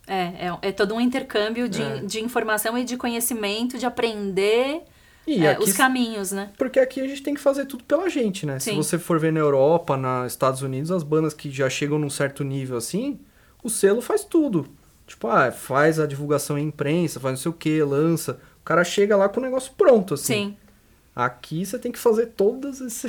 É, 0.07 0.47
é, 0.49 0.59
é 0.69 0.73
todo 0.73 0.95
um 0.95 1.01
intercâmbio 1.01 1.67
de, 1.69 1.83
É. 1.83 1.97
de 2.01 2.21
informação 2.23 2.77
e 2.79 2.85
de 2.85 2.97
conhecimento, 2.97 3.79
de 3.79 3.87
aprender 3.87 4.83
é, 5.37 5.53
aqui, 5.53 5.63
os 5.65 5.73
caminhos, 5.73 6.33
né? 6.33 6.51
porque 6.57 6.81
aqui 6.81 7.01
a 7.01 7.07
gente 7.07 7.23
tem 7.23 7.35
que 7.35 7.41
fazer 7.41 7.67
tudo 7.67 7.85
pela 7.85 8.09
gente, 8.09 8.47
né? 8.47 8.59
Se 8.59 8.71
Sim. 8.71 8.77
você 8.77 8.99
for 8.99 9.19
ver 9.19 9.33
na 9.33 9.41
Europa, 9.41 9.97
nos 9.97 10.33
Estados 10.33 10.63
Unidos, 10.63 10.91
as 10.91 11.03
bandas 11.03 11.35
que 11.35 11.51
já 11.51 11.69
chegam 11.69 11.99
num 11.99 12.11
certo 12.11 12.43
nível 12.45 12.77
assim, 12.77 13.19
o 13.63 13.69
selo 13.69 14.01
faz 14.01 14.25
tudo. 14.25 14.67
Tipo, 15.07 15.29
ah, 15.29 15.51
faz 15.51 15.99
a 15.99 16.07
divulgação 16.07 16.59
em 16.59 16.67
imprensa, 16.67 17.19
faz 17.19 17.33
não 17.33 17.43
sei 17.43 17.51
o 17.51 17.55
que, 17.55 17.83
lança. 17.83 18.39
O 18.61 18.65
cara 18.65 18.85
chega 18.85 19.17
lá 19.17 19.29
com 19.29 19.41
o 19.41 19.43
negócio 19.43 19.73
pronto, 19.77 20.15
assim. 20.15 20.35
Sim. 20.51 20.57
Aqui 21.17 21.65
você 21.65 21.79
tem 21.79 21.91
que 21.91 21.99
fazer 21.99 22.27
todas 22.27 22.81
esse, 22.81 23.09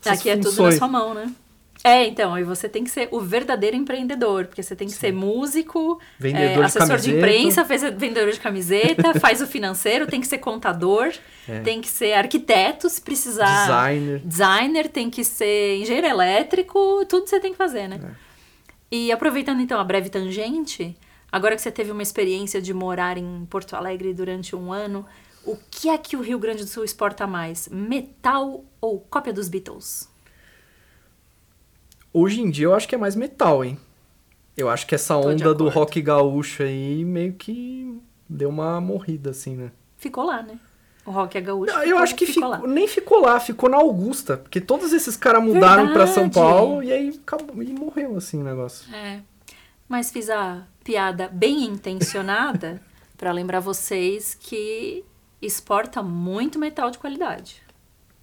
essas 0.00 0.20
Aqui 0.20 0.30
é 0.30 0.36
tudo 0.36 0.44
na 0.46 0.50
funções. 0.50 0.76
sua 0.76 0.88
mão, 0.88 1.14
né? 1.14 1.32
É, 1.84 2.06
então, 2.06 2.34
aí 2.34 2.42
você 2.42 2.68
tem 2.68 2.82
que 2.82 2.90
ser 2.90 3.08
o 3.12 3.20
verdadeiro 3.20 3.76
empreendedor, 3.76 4.46
porque 4.46 4.62
você 4.62 4.74
tem 4.74 4.88
que 4.88 4.94
ser 4.94 5.12
músico, 5.12 6.00
Vendedor 6.18 6.42
é, 6.50 6.54
de 6.56 6.62
assessor 6.62 6.96
de, 6.98 7.12
camiseta. 7.12 7.16
imprensa, 7.18 7.64
fez- 7.64 7.82
vendedor 7.96 8.32
de 8.32 8.40
camiseta, 8.40 9.14
faz 9.20 9.40
o 9.40 9.46
financeiro, 9.46 10.06
tem 10.06 10.20
que 10.20 10.26
ser 10.26 10.38
contador, 10.38 11.12
É. 11.48 11.60
tem 11.60 11.80
que 11.80 11.88
ser 11.88 12.14
arquiteto, 12.14 12.90
se 12.90 13.00
precisar. 13.00 13.66
Designer. 13.66 14.20
Designer, 14.24 14.88
tem 14.88 15.08
que 15.08 15.22
ser 15.22 15.76
engenheiro 15.78 16.06
elétrico, 16.08 17.04
tudo 17.08 17.28
você 17.28 17.38
tem 17.38 17.52
que 17.52 17.58
fazer, 17.58 17.86
né? 17.88 18.00
É. 18.02 18.28
E 18.90 19.12
aproveitando 19.12 19.60
então 19.60 19.78
a 19.78 19.84
breve 19.84 20.10
tangente, 20.10 20.96
agora 21.30 21.54
que 21.54 21.62
você 21.62 21.70
teve 21.70 21.92
uma 21.92 22.02
experiência 22.02 22.60
de 22.60 22.74
morar 22.74 23.16
em 23.16 23.46
Porto 23.48 23.76
Alegre 23.76 24.12
durante 24.12 24.56
um 24.56 24.72
ano, 24.72 25.06
o 25.44 25.56
que 25.70 25.88
é 25.88 25.96
que 25.96 26.16
o 26.16 26.20
Rio 26.22 26.38
Grande 26.40 26.64
do 26.64 26.68
Sul 26.68 26.84
exporta 26.84 27.26
mais? 27.26 27.68
Metal 27.68 28.64
ou 28.80 28.98
cópia 28.98 29.32
dos 29.32 29.48
Beatles? 29.48 30.07
Hoje 32.12 32.40
em 32.40 32.50
dia 32.50 32.66
eu 32.66 32.74
acho 32.74 32.88
que 32.88 32.94
é 32.94 32.98
mais 32.98 33.14
metal, 33.14 33.64
hein? 33.64 33.78
Eu 34.56 34.68
acho 34.68 34.86
que 34.86 34.94
essa 34.94 35.16
onda 35.16 35.54
do 35.54 35.68
rock 35.68 36.00
gaúcho 36.02 36.62
aí 36.62 37.04
meio 37.04 37.32
que 37.34 37.96
deu 38.28 38.48
uma 38.48 38.80
morrida, 38.80 39.30
assim, 39.30 39.54
né? 39.56 39.70
Ficou 39.96 40.24
lá, 40.24 40.42
né? 40.42 40.58
O 41.06 41.10
rock 41.10 41.38
é 41.38 41.40
gaúcho. 41.40 41.72
eu 41.72 41.80
ficou- 41.82 41.98
acho 41.98 42.14
que 42.16 42.26
ficou 42.26 42.48
lá. 42.48 42.58
nem 42.66 42.88
ficou 42.88 43.20
lá, 43.20 43.40
ficou 43.40 43.70
na 43.70 43.76
Augusta. 43.78 44.36
Porque 44.36 44.60
todos 44.60 44.92
esses 44.92 45.16
caras 45.16 45.42
mudaram 45.42 45.92
pra 45.92 46.06
São. 46.06 46.28
Paulo 46.28 46.82
e 46.82 46.92
aí 46.92 47.08
acabou, 47.24 47.62
e 47.62 47.72
morreu, 47.72 48.16
assim, 48.16 48.40
o 48.40 48.44
negócio. 48.44 48.92
É. 48.94 49.20
Mas 49.88 50.10
fiz 50.10 50.28
a 50.28 50.66
piada 50.84 51.28
bem 51.32 51.64
intencionada 51.64 52.82
pra 53.16 53.32
lembrar 53.32 53.60
vocês 53.60 54.34
que 54.38 55.02
exporta 55.40 56.02
muito 56.02 56.58
metal 56.58 56.90
de 56.90 56.98
qualidade. 56.98 57.62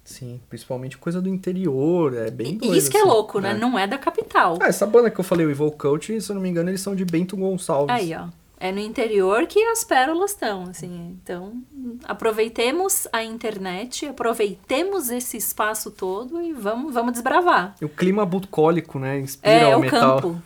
Sim, 0.06 0.40
principalmente 0.48 0.96
coisa 0.96 1.20
do 1.20 1.28
interior, 1.28 2.14
é 2.16 2.30
bem 2.30 2.52
E 2.54 2.56
doido. 2.58 2.76
isso 2.76 2.88
que 2.90 2.96
é 2.96 3.00
assim. 3.00 3.08
louco, 3.08 3.40
né? 3.40 3.52
Não 3.54 3.76
é 3.78 3.86
da 3.88 3.98
capital. 3.98 4.56
Ah, 4.62 4.68
essa 4.68 4.86
banda 4.86 5.10
que 5.10 5.18
eu 5.18 5.24
falei, 5.24 5.44
o 5.44 5.50
Evil 5.50 5.70
Cult, 5.72 6.20
se 6.20 6.30
eu 6.30 6.34
não 6.34 6.40
me 6.40 6.48
engano, 6.48 6.70
eles 6.70 6.80
são 6.80 6.94
de 6.94 7.04
Bento 7.04 7.36
Gonçalves. 7.36 7.94
Aí, 7.94 8.14
ó. 8.14 8.28
É 8.58 8.72
no 8.72 8.78
interior 8.78 9.46
que 9.46 9.62
as 9.64 9.84
pérolas 9.84 10.30
estão, 10.30 10.62
assim. 10.70 11.18
Então, 11.22 11.60
aproveitemos 12.04 13.06
a 13.12 13.22
internet, 13.22 14.06
aproveitemos 14.06 15.10
esse 15.10 15.36
espaço 15.36 15.90
todo 15.90 16.40
e 16.40 16.52
vamos, 16.54 16.94
vamos 16.94 17.12
desbravar. 17.12 17.74
O 17.82 17.88
clima 17.88 18.24
bucólico, 18.24 18.98
né? 18.98 19.18
Inspira 19.20 19.52
É, 19.54 19.70
é 19.70 19.76
o 19.76 19.78
o 19.78 19.82
metal. 19.82 20.20
campo. 20.22 20.42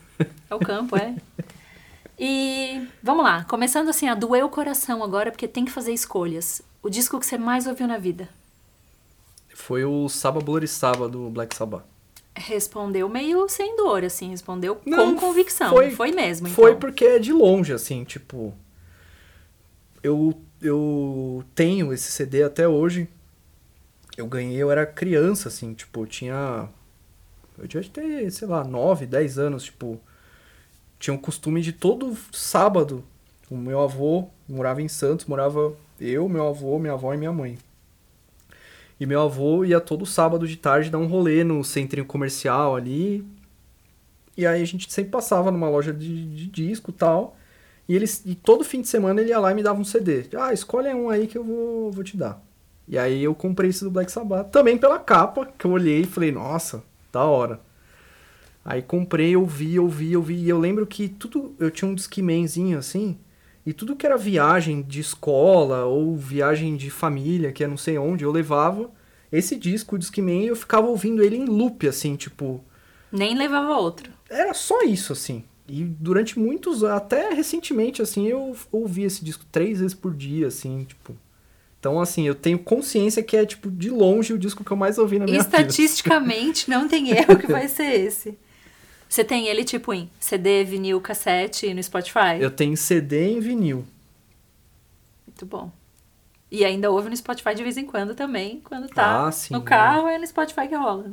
É 0.51 0.55
o 0.55 0.59
campo, 0.59 0.97
é. 0.97 1.15
E 2.19 2.87
vamos 3.03 3.25
lá, 3.25 3.45
começando 3.45 3.89
assim 3.89 4.09
a 4.09 4.15
doer 4.15 4.45
o 4.45 4.49
coração 4.49 5.03
agora, 5.03 5.31
porque 5.31 5.47
tem 5.49 5.65
que 5.65 5.71
fazer 5.71 5.93
escolhas. 5.93 6.61
O 6.83 6.91
disco 6.91 7.19
que 7.19 7.25
você 7.27 7.39
mais 7.39 7.67
ouviu 7.67 7.87
na 7.87 7.97
vida? 7.99 8.29
Foi 9.61 9.85
o 9.85 10.09
Saba 10.09 10.41
Blorisaba 10.41 11.09
do 11.09 11.29
Black 11.31 11.55
Sabbath. 11.55 11.85
Respondeu 12.35 13.09
meio 13.09 13.49
sem 13.49 13.77
dor, 13.77 14.05
assim, 14.05 14.31
respondeu 14.31 14.81
Não, 14.87 15.15
com 15.15 15.21
convicção. 15.21 15.69
foi- 15.69 15.91
Foi, 15.91 16.11
mesmo, 16.11 16.47
então. 16.47 16.55
Foi 16.55 16.75
porque 16.77 17.05
é 17.05 17.19
de 17.19 17.33
longe, 17.33 17.73
assim, 17.73 18.03
tipo. 18.03 18.55
Eu, 20.03 20.35
eu 20.63 21.45
tenho 21.55 21.93
esse 21.93 22.11
CD 22.11 22.43
até 22.43 22.67
hoje. 22.67 23.09
Eu 24.17 24.27
ganhei, 24.27 24.57
eu 24.57 24.71
era 24.71 24.87
criança, 24.87 25.49
assim, 25.49 25.75
tipo, 25.75 26.03
eu 26.03 26.07
tinha. 26.07 26.69
Eu 27.59 27.67
devia 27.67 27.89
ter, 27.91 28.31
sei 28.31 28.49
lá, 28.49 28.65
9, 28.65 29.07
10 29.07 29.39
anos, 29.39 29.65
tipo. 29.65 30.01
Tinha 30.99 31.15
o 31.15 31.19
costume 31.21 31.61
de 31.61 31.73
todo 31.73 32.17
sábado. 32.33 33.05
O 33.51 33.57
meu 33.57 33.81
avô 33.81 34.29
morava 34.49 34.81
em 34.81 34.89
Santos, 34.89 35.27
morava 35.27 35.75
eu, 36.01 36.29
meu 36.29 36.49
avô, 36.49 36.79
minha 36.79 36.93
avó 36.95 37.13
e 37.13 37.17
minha 37.19 37.33
mãe. 37.33 37.59
E 39.01 39.07
meu 39.07 39.23
avô 39.23 39.65
ia 39.65 39.81
todo 39.81 40.05
sábado 40.05 40.47
de 40.47 40.57
tarde 40.57 40.91
dar 40.91 40.99
um 40.99 41.07
rolê 41.07 41.43
no 41.43 41.65
centrinho 41.65 42.07
comercial 42.07 42.77
ali, 42.77 43.27
e 44.37 44.47
aí 44.47 44.63
a 44.63 44.65
gente 44.65 44.91
sempre 44.93 45.11
passava 45.11 45.51
numa 45.51 45.69
loja 45.69 45.93
de, 45.93 46.25
de 46.27 46.47
disco 46.47 46.93
tal. 46.93 47.37
E, 47.89 47.95
eles, 47.95 48.23
e 48.25 48.35
todo 48.35 48.63
fim 48.63 48.81
de 48.81 48.89
semana 48.89 49.21
ele 49.21 49.31
ia 49.31 49.39
lá 49.39 49.51
e 49.51 49.55
me 49.55 49.63
dava 49.63 49.81
um 49.81 49.85
CD. 49.85 50.27
Ah, 50.39 50.53
escolhe 50.53 50.89
um 50.95 51.11
aí 51.11 51.27
que 51.27 51.37
eu 51.37 51.45
vou, 51.45 51.91
vou 51.91 52.05
te 52.05 52.17
dar. 52.17 52.43
E 52.87 52.97
aí 52.99 53.23
eu 53.23 53.35
comprei 53.35 53.71
esse 53.71 53.85
do 53.85 53.91
Black 53.91 54.11
Sabbath. 54.11 54.51
Também 54.51 54.79
pela 54.79 54.99
capa, 54.99 55.47
que 55.59 55.67
eu 55.67 55.73
olhei 55.73 56.03
e 56.03 56.07
falei, 56.07 56.33
nossa, 56.33 56.83
da 57.13 57.25
hora. 57.25 57.61
Aí 58.65 58.81
comprei, 58.81 59.37
ouvi, 59.37 59.79
ouvi, 59.79 60.17
ouvi. 60.17 60.37
E 60.37 60.49
eu 60.49 60.59
lembro 60.59 60.87
que 60.87 61.09
tudo. 61.09 61.55
Eu 61.59 61.71
tinha 61.71 61.91
um 61.91 61.95
Discmanzinho 61.95 62.79
assim. 62.79 63.19
E 63.65 63.73
tudo 63.73 63.95
que 63.95 64.07
era 64.07 64.17
viagem 64.17 64.83
de 64.83 65.01
escola 65.01 65.85
ou 65.85 66.17
viagem 66.17 66.77
de 66.77 66.91
família, 66.91 67.53
que 67.53 67.63
é 67.63 67.67
não 67.67 67.77
sei 67.77 67.99
onde, 67.99 68.25
eu 68.25 68.33
levava 68.33 68.91
esse 69.31 69.57
disco, 69.57 69.95
o 69.95 69.99
Discman, 69.99 70.45
eu 70.45 70.57
ficava 70.57 70.89
ouvindo 70.89 71.23
ele 71.23 71.37
em 71.37 71.45
loop, 71.45 71.87
assim, 71.87 72.17
tipo 72.17 72.65
Nem 73.13 73.37
levava 73.37 73.77
outro. 73.77 74.11
era 74.29 74.53
só 74.55 74.83
isso, 74.83 75.13
assim. 75.13 75.45
E 75.69 75.85
durante 75.85 76.37
muitos 76.37 76.83
até 76.83 77.33
recentemente, 77.33 78.03
assim, 78.03 78.27
eu 78.27 78.57
ouvi 78.73 79.05
esse 79.05 79.25
disco 79.25 79.45
três 79.53 79.79
vezes 79.79 79.95
por 79.95 80.13
dia, 80.13 80.49
assim, 80.49 80.85
tipo. 80.85 81.17
Então, 81.79 82.01
assim, 82.01 82.27
eu 82.27 82.35
tenho 82.35 82.59
consciência 82.59 83.23
que 83.23 83.37
é, 83.37 83.47
tipo, 83.47 83.71
de 83.71 83.89
longe 83.89 84.35
o 84.35 84.39
disco 84.39 84.65
que 84.65 84.71
eu 84.71 84.77
mais 84.77 84.99
ouvi 84.99 85.19
na 85.19 85.25
minha 85.25 85.43
vida. 85.43 85.57
Estatisticamente, 85.57 86.69
não 86.69 86.89
tem 86.89 87.11
erro 87.11 87.39
que 87.39 87.47
vai 87.47 87.69
ser 87.69 88.01
esse. 88.01 88.37
Você 89.11 89.25
tem 89.25 89.49
ele, 89.49 89.65
tipo, 89.65 89.93
em 89.93 90.09
CD, 90.21 90.63
vinil, 90.63 91.01
cassete 91.01 91.75
no 91.75 91.83
Spotify? 91.83 92.39
Eu 92.39 92.49
tenho 92.49 92.77
CD 92.77 93.33
em 93.33 93.41
vinil. 93.41 93.85
Muito 95.27 95.45
bom. 95.45 95.73
E 96.49 96.65
ainda 96.65 96.93
ouve 96.93 97.11
no 97.11 97.17
Spotify 97.17 97.53
de 97.53 97.65
vez 97.65 97.77
em 97.77 97.85
quando 97.85 98.15
também, 98.15 98.61
quando 98.61 98.89
tá 98.89 99.27
Ah, 99.27 99.33
sim, 99.33 99.53
no 99.53 99.63
carro, 99.63 100.07
é 100.07 100.17
no 100.17 100.25
Spotify 100.25 100.69
que 100.69 100.77
rola. 100.77 101.11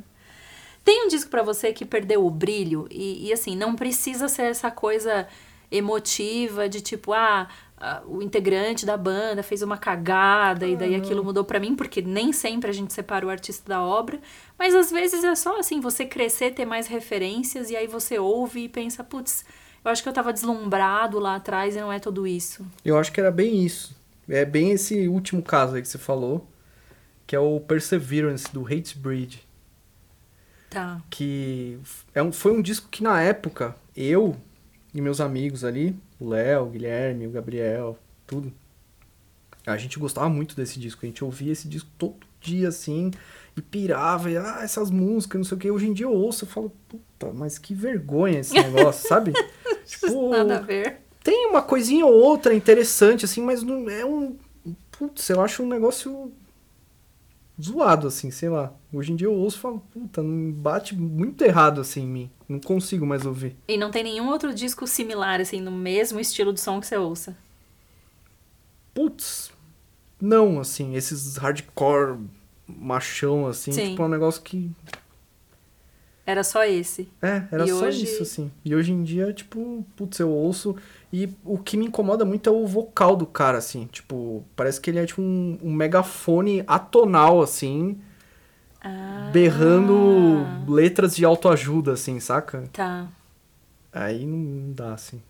Tem 0.84 1.06
um 1.06 1.08
disco 1.08 1.32
pra 1.32 1.42
você 1.42 1.74
que 1.74 1.86
perdeu 1.86 2.24
o 2.24 2.30
brilho 2.30 2.88
e, 2.92 3.30
e, 3.30 3.34
assim, 3.34 3.56
não 3.56 3.76
precisa 3.76 4.28
ser 4.28 4.44
essa 4.44 4.70
coisa 4.70 5.28
emotiva 5.72 6.70
de 6.70 6.82
tipo, 6.82 7.14
ah, 7.14 7.48
o 8.08 8.22
integrante 8.22 8.86
da 8.86 8.98
banda 8.98 9.44
fez 9.44 9.62
uma 9.62 9.78
cagada 9.78 10.66
e 10.66 10.76
daí 10.76 10.96
aquilo 10.96 11.24
mudou 11.24 11.44
pra 11.44 11.60
mim, 11.60 11.76
porque 11.76 12.02
nem 12.02 12.34
sempre 12.34 12.70
a 12.70 12.74
gente 12.74 12.92
separa 12.92 13.26
o 13.26 13.30
artista 13.30 13.70
da 13.70 13.82
obra, 13.82 14.20
mas 14.58 14.74
às 14.74 14.92
vezes 14.92 15.24
é 15.24 15.36
só 15.36 15.60
assim, 15.60 15.80
você 15.80 16.06
crescer, 16.06 16.52
ter 16.52 16.66
mais 16.66 16.88
referências 16.88 17.70
e 17.70 17.76
aí 17.76 17.88
você 17.88 18.18
ouve 18.18 18.62
e 18.62 18.70
pensa, 18.70 19.04
putz, 19.04 19.46
eu 19.86 19.92
acho 19.92 20.02
que 20.02 20.10
eu 20.10 20.14
tava 20.14 20.34
deslumbrado 20.34 21.20
lá 21.20 21.36
atrás 21.36 21.76
e 21.76 21.80
não 21.80 21.94
é 21.94 22.00
tudo 22.00 22.26
isso. 22.26 22.66
Eu 22.84 22.98
acho 22.98 23.12
que 23.12 23.20
era 23.20 23.32
bem 23.32 23.64
isso. 23.64 23.96
É 24.28 24.44
bem 24.44 24.72
esse 24.72 25.08
último 25.08 25.42
caso 25.42 25.76
aí 25.76 25.82
que 25.82 25.88
você 25.88 26.00
falou, 26.00 26.48
que 27.26 27.36
é 27.36 27.40
o 27.40 27.60
Perseverance, 27.60 28.52
do 28.52 28.66
Hatebreed. 28.66 29.46
Tá. 30.70 31.02
que 31.10 31.80
é 32.14 32.22
um, 32.22 32.30
foi 32.30 32.52
um 32.52 32.62
disco 32.62 32.90
que 32.92 33.02
na 33.02 33.22
época 33.22 33.74
eu 33.96 34.36
e 34.98 35.02
meus 35.02 35.22
amigos 35.22 35.64
ali, 35.64 35.96
o 36.20 36.28
Léo, 36.28 36.64
o 36.64 36.70
Guilherme, 36.72 37.28
o 37.28 37.30
Gabriel, 37.30 37.96
tudo, 38.26 38.52
a 39.64 39.78
gente 39.78 40.00
gostava 40.00 40.28
muito 40.28 40.56
desse 40.56 40.80
disco, 40.80 41.06
a 41.06 41.08
gente 41.08 41.24
ouvia 41.24 41.52
esse 41.52 41.68
disco 41.68 41.88
todo 42.00 42.26
dia 42.42 42.70
assim 42.70 43.12
e 43.56 43.62
pirava, 43.62 44.32
e 44.32 44.38
ah, 44.38 44.62
essas 44.64 44.90
músicas, 44.90 45.38
não 45.38 45.46
sei 45.46 45.56
o 45.56 45.60
que. 45.60 45.70
Hoje 45.70 45.88
em 45.88 45.94
dia 45.94 46.08
eu 46.08 46.14
ouço 46.14 46.46
e 46.46 46.48
falo, 46.48 46.72
puta, 46.90 47.32
mas 47.32 47.60
que 47.60 47.76
vergonha 47.76 48.40
esse 48.40 48.56
negócio, 48.56 49.06
sabe? 49.08 49.34
tipo, 49.86 50.30
Nada 50.30 50.58
a 50.58 50.62
ver. 50.62 51.02
tem 51.24 51.46
uma 51.48 51.62
coisinha 51.62 52.04
ou 52.04 52.14
outra 52.14 52.56
interessante, 52.56 53.24
assim, 53.24 53.42
mas 53.42 53.62
não 53.62 53.88
é 53.88 54.04
um. 54.04 54.36
Putz, 54.92 55.30
eu 55.30 55.42
acho 55.42 55.62
um 55.62 55.68
negócio 55.68 56.32
zoado, 57.62 58.08
assim, 58.08 58.30
sei 58.32 58.50
lá. 58.50 58.72
Hoje 58.94 59.12
em 59.12 59.16
dia 59.16 59.28
eu 59.28 59.34
ouço 59.34 59.58
e 59.58 59.62
falo, 59.62 59.80
puta, 59.92 60.22
não 60.22 60.52
bate 60.52 60.96
muito 60.96 61.44
errado 61.44 61.82
assim 61.82 62.02
em 62.04 62.08
mim. 62.08 62.32
Não 62.48 62.60
consigo 62.60 63.06
mais 63.06 63.26
ouvir. 63.26 63.56
E 63.68 63.78
não 63.78 63.92
tem 63.92 64.04
nenhum 64.04 64.30
outro 64.30 64.54
disco 64.54 64.86
similar, 64.88 65.42
assim, 65.42 65.60
no 65.60 65.72
mesmo 65.72 66.20
estilo 66.20 66.54
de 66.54 66.60
som 66.62 66.80
que 66.80 66.88
você 66.88 66.96
ouça. 66.98 67.36
Putz, 68.94 69.52
não, 70.20 70.60
assim, 70.60 70.96
esses 70.96 71.38
hardcore 71.38 72.18
machão, 72.68 73.48
assim, 73.48 73.72
Sim. 73.72 73.90
tipo, 73.92 74.02
é 74.02 74.06
um 74.06 74.10
negócio 74.10 74.42
que. 74.42 74.72
Era 76.26 76.44
só 76.44 76.64
esse. 76.66 77.08
É, 77.22 77.44
era 77.52 77.66
E 77.66 77.70
só 77.70 77.86
hoje- 77.86 78.04
isso, 78.04 78.24
assim. 78.24 78.52
E 78.66 78.76
hoje 78.76 78.92
em 78.92 79.04
dia, 79.04 79.32
tipo, 79.32 79.86
putz, 79.96 80.20
eu 80.20 80.30
ouço. 80.30 80.76
E 81.12 81.30
o 81.46 81.58
que 81.58 81.78
me 81.78 81.86
incomoda 81.86 82.26
muito 82.26 82.50
é 82.50 82.52
o 82.52 82.68
vocal 82.68 83.16
do 83.16 83.26
cara, 83.26 83.58
assim. 83.58 83.86
Tipo, 83.88 84.44
parece 84.56 84.80
que 84.82 84.90
ele 84.90 85.00
é 85.00 85.06
tipo 85.06 85.22
um, 85.22 85.58
um 85.64 85.74
megafone 85.74 86.64
atonal, 86.68 87.42
assim, 87.42 88.00
Ah, 88.82 89.30
berrando 89.32 90.46
letras 90.68 91.16
de 91.16 91.26
autoajuda, 91.26 91.94
assim, 91.94 92.20
saca? 92.20 92.70
Tá. 92.74 93.08
Aí 93.92 94.26
não 94.26 94.72
dá, 94.74 94.94
assim. 94.94 95.22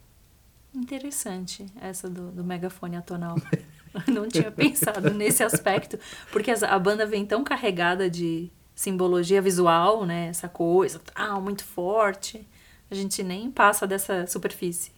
Interessante 0.75 1.65
essa 1.81 2.09
do, 2.09 2.31
do 2.31 2.43
megafone 2.43 2.95
atonal. 2.97 3.35
não 4.07 4.27
tinha 4.27 4.51
pensado 4.51 5.13
nesse 5.13 5.43
aspecto, 5.43 5.97
porque 6.31 6.51
a 6.51 6.79
banda 6.79 7.05
vem 7.05 7.25
tão 7.25 7.43
carregada 7.43 8.09
de 8.09 8.51
simbologia 8.75 9.41
visual, 9.41 10.05
né? 10.05 10.27
Essa 10.27 10.47
coisa, 10.49 11.01
ah, 11.15 11.39
muito 11.39 11.63
forte. 11.63 12.47
A 12.91 12.95
gente 12.95 13.23
nem 13.23 13.49
passa 13.51 13.87
dessa 13.87 14.27
superfície. 14.27 14.91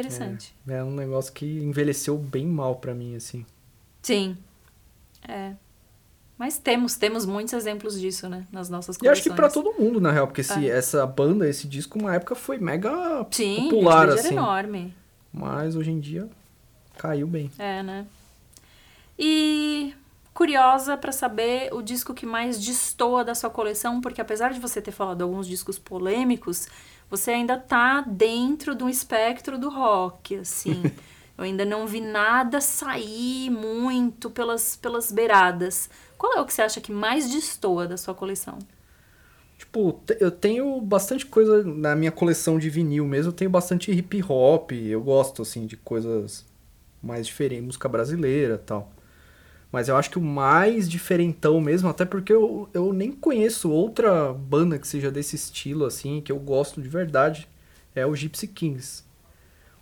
Interessante. 0.00 0.54
É 0.68 0.82
um 0.84 0.90
negócio 0.94 1.32
que 1.32 1.46
envelheceu 1.46 2.16
bem 2.18 2.46
mal 2.46 2.76
pra 2.76 2.94
mim, 2.94 3.16
assim. 3.16 3.44
Sim. 4.02 4.36
É. 5.26 5.52
Mas 6.38 6.58
temos, 6.58 6.96
temos 6.96 7.24
muitos 7.24 7.54
exemplos 7.54 7.98
disso, 7.98 8.28
né? 8.28 8.46
Nas 8.52 8.68
nossas 8.68 8.96
E 9.02 9.08
acho 9.08 9.22
que 9.22 9.30
coleções. 9.30 9.52
pra 9.54 9.62
todo 9.62 9.82
mundo, 9.82 9.98
na 10.00 10.12
real, 10.12 10.26
porque 10.26 10.42
se 10.42 10.68
É. 10.68 10.76
essa 10.76 11.06
banda, 11.06 11.48
esse 11.48 11.66
disco, 11.66 11.98
uma 11.98 12.14
época 12.14 12.34
foi 12.34 12.58
mega 12.58 13.26
Sim, 13.30 13.68
popular, 13.70 14.08
assim. 14.10 14.26
era 14.28 14.34
enorme. 14.34 14.94
Mas 15.32 15.74
hoje 15.76 15.90
em 15.90 15.98
dia 15.98 16.28
caiu 16.98 17.26
bem. 17.26 17.50
É, 17.58 17.82
né? 17.82 18.06
E 19.18 19.94
curiosa 20.34 20.96
pra 20.98 21.10
saber 21.12 21.72
o 21.72 21.80
disco 21.80 22.12
que 22.12 22.26
mais 22.26 22.58
destoa 22.62 23.24
da 23.24 23.34
sua 23.34 23.48
coleção, 23.48 24.00
porque 24.02 24.20
apesar 24.20 24.52
de 24.52 24.60
você 24.60 24.82
ter 24.82 24.92
falado 24.92 25.22
alguns 25.22 25.46
discos 25.48 25.78
polêmicos, 25.78 26.68
você 27.10 27.30
ainda 27.30 27.56
tá 27.56 28.00
dentro 28.00 28.74
do 28.74 28.88
espectro 28.88 29.58
do 29.58 29.68
rock, 29.68 30.36
assim. 30.36 30.82
Eu 31.38 31.44
ainda 31.44 31.66
não 31.66 31.86
vi 31.86 32.00
nada 32.00 32.62
sair 32.62 33.50
muito 33.50 34.30
pelas, 34.30 34.74
pelas 34.74 35.12
beiradas. 35.12 35.90
Qual 36.16 36.32
é 36.34 36.40
o 36.40 36.46
que 36.46 36.54
você 36.54 36.62
acha 36.62 36.80
que 36.80 36.90
mais 36.90 37.30
destoa 37.30 37.86
da 37.86 37.98
sua 37.98 38.14
coleção? 38.14 38.58
Tipo, 39.58 40.00
eu 40.18 40.30
tenho 40.30 40.80
bastante 40.80 41.26
coisa 41.26 41.62
na 41.62 41.94
minha 41.94 42.10
coleção 42.10 42.58
de 42.58 42.70
vinil 42.70 43.06
mesmo. 43.06 43.30
Eu 43.30 43.36
tenho 43.36 43.50
bastante 43.50 43.92
hip 43.92 44.22
hop. 44.26 44.72
Eu 44.72 45.02
gosto, 45.02 45.42
assim, 45.42 45.66
de 45.66 45.76
coisas 45.76 46.44
mais 47.02 47.26
diferentes, 47.26 47.66
música 47.66 47.88
brasileira 47.88 48.54
e 48.54 48.66
tal. 48.66 48.90
Mas 49.70 49.88
eu 49.88 49.96
acho 49.96 50.10
que 50.10 50.18
o 50.18 50.22
mais 50.22 50.88
diferentão 50.88 51.60
mesmo, 51.60 51.88
até 51.88 52.04
porque 52.04 52.32
eu, 52.32 52.68
eu 52.72 52.92
nem 52.92 53.12
conheço 53.12 53.70
outra 53.70 54.32
banda 54.32 54.78
que 54.78 54.86
seja 54.86 55.10
desse 55.10 55.36
estilo, 55.36 55.84
assim, 55.84 56.20
que 56.20 56.32
eu 56.32 56.38
gosto 56.38 56.80
de 56.80 56.88
verdade, 56.88 57.48
é 57.94 58.06
o 58.06 58.14
Gypsy 58.14 58.46
Kings. 58.48 59.04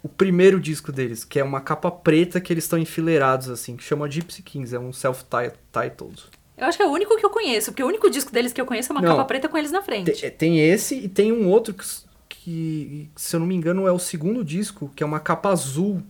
O 0.03 0.09
primeiro 0.09 0.61
disco 0.61 0.93
deles, 0.93 1.25
que 1.25 1.39
é 1.39 1.45
uma 1.45 1.61
capa 1.61 1.91
preta 1.91 2.41
que 2.41 2.53
eles 2.53 2.65
estão 2.65 2.79
enfileirados, 2.79 3.49
assim, 3.49 3.77
que 3.77 3.85
chama 3.85 4.11
Gypsy 4.11 4.43
Kings, 4.43 4.75
é 4.75 4.79
um 4.79 4.93
self-titled. 4.93 6.25
Eu 6.57 6.67
acho 6.67 6.79
que 6.79 6.83
é 6.83 6.87
o 6.87 6.91
único 6.91 7.17
que 7.17 7.25
eu 7.25 7.31
conheço, 7.31 7.73
porque 7.73 7.83
o 7.83 7.87
único 7.87 8.09
disco 8.09 8.33
deles 8.33 8.53
que 8.53 8.61
eu 8.61 8.67
conheço 8.67 8.93
é 8.93 8.95
uma 8.95 9.03
Não. 9.03 9.11
capa 9.11 9.25
preta 9.25 9.49
com 9.49 9.59
eles 9.59 9.73
na 9.73 9.83
frente. 9.83 10.13
Tem, 10.13 10.31
tem 10.31 10.61
esse 10.61 10.95
e 10.95 11.09
tem 11.09 11.33
um 11.33 11.49
outro 11.49 11.75
que, 11.75 11.85
que, 12.29 13.11
se 13.17 13.35
eu 13.35 13.41
não 13.41 13.47
me 13.47 13.55
engano, 13.55 13.89
é 13.89 13.93
o 13.93 13.99
segundo 13.99 14.45
disco, 14.45 14.91
que 14.95 15.03
é 15.03 15.07
uma 15.07 15.21
capa 15.21 15.51
azul 15.51 16.03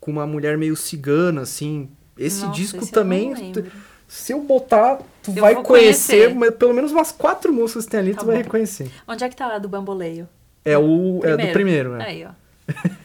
com 0.00 0.10
uma 0.10 0.26
mulher 0.26 0.56
meio 0.56 0.74
cigana, 0.74 1.42
assim. 1.42 1.90
Esse 2.18 2.40
Nossa, 2.44 2.52
disco 2.54 2.78
esse 2.78 2.88
eu 2.88 2.92
também, 2.92 3.32
lembro. 3.32 3.70
se 4.06 4.32
eu 4.32 4.40
botar, 4.42 4.98
tu 5.22 5.30
Eu 5.34 5.40
vai 5.42 5.54
conhecer, 5.62 6.12
conhecer. 6.30 6.34
mas 6.34 6.54
pelo 6.56 6.74
menos 6.74 6.90
umas 6.92 7.12
quatro 7.12 7.52
músicas 7.52 7.84
que 7.84 7.90
tem 7.92 8.00
ali, 8.00 8.14
Tá 8.14 8.20
tu 8.20 8.26
vai 8.26 8.36
bom. 8.36 8.42
reconhecer. 8.42 8.90
Onde 9.06 9.24
é 9.24 9.28
que 9.28 9.36
tá 9.36 9.54
a 9.54 9.58
do 9.58 9.68
Bamboleio? 9.68 10.28
É 10.64 10.76
o 10.76 11.20
é 11.22 11.36
do 11.36 11.52
primeiro, 11.52 11.96
né? 11.96 12.04
Aí, 12.06 12.24
ó. 12.26 12.30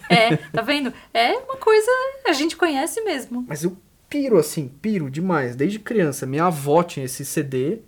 É, 0.10 0.36
tá 0.52 0.62
vendo? 0.62 0.94
É 1.14 1.32
uma 1.38 1.56
coisa 1.58 1.90
a 2.28 2.34
gente 2.34 2.58
conhece 2.58 3.02
mesmo. 3.02 3.46
Mas 3.48 3.64
eu 3.64 3.78
piro, 4.10 4.38
assim, 4.38 4.68
piro 4.82 5.10
demais, 5.10 5.56
desde 5.56 5.80
criança. 5.80 6.26
Minha 6.26 6.46
avó 6.46 6.84
tinha 6.84 7.06
esse 7.06 7.24
CD. 7.24 7.80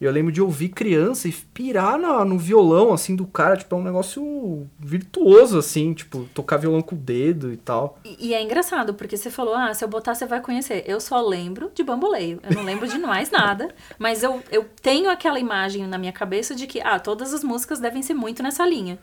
Eu 0.00 0.10
lembro 0.10 0.32
de 0.32 0.40
ouvir 0.40 0.70
criança 0.70 1.28
e 1.28 1.32
pirar 1.32 1.98
na- 1.98 2.24
no 2.24 2.38
violão, 2.38 2.90
assim, 2.92 3.14
do 3.14 3.26
cara. 3.26 3.56
Tipo, 3.58 3.76
é 3.76 3.78
um 3.78 3.82
negócio 3.82 4.66
virtuoso, 4.78 5.58
assim. 5.58 5.92
Tipo, 5.92 6.24
tocar 6.34 6.56
violão 6.56 6.80
com 6.80 6.94
o 6.94 6.98
dedo 6.98 7.52
e 7.52 7.56
tal. 7.58 7.98
E, 8.02 8.28
e 8.28 8.34
é 8.34 8.42
engraçado, 8.42 8.94
porque 8.94 9.16
você 9.16 9.30
falou, 9.30 9.54
ah, 9.54 9.74
se 9.74 9.84
eu 9.84 9.88
botar 9.88 10.14
você 10.14 10.24
vai 10.24 10.40
conhecer. 10.40 10.84
Eu 10.86 11.00
só 11.00 11.20
lembro 11.20 11.70
de 11.74 11.82
Bamboleio. 11.82 12.40
Eu 12.42 12.54
não 12.56 12.62
lembro 12.62 12.88
de 12.88 12.96
mais 12.98 13.30
nada. 13.30 13.68
Mas 13.98 14.22
eu, 14.22 14.42
eu 14.50 14.64
tenho 14.80 15.10
aquela 15.10 15.38
imagem 15.38 15.86
na 15.86 15.98
minha 15.98 16.12
cabeça 16.12 16.54
de 16.54 16.66
que, 16.66 16.80
ah, 16.80 16.98
todas 16.98 17.34
as 17.34 17.44
músicas 17.44 17.78
devem 17.78 18.02
ser 18.02 18.14
muito 18.14 18.42
nessa 18.42 18.64
linha. 18.66 18.98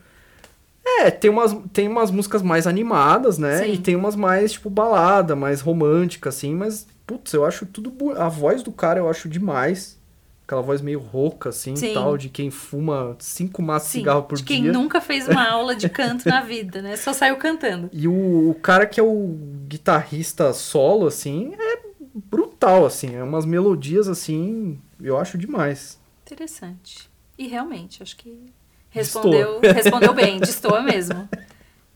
É, 0.84 1.12
tem 1.12 1.30
umas, 1.30 1.56
tem 1.74 1.88
umas 1.88 2.10
músicas 2.10 2.42
mais 2.42 2.66
animadas, 2.66 3.38
né? 3.38 3.58
Sim. 3.66 3.74
E 3.74 3.78
tem 3.78 3.96
umas 3.96 4.16
mais, 4.16 4.54
tipo, 4.54 4.70
balada, 4.70 5.36
mais 5.36 5.62
romântica, 5.62 6.30
assim. 6.30 6.56
Mas, 6.56 6.88
putz, 7.06 7.34
eu 7.34 7.46
acho 7.46 7.66
tudo... 7.66 7.94
A 8.18 8.30
voz 8.30 8.64
do 8.64 8.72
cara 8.72 9.00
eu 9.00 9.10
acho 9.10 9.28
demais. 9.30 9.97
Aquela 10.48 10.62
voz 10.62 10.80
meio 10.80 11.02
rouca, 11.02 11.50
assim, 11.50 11.76
Sim. 11.76 11.94
tal. 11.94 12.18
De 12.18 12.30
quem 12.30 12.50
fuma 12.50 13.18
cinco 13.20 13.62
maços 13.62 13.90
de 13.90 13.98
cigarro 13.98 14.24
por 14.24 14.38
de 14.38 14.46
quem 14.46 14.62
dia. 14.64 14.72
nunca 14.72 15.02
fez 15.02 15.28
uma 15.28 15.44
aula 15.52 15.76
de 15.76 15.90
canto 15.90 16.26
na 16.26 16.40
vida, 16.40 16.82
né? 16.82 16.96
Só 16.96 17.12
saiu 17.12 17.36
cantando. 17.36 17.90
E 17.92 18.08
o, 18.08 18.52
o 18.52 18.56
cara 18.56 18.86
que 18.86 18.98
é 18.98 19.04
o 19.04 19.38
guitarrista 19.68 20.54
solo, 20.54 21.06
assim, 21.06 21.54
é 21.54 21.82
brutal, 22.16 22.86
assim. 22.86 23.14
É 23.14 23.22
umas 23.22 23.46
melodias, 23.46 24.08
assim, 24.08 24.80
eu 25.02 25.18
acho 25.18 25.38
demais. 25.38 26.00
Interessante. 26.26 27.10
E 27.38 27.46
realmente, 27.46 28.02
acho 28.02 28.16
que 28.16 28.46
respondeu, 28.90 29.60
respondeu 29.76 30.14
bem, 30.14 30.40
destoa 30.40 30.82
mesmo. 30.82 31.28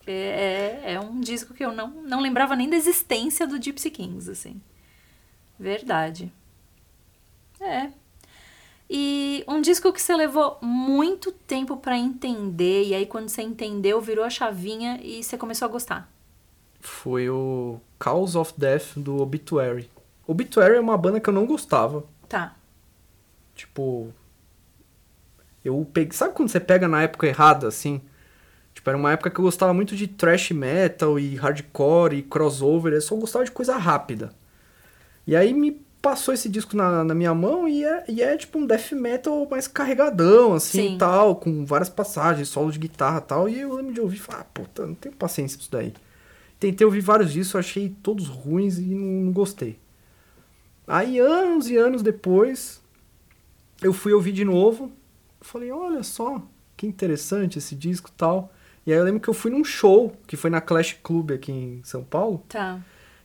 É, 0.06 0.94
é 0.96 1.00
um 1.00 1.22
disco 1.22 1.54
que 1.54 1.64
eu 1.64 1.72
não, 1.72 1.90
não 2.04 2.20
lembrava 2.20 2.54
nem 2.54 2.70
da 2.70 2.76
existência 2.76 3.48
do 3.48 3.64
Gypsy 3.64 3.90
Kings, 3.92 4.30
assim. 4.30 4.60
Verdade. 5.58 6.30
É. 7.62 8.01
E 8.94 9.46
um 9.48 9.62
disco 9.62 9.94
que 9.94 10.02
você 10.02 10.14
levou 10.14 10.58
muito 10.62 11.32
tempo 11.32 11.78
pra 11.78 11.98
entender, 11.98 12.84
e 12.84 12.94
aí 12.94 13.06
quando 13.06 13.30
você 13.30 13.42
entendeu, 13.42 14.02
virou 14.02 14.26
a 14.26 14.30
chavinha 14.30 15.00
e 15.02 15.24
você 15.24 15.38
começou 15.38 15.66
a 15.66 15.72
gostar. 15.72 16.12
Foi 16.82 17.30
o 17.30 17.80
Cause 17.98 18.38
of 18.38 18.54
Death 18.58 18.98
do 18.98 19.22
Obituary. 19.22 19.90
Obituary 20.28 20.76
é 20.76 20.80
uma 20.82 20.98
banda 20.98 21.22
que 21.22 21.30
eu 21.30 21.34
não 21.34 21.46
gostava. 21.46 22.04
Tá. 22.28 22.54
Tipo. 23.56 24.14
Eu 25.64 25.88
peguei. 25.94 26.12
Sabe 26.12 26.34
quando 26.34 26.50
você 26.50 26.60
pega 26.60 26.86
na 26.86 27.04
época 27.04 27.28
errada, 27.28 27.70
assim? 27.70 28.02
Tipo, 28.74 28.90
era 28.90 28.98
uma 28.98 29.14
época 29.14 29.30
que 29.30 29.40
eu 29.40 29.46
gostava 29.46 29.74
muito 29.74 29.96
de 29.96 30.06
thrash 30.06 30.52
metal 30.52 31.18
e 31.18 31.36
hardcore 31.36 32.18
e 32.18 32.24
crossover. 32.24 32.92
Eu 32.92 33.02
só 33.02 33.16
gostava 33.16 33.46
de 33.46 33.52
coisa 33.52 33.78
rápida. 33.78 34.34
E 35.26 35.34
aí 35.34 35.54
me 35.54 35.82
passou 36.02 36.34
esse 36.34 36.50
disco 36.50 36.76
na, 36.76 37.04
na 37.04 37.14
minha 37.14 37.34
mão 37.34 37.68
e 37.68 37.84
é, 37.84 38.04
e 38.08 38.22
é 38.22 38.36
tipo 38.36 38.58
um 38.58 38.66
death 38.66 38.92
metal 38.94 39.48
mais 39.50 39.68
carregadão, 39.68 40.54
assim 40.54 40.90
Sim. 40.90 40.96
e 40.96 40.98
tal, 40.98 41.36
com 41.36 41.64
várias 41.64 41.90
passagens, 41.90 42.50
solo 42.50 42.72
de 42.72 42.80
guitarra 42.80 43.20
e 43.20 43.22
tal. 43.22 43.50
E 43.50 43.60
eu 43.60 43.76
lembro 43.76 43.94
de 43.94 44.02
ouvir 44.02 44.18
e 44.18 44.20
falar, 44.20 44.40
ah, 44.40 44.46
puta, 44.46 44.86
não 44.86 44.96
tenho 44.96 45.16
paciência 45.16 45.58
pra 45.58 45.62
isso 45.62 45.72
daí. 45.72 45.94
Tentei 46.60 46.86
ouvir 46.86 47.02
vários 47.02 47.32
discos, 47.32 47.56
achei 47.56 47.96
todos 48.02 48.28
ruins 48.28 48.78
e 48.78 48.82
não, 48.82 49.26
não 49.26 49.32
gostei. 49.32 49.80
Aí, 50.88 51.20
anos 51.20 51.70
e 51.70 51.78
anos 51.78 52.02
depois, 52.02 52.82
eu 53.82 53.94
fui 53.94 54.14
ouvir 54.14 54.32
de 54.32 54.44
novo. 54.44 54.92
Falei, 55.40 55.72
olha 55.72 56.04
só, 56.04 56.42
que 56.76 56.86
interessante 56.86 57.60
esse 57.60 57.76
disco 57.76 58.10
e 58.10 58.18
tal. 58.18 58.52
E 58.86 58.92
aí 58.92 58.98
eu 58.98 59.04
lembro 59.04 59.20
que 59.20 59.30
eu 59.30 59.34
fui 59.34 59.52
num 59.52 59.64
show, 59.64 60.16
que 60.26 60.36
foi 60.36 60.50
na 60.50 60.60
Clash 60.60 60.98
Club 61.04 61.32
aqui 61.32 61.52
em 61.52 61.82
São 61.84 62.04
Paulo. 62.04 62.44
Tá. 62.50 62.80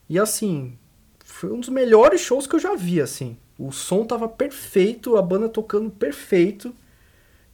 E 0.09 0.19
assim, 0.19 0.79
foi 1.37 1.53
um 1.53 1.61
dos 1.61 1.69
melhores 1.69 2.23
shows 2.23 2.47
que 2.47 2.57
eu 2.57 2.59
já 2.59 2.75
vi, 2.75 2.99
assim. 2.99 3.37
O 3.59 3.71
som 3.71 4.07
tava 4.07 4.27
perfeito, 4.27 5.19
a 5.19 5.23
banda 5.23 5.51
tocando 5.51 5.91
perfeito. 5.91 6.75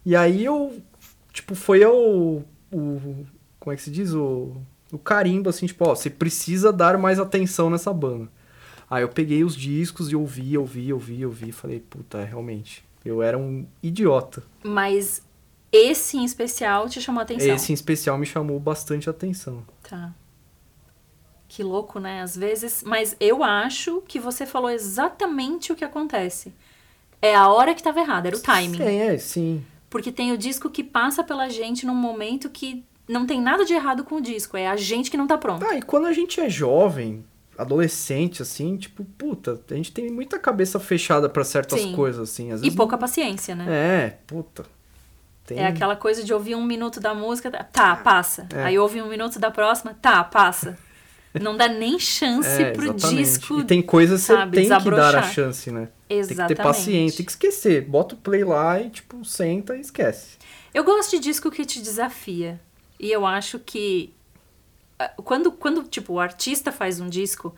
E 0.06 0.14
aí 0.14 0.44
eu, 0.44 0.80
tipo, 1.32 1.56
foi 1.56 1.84
o, 1.84 2.42
o 2.72 3.26
como 3.58 3.72
é 3.72 3.76
que 3.76 3.82
se 3.82 3.90
diz? 3.90 4.14
O, 4.14 4.56
o 4.92 4.98
carimbo, 4.98 5.50
assim, 5.50 5.66
tipo, 5.66 5.84
ó, 5.84 5.96
você 5.96 6.08
precisa 6.08 6.72
dar 6.72 6.96
mais 6.96 7.18
atenção 7.18 7.68
nessa 7.68 7.92
banda. 7.92 8.28
Aí 8.88 9.02
eu 9.02 9.08
peguei 9.08 9.42
os 9.42 9.56
discos 9.56 10.12
e 10.12 10.14
ouvi, 10.14 10.56
ouvi, 10.56 10.92
ouvi, 10.92 11.26
ouvi, 11.26 11.50
falei, 11.50 11.80
puta, 11.80 12.22
realmente, 12.22 12.84
eu 13.04 13.20
era 13.20 13.36
um 13.36 13.66
idiota. 13.82 14.44
Mas 14.62 15.22
esse 15.72 16.16
em 16.16 16.24
especial 16.24 16.88
te 16.88 17.00
chamou 17.00 17.18
a 17.18 17.24
atenção. 17.24 17.52
Esse 17.52 17.72
em 17.72 17.74
especial 17.74 18.16
me 18.16 18.26
chamou 18.26 18.60
bastante 18.60 19.10
atenção. 19.10 19.64
Tá. 19.82 20.14
Que 21.54 21.62
louco, 21.62 22.00
né? 22.00 22.22
Às 22.22 22.34
vezes. 22.34 22.82
Mas 22.82 23.14
eu 23.20 23.44
acho 23.44 24.02
que 24.08 24.18
você 24.18 24.46
falou 24.46 24.70
exatamente 24.70 25.70
o 25.70 25.76
que 25.76 25.84
acontece. 25.84 26.50
É 27.20 27.34
a 27.36 27.48
hora 27.48 27.74
que 27.74 27.82
tava 27.82 28.00
errada, 28.00 28.28
era 28.28 28.36
o 28.36 28.40
timing. 28.40 28.78
Sim, 28.78 28.84
é, 28.84 29.18
sim. 29.18 29.64
Porque 29.90 30.10
tem 30.10 30.32
o 30.32 30.38
disco 30.38 30.70
que 30.70 30.82
passa 30.82 31.22
pela 31.22 31.50
gente 31.50 31.84
num 31.84 31.94
momento 31.94 32.48
que 32.48 32.82
não 33.06 33.26
tem 33.26 33.38
nada 33.38 33.66
de 33.66 33.74
errado 33.74 34.02
com 34.02 34.14
o 34.14 34.20
disco. 34.20 34.56
É 34.56 34.66
a 34.66 34.76
gente 34.76 35.10
que 35.10 35.16
não 35.18 35.26
tá 35.26 35.36
pronto. 35.36 35.62
Ah, 35.66 35.76
e 35.76 35.82
quando 35.82 36.06
a 36.06 36.12
gente 36.14 36.40
é 36.40 36.48
jovem, 36.48 37.22
adolescente, 37.58 38.40
assim, 38.40 38.78
tipo, 38.78 39.04
puta, 39.04 39.60
a 39.70 39.74
gente 39.74 39.92
tem 39.92 40.10
muita 40.10 40.38
cabeça 40.38 40.80
fechada 40.80 41.28
pra 41.28 41.44
certas 41.44 41.82
Sim. 41.82 41.94
coisas, 41.94 42.30
assim. 42.30 42.50
Às 42.50 42.60
E 42.60 42.62
vezes 42.62 42.76
pouca 42.76 42.96
paciência, 42.96 43.54
né? 43.54 43.66
É, 43.68 44.18
puta. 44.26 44.64
Tem... 45.44 45.58
É 45.58 45.66
aquela 45.66 45.96
coisa 45.96 46.24
de 46.24 46.32
ouvir 46.32 46.54
um 46.54 46.64
minuto 46.64 46.98
da 46.98 47.14
música, 47.14 47.50
tá, 47.50 47.94
passa. 47.94 48.48
É. 48.54 48.64
Aí 48.64 48.78
ouve 48.78 49.02
um 49.02 49.08
minuto 49.08 49.38
da 49.38 49.50
próxima, 49.50 49.94
tá, 50.00 50.24
passa. 50.24 50.78
Não 51.40 51.56
dá 51.56 51.66
nem 51.68 51.98
chance 51.98 52.48
É, 52.62 52.72
pro 52.72 52.84
exatamente. 52.84 53.16
disco. 53.16 53.60
E 53.60 53.64
tem 53.64 53.80
coisas 53.80 54.20
que 54.20 54.26
você 54.26 54.46
tem 54.50 54.68
que 54.68 54.90
dar 54.90 55.14
a 55.16 55.22
chance, 55.22 55.70
né? 55.70 55.88
Exatamente. 56.08 56.36
Tem 56.36 56.46
que 56.46 56.54
ter 56.54 56.62
paciência, 56.62 57.16
tem 57.18 57.26
que 57.26 57.32
esquecer. 57.32 57.82
Bota 57.82 58.14
o 58.14 58.18
play 58.18 58.44
lá 58.44 58.80
e, 58.80 58.90
tipo, 58.90 59.24
senta 59.24 59.74
e 59.76 59.80
esquece. 59.80 60.36
Eu 60.74 60.84
gosto 60.84 61.10
de 61.12 61.18
disco 61.20 61.50
que 61.50 61.64
te 61.64 61.80
desafia. 61.80 62.60
E 63.00 63.10
eu 63.10 63.24
acho 63.24 63.58
que 63.58 64.12
ah, 64.98 65.10
quando, 65.24 65.50
quando 65.52 65.82
tipo, 65.84 66.14
o 66.14 66.20
artista 66.20 66.70
faz 66.70 67.00
um 67.00 67.08
disco, 67.08 67.54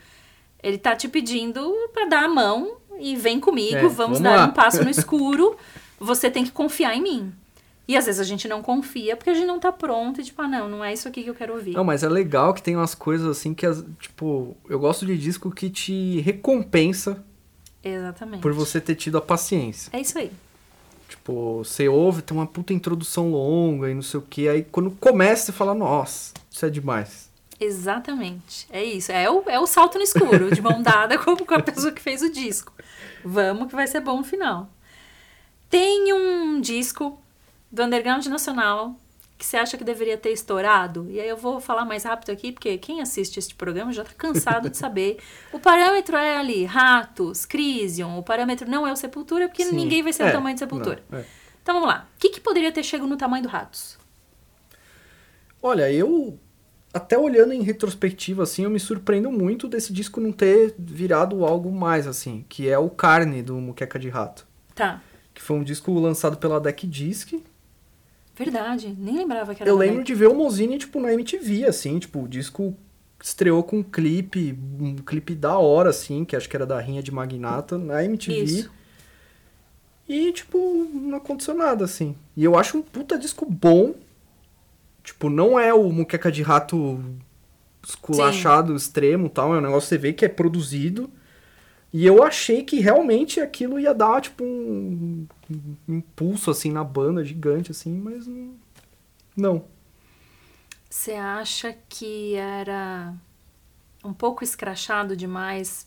ele 0.62 0.78
tá 0.78 0.94
te 0.94 1.08
pedindo 1.08 1.72
pra 1.92 2.06
dar 2.06 2.24
a 2.24 2.28
mão 2.28 2.76
e 2.98 3.16
vem 3.16 3.40
comigo, 3.40 3.76
É, 3.76 3.80
vamos, 3.80 3.96
vamos 3.96 4.20
dar 4.20 4.36
lá. 4.36 4.44
um 4.46 4.52
passo 4.52 4.82
no 4.84 4.88
escuro. 4.90 5.56
Você 5.98 6.30
tem 6.30 6.44
que 6.44 6.50
confiar 6.52 6.94
em 6.96 7.02
mim. 7.02 7.32
E 7.87 7.97
às 7.97 8.07
vezes 8.07 8.20
a 8.20 8.24
gente 8.24 8.49
não 8.49 8.62
confia 8.62 9.14
porque 9.16 9.30
a 9.30 9.35
gente 9.35 9.47
não 9.47 9.61
tá 9.61 9.70
pronto 9.70 10.20
e 10.20 10.24
tipo, 10.24 10.41
ah, 10.41 10.49
não, 10.49 10.68
não 10.68 10.85
é 10.85 10.93
isso 10.93 11.07
aqui 11.07 11.22
que 11.22 11.30
eu 11.30 11.35
quero 11.35 11.55
ouvir. 11.55 11.72
Não, 11.72 11.85
mas 11.85 12.03
é 12.03 12.09
legal 12.09 12.55
que 12.55 12.62
tem 12.62 12.76
umas 12.76 12.95
coisas 12.95 13.26
assim 13.26 13.53
que, 13.53 13.66
tipo, 14.01 14.57
eu 14.68 14.78
gosto 14.78 15.05
de 15.05 15.18
disco 15.18 15.51
que 15.51 15.68
te 15.68 16.20
recompensa 16.20 17.22
Exatamente. 17.82 18.41
por 18.41 18.53
você 18.55 18.80
ter 18.80 18.95
tido 18.95 19.18
a 19.18 19.20
paciência. 19.20 19.91
É 19.93 20.01
isso 20.01 20.18
aí. 20.18 20.32
Tipo, 21.09 21.59
você 21.59 21.87
ouve, 21.87 22.22
tem 22.22 22.35
uma 22.35 22.47
puta 22.47 22.72
introdução 22.72 23.30
longa 23.30 23.91
e 23.91 23.95
não 23.95 24.03
sei 24.03 24.18
o 24.18 24.22
que, 24.22 24.49
aí 24.49 24.62
quando 24.64 24.91
começa 24.93 25.47
você 25.47 25.53
fala, 25.53 25.74
nossa, 25.74 26.32
isso 26.51 26.64
é 26.64 26.70
demais. 26.70 27.28
Exatamente. 27.61 28.66
É 28.70 28.82
isso. 28.82 29.12
É 29.12 29.30
o, 29.30 29.43
é 29.47 29.61
o 29.61 29.66
salto 29.66 29.99
no 29.99 30.05
escuro, 30.05 30.51
de 30.51 30.61
mão 30.61 30.82
dada 30.82 31.18
com, 31.22 31.37
com 31.37 31.55
a 31.55 31.62
pessoa 31.62 31.93
que 31.93 32.01
fez 32.01 32.22
o 32.22 32.30
disco. 32.30 32.72
Vamos 33.24 33.68
que 33.68 33.74
vai 33.74 33.87
ser 33.87 34.01
bom 34.01 34.18
no 34.18 34.24
final. 34.24 34.68
Tem 35.70 36.12
um 36.12 36.61
disco 36.61 37.18
do 37.74 37.82
Underground 37.82 38.24
Nacional 38.26 38.96
que 39.36 39.44
você 39.44 39.56
acha 39.56 39.76
que 39.76 39.82
deveria 39.82 40.16
ter 40.16 40.30
estourado? 40.30 41.10
E 41.10 41.20
aí 41.20 41.28
eu 41.28 41.36
vou 41.36 41.60
falar 41.60 41.84
mais 41.84 42.04
rápido 42.04 42.30
aqui, 42.30 42.52
porque 42.52 42.78
quem 42.78 43.00
assiste 43.02 43.36
este 43.36 43.52
programa 43.54 43.92
já 43.92 44.04
tá 44.04 44.12
cansado 44.16 44.70
de 44.70 44.76
saber. 44.76 45.18
O 45.52 45.58
parâmetro 45.58 46.16
é 46.16 46.36
ali, 46.36 46.64
Ratos, 46.64 47.44
Crisium. 47.44 48.16
O 48.16 48.22
parâmetro 48.22 48.70
não 48.70 48.86
é 48.86 48.92
o 48.92 48.96
Sepultura, 48.96 49.48
porque 49.48 49.64
Sim. 49.64 49.74
ninguém 49.74 50.02
vai 50.04 50.12
ser 50.12 50.22
É, 50.22 50.28
o 50.28 50.32
tamanho 50.32 50.54
de 50.54 50.60
Sepultura. 50.60 51.02
não, 51.10 51.18
é. 51.18 51.24
Então 51.62 51.74
vamos 51.74 51.88
lá. 51.88 52.06
O 52.14 52.18
que, 52.20 52.28
que 52.30 52.40
poderia 52.40 52.70
ter 52.70 52.82
chego 52.84 53.06
no 53.06 53.16
tamanho 53.16 53.42
do 53.42 53.48
Ratos? 53.48 53.98
Olha, 55.62 55.90
eu 55.90 56.38
até 56.92 57.18
olhando 57.18 57.52
em 57.52 57.62
retrospectiva 57.62 58.44
assim, 58.44 58.62
eu 58.64 58.70
me 58.70 58.78
surpreendo 58.78 59.30
muito 59.32 59.66
desse 59.66 59.92
disco 59.92 60.20
não 60.20 60.30
ter 60.30 60.74
virado 60.78 61.44
algo 61.44 61.72
mais 61.72 62.06
assim, 62.06 62.44
que 62.48 62.68
é 62.68 62.78
o 62.78 62.88
Carne 62.88 63.42
do 63.42 63.54
Muqueca 63.56 63.98
de 63.98 64.08
Rato, 64.08 64.46
Tá. 64.74 65.02
que 65.34 65.42
foi 65.42 65.56
um 65.56 65.64
disco 65.64 65.92
lançado 65.98 66.36
pela 66.36 66.60
Deck 66.60 66.86
Disc. 66.86 67.32
Verdade. 68.37 68.95
Nem 68.99 69.18
lembrava 69.18 69.55
que 69.55 69.62
era 69.62 69.70
Eu 69.70 69.76
lembro 69.76 70.03
de 70.03 70.14
ver 70.14 70.28
o 70.28 70.35
Mozini 70.35 70.78
tipo 70.78 71.01
na 71.01 71.12
MTV 71.12 71.66
assim, 71.66 71.99
tipo, 71.99 72.22
o 72.22 72.28
disco 72.28 72.76
estreou 73.22 73.62
com 73.62 73.78
um 73.78 73.82
clipe, 73.82 74.59
um 74.78 74.97
clipe 74.97 75.35
da 75.35 75.57
hora 75.57 75.91
assim, 75.91 76.24
que 76.24 76.37
acho 76.37 76.49
que 76.49 76.57
era 76.57 76.66
da 76.66 76.78
Rinha 76.80 77.03
de 77.03 77.11
Magnata 77.11 77.78
na 77.78 78.05
MTV. 78.05 78.43
Isso. 78.43 78.70
E, 80.09 80.32
tipo, 80.32 80.59
não 80.93 81.16
aconteceu 81.16 81.55
nada, 81.55 81.85
assim. 81.85 82.14
E 82.37 82.45
eu 82.45 82.59
acho 82.59 82.78
um 82.78 82.82
puta 82.82 83.18
disco 83.18 83.47
bom. 83.47 83.95
Tipo, 85.03 85.30
não 85.30 85.59
é 85.59 85.72
o 85.72 85.91
Muqueca 85.91 86.30
de 86.30 86.43
Rato 86.43 87.03
esculachado, 87.87 88.76
extremo 88.76 89.26
e 89.26 89.30
tal. 89.30 89.55
É 89.55 89.59
um 89.59 89.62
negócio 89.62 89.89
que 89.89 89.95
você 89.95 89.99
vê 89.99 90.12
que 90.12 90.24
é 90.24 90.28
produzido. 90.28 91.11
E 91.97 92.05
eu 92.05 92.24
achei 92.24 92.64
que 92.64 92.80
realmente 92.80 93.38
aquilo 93.38 93.78
ia 93.78 93.95
dar, 93.95 94.20
tipo, 94.20 94.42
um, 94.42 95.28
um 95.88 95.95
impulso, 95.95 96.51
assim, 96.51 96.72
na 96.72 96.82
banda 96.82 97.24
gigante, 97.24 97.70
assim, 97.70 97.97
mas 97.97 98.26
não. 98.26 98.55
Não. 99.36 99.64
Você 100.90 101.12
acha 101.12 101.72
que 101.88 102.34
era 102.34 103.14
um 104.05 104.12
pouco 104.12 104.42
escrachado 104.42 105.16
demais 105.16 105.86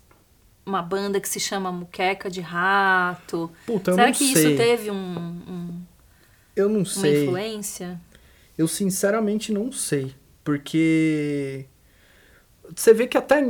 uma 0.66 0.82
banda 0.82 1.20
que 1.20 1.28
se 1.28 1.42
chama 1.42 1.74
Muqueca 1.74 2.30
de 2.30 2.40
Rato? 2.40 3.52
Puta, 3.66 3.92
Será 3.94 4.10
que 4.14 4.34
sei. 4.34 4.48
isso 4.48 4.56
teve 4.58 4.90
um, 4.90 4.96
um- 4.96 5.82
Eu 6.56 6.70
não 6.70 6.78
uma 6.80 6.86
sei. 6.86 7.24
influência? 7.26 8.00
Eu 8.58 8.68
sinceramente 8.68 9.52
não 9.52 9.74
sei. 9.74 10.16
Porque. 10.42 11.66
Você 12.76 12.94
vê 12.94 13.08
que 13.08 13.18
até 13.18 13.42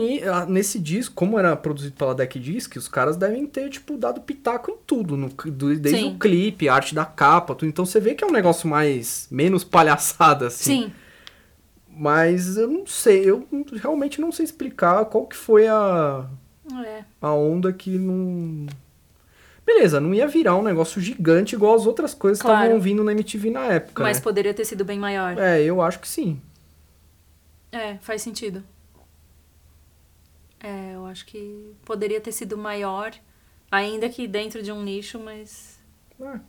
nesse 0.47 0.79
disco, 0.79 1.13
como 1.15 1.37
era 1.39 1.55
produzido 1.55 1.95
pela 1.95 2.13
Deck 2.13 2.39
Disc, 2.39 2.75
os 2.77 2.87
caras 2.87 3.17
devem 3.17 3.45
ter, 3.47 3.69
tipo, 3.69 3.97
dado 3.97 4.21
pitaco 4.21 4.71
em 4.71 4.77
tudo. 4.85 5.17
no 5.17 5.29
desde 5.29 5.89
Sim. 5.89 6.13
o 6.15 6.19
clipe, 6.19 6.69
a 6.69 6.75
arte 6.75 6.93
da 6.93 7.03
capa, 7.05 7.55
tudo. 7.55 7.67
Então 7.67 7.85
você 7.85 7.99
vê 7.99 8.13
que 8.13 8.23
é 8.23 8.27
um 8.27 8.31
negócio 8.31 8.67
mais. 8.69 9.27
menos 9.31 9.63
palhaçada, 9.63 10.47
assim. 10.47 10.83
Sim. 10.85 10.93
Mas 11.89 12.57
eu 12.57 12.67
não 12.67 12.85
sei, 12.85 13.27
eu 13.27 13.47
realmente 13.81 14.21
não 14.21 14.31
sei 14.31 14.45
explicar 14.45 15.05
qual 15.05 15.25
que 15.25 15.35
foi 15.35 15.67
a, 15.67 16.25
É. 16.85 17.03
a 17.19 17.33
onda 17.33 17.73
que 17.73 17.97
não. 17.97 18.67
Beleza, 19.65 19.99
não 19.99 20.13
ia 20.13 20.27
virar 20.27 20.55
um 20.55 20.61
negócio 20.63 21.01
gigante 21.01 21.55
igual 21.55 21.75
as 21.75 21.85
outras 21.85 22.13
coisas 22.13 22.39
que 22.39 22.47
Claro. 22.47 22.61
estavam 22.65 22.79
vindo 22.79 23.03
na 23.03 23.11
MTV 23.11 23.49
na 23.49 23.65
época. 23.65 24.03
Mas 24.03 24.17
né? 24.17 24.23
poderia 24.23 24.53
ter 24.53 24.63
sido 24.63 24.85
bem 24.85 24.99
maior. 24.99 25.37
É, 25.39 25.61
eu 25.61 25.81
acho 25.81 25.99
que 25.99 26.07
sim. 26.07 26.39
É, 27.71 27.95
faz 27.97 28.21
sentido. 28.21 28.63
É, 30.59 30.95
eu 30.95 31.05
acho 31.05 31.25
que 31.25 31.73
poderia 31.85 32.19
ter 32.19 32.31
sido 32.31 32.57
maior, 32.57 33.13
ainda 33.71 34.09
que 34.09 34.27
dentro 34.27 34.61
de 34.61 34.71
um 34.71 34.83
nicho, 34.83 35.19
mas. 35.19 35.79
É. 36.19 36.39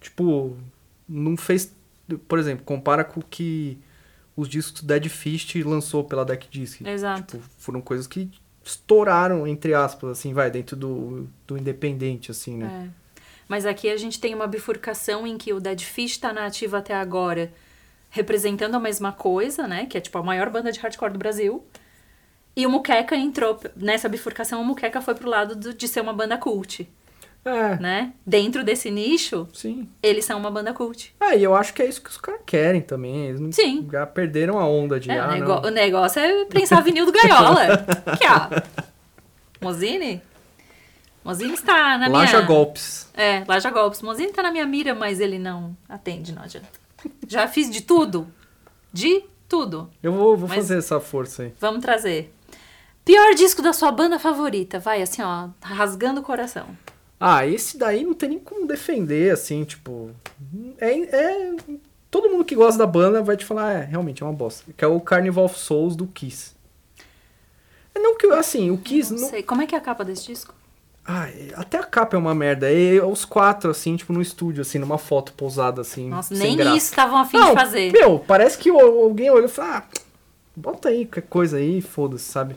Tipo, 0.00 0.56
não 1.08 1.36
fez. 1.36 1.74
Por 2.28 2.38
exemplo, 2.38 2.64
compara 2.64 3.04
com 3.04 3.20
o 3.20 3.24
que 3.24 3.78
os 4.36 4.48
discos 4.48 4.80
do 4.80 4.86
Dead 4.86 5.08
Fist 5.08 5.54
lançou 5.56 6.04
pela 6.04 6.24
Deck 6.24 6.48
Disc. 6.50 6.80
Exato. 6.82 7.38
Tipo, 7.38 7.50
foram 7.58 7.80
coisas 7.80 8.06
que 8.06 8.30
estouraram, 8.62 9.46
entre 9.46 9.74
aspas, 9.74 10.18
assim, 10.18 10.32
vai, 10.32 10.50
dentro 10.50 10.76
do, 10.76 11.28
do 11.46 11.56
independente, 11.56 12.30
assim, 12.30 12.56
né? 12.56 12.90
É. 12.90 13.04
Mas 13.46 13.66
aqui 13.66 13.90
a 13.90 13.96
gente 13.96 14.18
tem 14.18 14.34
uma 14.34 14.46
bifurcação 14.46 15.26
em 15.26 15.36
que 15.36 15.52
o 15.52 15.60
Dead 15.60 15.80
Fish 15.80 16.16
tá 16.16 16.32
na 16.32 16.46
ativa 16.46 16.78
até 16.78 16.94
agora, 16.94 17.52
representando 18.10 18.74
a 18.74 18.80
mesma 18.80 19.12
coisa, 19.12 19.68
né? 19.68 19.86
Que 19.86 19.98
é 19.98 20.00
tipo 20.00 20.16
a 20.16 20.22
maior 20.22 20.48
banda 20.50 20.72
de 20.72 20.80
hardcore 20.80 21.12
do 21.12 21.18
Brasil. 21.18 21.62
E 22.56 22.66
o 22.66 22.70
Muqueca 22.70 23.16
entrou 23.16 23.58
nessa 23.76 24.08
bifurcação, 24.08 24.60
o 24.60 24.64
Muqueca 24.64 25.00
foi 25.00 25.14
pro 25.14 25.28
lado 25.28 25.56
do- 25.56 25.74
de 25.74 25.88
ser 25.88 26.00
uma 26.00 26.12
banda 26.12 26.36
cult, 26.38 26.88
É, 27.44 27.76
né? 27.80 28.12
Dentro 28.24 28.62
desse 28.62 28.90
nicho, 28.90 29.48
sim. 29.52 29.88
eles 30.02 30.24
são 30.24 30.38
uma 30.38 30.50
banda 30.50 30.72
cult. 30.72 31.14
Ah, 31.18 31.34
e 31.34 31.42
eu 31.42 31.54
acho 31.56 31.74
que 31.74 31.82
é 31.82 31.86
isso 31.86 32.00
que 32.00 32.10
os 32.10 32.16
caras 32.16 32.40
querem 32.46 32.80
também. 32.80 33.26
Eles 33.26 33.40
não, 33.40 33.50
Sim. 33.52 33.88
já 33.90 34.06
perderam 34.06 34.58
a 34.58 34.66
onda 34.66 35.00
de. 35.00 35.10
É, 35.10 35.18
ah, 35.18 35.28
o, 35.28 35.32
nego- 35.32 35.46
não. 35.48 35.62
o 35.64 35.70
negócio 35.70 36.20
é 36.20 36.44
prensar 36.44 36.82
vinil 36.82 37.04
do 37.06 37.12
Gaiola. 37.12 37.64
Aqui, 38.06 38.24
ó. 38.26 38.84
Mozini? 39.60 40.22
Mozini 41.24 41.54
está 41.54 41.96
na 41.98 42.06
Laja 42.08 42.36
minha... 42.36 42.46
golpes. 42.46 43.08
É, 43.14 43.44
Laja 43.48 43.70
Golpes. 43.70 44.02
Mozini 44.02 44.30
tá 44.32 44.42
na 44.42 44.50
minha 44.52 44.66
mira, 44.66 44.94
mas 44.94 45.20
ele 45.20 45.38
não 45.38 45.74
atende, 45.88 46.32
não 46.32 46.42
adianta. 46.42 46.68
Já 47.26 47.48
fiz 47.48 47.70
de 47.70 47.80
tudo. 47.80 48.28
De 48.92 49.24
tudo. 49.48 49.90
Eu 50.02 50.12
vou, 50.12 50.36
vou 50.36 50.48
Mas- 50.48 50.56
fazer 50.58 50.78
essa 50.78 51.00
força 51.00 51.44
aí. 51.44 51.54
Vamos 51.58 51.80
trazer. 51.80 52.32
Pior 53.04 53.34
disco 53.34 53.60
da 53.60 53.72
sua 53.72 53.90
banda 53.92 54.18
favorita. 54.18 54.78
Vai, 54.78 55.02
assim, 55.02 55.22
ó, 55.22 55.48
rasgando 55.62 56.20
o 56.20 56.24
coração. 56.24 56.66
Ah, 57.20 57.46
esse 57.46 57.76
daí 57.78 58.04
não 58.04 58.14
tem 58.14 58.30
nem 58.30 58.38
como 58.38 58.66
defender, 58.66 59.32
assim, 59.32 59.64
tipo. 59.64 60.10
É, 60.78 60.98
é- 60.98 61.54
Todo 62.10 62.30
mundo 62.30 62.44
que 62.44 62.54
gosta 62.54 62.78
da 62.78 62.86
banda 62.86 63.22
vai 63.22 63.36
te 63.36 63.44
falar, 63.44 63.72
é, 63.72 63.84
realmente 63.84 64.22
é 64.22 64.26
uma 64.26 64.32
bosta. 64.32 64.72
Que 64.76 64.84
é 64.84 64.88
o 64.88 65.00
Carnival 65.00 65.46
of 65.46 65.58
Souls 65.58 65.96
do 65.96 66.06
Kiss. 66.06 66.52
É 67.92 67.98
não 67.98 68.16
que, 68.16 68.26
assim, 68.28 68.70
o 68.70 68.78
Kiss. 68.78 69.12
Não 69.12 69.20
Não... 69.22 69.28
sei. 69.30 69.42
Como 69.42 69.62
é 69.62 69.66
que 69.66 69.74
é 69.74 69.78
a 69.78 69.80
capa 69.80 70.04
desse 70.04 70.26
disco? 70.26 70.54
Ah, 71.04 71.28
é- 71.28 71.52
até 71.56 71.76
a 71.76 71.82
capa 71.82 72.16
é 72.16 72.18
uma 72.18 72.34
merda. 72.34 72.72
É 72.72 73.02
os 73.04 73.24
quatro, 73.24 73.68
assim, 73.70 73.96
tipo, 73.96 74.12
no 74.12 74.22
estúdio, 74.22 74.62
assim, 74.62 74.78
numa 74.78 74.96
foto 74.96 75.32
pousada, 75.32 75.80
assim. 75.80 76.08
Nossa, 76.08 76.32
nem 76.34 76.56
graça. 76.56 76.76
isso 76.76 76.86
estavam 76.90 77.18
afim 77.18 77.36
Não, 77.36 77.48
de 77.48 77.54
fazer. 77.60 77.92
Meu, 77.92 78.18
parece 78.20 78.58
que 78.58 78.70
alguém 78.70 79.28
olhou 79.30 79.46
e 79.46 79.48
falou, 79.48 79.72
ah, 79.72 79.82
bota 80.54 80.88
aí 80.90 81.04
qualquer 81.06 81.22
coisa 81.28 81.56
aí, 81.56 81.80
foda-se, 81.80 82.24
sabe? 82.24 82.54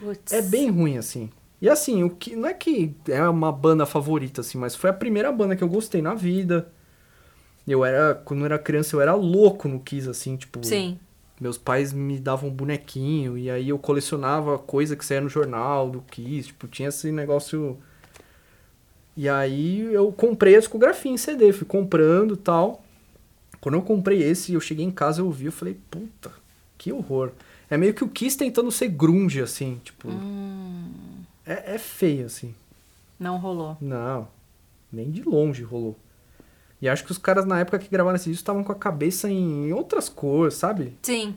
Putz. 0.00 0.32
É 0.32 0.42
bem 0.42 0.70
ruim, 0.70 0.96
assim. 0.96 1.30
E 1.60 1.68
assim, 1.68 2.02
o 2.02 2.10
que 2.10 2.34
não 2.34 2.48
é 2.48 2.54
que 2.54 2.94
é 3.06 3.22
uma 3.28 3.52
banda 3.52 3.84
favorita, 3.84 4.40
assim, 4.40 4.56
mas 4.56 4.74
foi 4.74 4.88
a 4.88 4.94
primeira 4.94 5.30
banda 5.30 5.54
que 5.54 5.62
eu 5.62 5.68
gostei 5.68 6.00
na 6.00 6.14
vida. 6.14 6.72
Eu 7.68 7.84
era, 7.84 8.14
quando 8.14 8.40
eu 8.40 8.46
era 8.46 8.58
criança, 8.58 8.96
eu 8.96 9.00
era 9.00 9.14
louco 9.14 9.68
no 9.68 9.78
Kiss, 9.78 10.08
assim, 10.08 10.36
tipo. 10.36 10.64
Sim. 10.64 10.98
Meus 11.38 11.58
pais 11.58 11.92
me 11.92 12.18
davam 12.18 12.50
um 12.50 12.52
bonequinho, 12.52 13.36
e 13.36 13.50
aí 13.50 13.68
eu 13.68 13.78
colecionava 13.78 14.58
coisa 14.58 14.96
que 14.96 15.04
saía 15.04 15.20
no 15.20 15.28
jornal 15.28 15.88
do 15.90 16.00
Kiss, 16.02 16.48
tipo, 16.48 16.66
tinha 16.66 16.88
esse 16.88 17.12
negócio. 17.12 17.78
E 19.16 19.28
aí 19.28 19.80
eu 19.92 20.10
comprei 20.12 20.56
a 20.56 20.58
discografia 20.58 21.12
em 21.12 21.16
CD, 21.16 21.52
fui 21.52 21.66
comprando 21.66 22.34
e 22.34 22.38
tal. 22.38 22.82
Quando 23.60 23.74
eu 23.74 23.82
comprei 23.82 24.22
esse, 24.22 24.54
eu 24.54 24.60
cheguei 24.60 24.84
em 24.84 24.90
casa, 24.90 25.20
eu 25.20 25.26
ouvi, 25.26 25.46
eu 25.46 25.52
falei, 25.52 25.76
puta, 25.90 26.30
que 26.78 26.90
horror. 26.90 27.32
É 27.70 27.76
meio 27.76 27.94
que 27.94 28.02
o 28.02 28.08
Kiss 28.08 28.36
tentando 28.36 28.70
ser 28.72 28.88
grunge, 28.88 29.40
assim, 29.40 29.80
tipo. 29.84 30.08
É, 31.46 31.74
é 31.74 31.78
feio, 31.78 32.26
assim. 32.26 32.54
Não 33.18 33.38
rolou. 33.38 33.76
Não, 33.80 34.26
nem 34.92 35.10
de 35.10 35.22
longe 35.22 35.62
rolou. 35.62 35.96
E 36.82 36.88
acho 36.88 37.04
que 37.04 37.12
os 37.12 37.18
caras 37.18 37.44
na 37.44 37.60
época 37.60 37.78
que 37.78 37.88
gravaram 37.88 38.16
esse 38.16 38.30
disco 38.30 38.42
estavam 38.42 38.64
com 38.64 38.72
a 38.72 38.74
cabeça 38.74 39.30
em 39.30 39.72
outras 39.72 40.08
cores, 40.08 40.54
sabe? 40.54 40.96
Sim. 41.02 41.36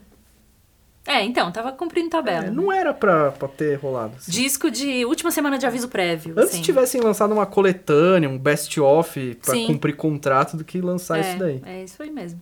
É, 1.06 1.22
então, 1.22 1.52
tava 1.52 1.74
cumprindo 1.74 2.10
tabela. 2.10 2.46
É, 2.46 2.50
não 2.50 2.72
era 2.72 2.94
pra, 2.94 3.32
pra 3.32 3.50
ter 3.50 3.76
rolado. 3.76 4.16
assim. 4.16 4.32
Disco 4.32 4.72
de 4.72 5.04
última 5.04 5.32
semana 5.32 5.58
de 5.58 5.66
aviso 5.66 5.90
prévio. 5.90 6.34
Antes 6.38 6.54
assim. 6.54 6.62
tivessem 6.62 7.02
lançado 7.02 7.34
uma 7.34 7.46
coletânea, 7.46 8.30
um 8.30 8.38
best-of 8.38 9.36
pra 9.44 9.54
Sim. 9.54 9.68
cumprir 9.68 9.98
contrato 9.98 10.56
do 10.56 10.64
que 10.64 10.80
lançar 10.80 11.18
é, 11.18 11.22
isso 11.22 11.40
daí. 11.40 11.62
É 11.66 11.84
isso 11.84 12.02
aí 12.02 12.10
mesmo. 12.10 12.42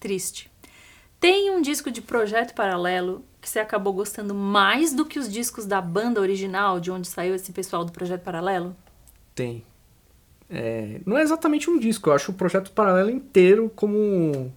Triste. 0.00 0.50
Tem 1.22 1.52
um 1.52 1.62
disco 1.62 1.88
de 1.88 2.02
projeto 2.02 2.52
paralelo 2.52 3.24
que 3.40 3.48
você 3.48 3.60
acabou 3.60 3.92
gostando 3.92 4.34
mais 4.34 4.92
do 4.92 5.06
que 5.06 5.20
os 5.20 5.32
discos 5.32 5.64
da 5.66 5.80
banda 5.80 6.20
original, 6.20 6.80
de 6.80 6.90
onde 6.90 7.06
saiu 7.06 7.32
esse 7.32 7.52
pessoal 7.52 7.84
do 7.84 7.92
projeto 7.92 8.22
paralelo? 8.22 8.74
Tem. 9.32 9.64
É, 10.50 11.00
não 11.06 11.16
é 11.16 11.22
exatamente 11.22 11.70
um 11.70 11.78
disco, 11.78 12.10
eu 12.10 12.14
acho 12.14 12.32
o 12.32 12.34
projeto 12.34 12.72
paralelo 12.72 13.08
inteiro 13.08 13.70
como. 13.76 14.52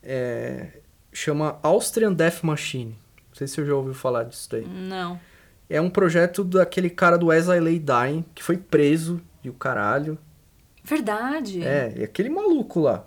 É, 0.00 0.68
chama 1.12 1.58
Austrian 1.64 2.12
Death 2.12 2.44
Machine. 2.44 2.92
Não 3.30 3.34
sei 3.34 3.48
se 3.48 3.56
você 3.56 3.66
já 3.66 3.74
ouviu 3.74 3.92
falar 3.92 4.22
disso 4.22 4.48
daí. 4.52 4.64
Não. 4.64 5.18
É 5.68 5.80
um 5.80 5.90
projeto 5.90 6.44
daquele 6.44 6.88
cara 6.88 7.18
do 7.18 7.32
As 7.32 7.48
I 7.48 7.58
Lay 7.58 7.80
Dying, 7.80 8.24
que 8.36 8.42
foi 8.44 8.56
preso 8.56 9.20
e 9.42 9.50
o 9.50 9.52
caralho. 9.52 10.16
Verdade. 10.84 11.60
É, 11.64 11.92
e 11.96 12.04
aquele 12.04 12.30
maluco 12.30 12.78
lá. 12.78 13.04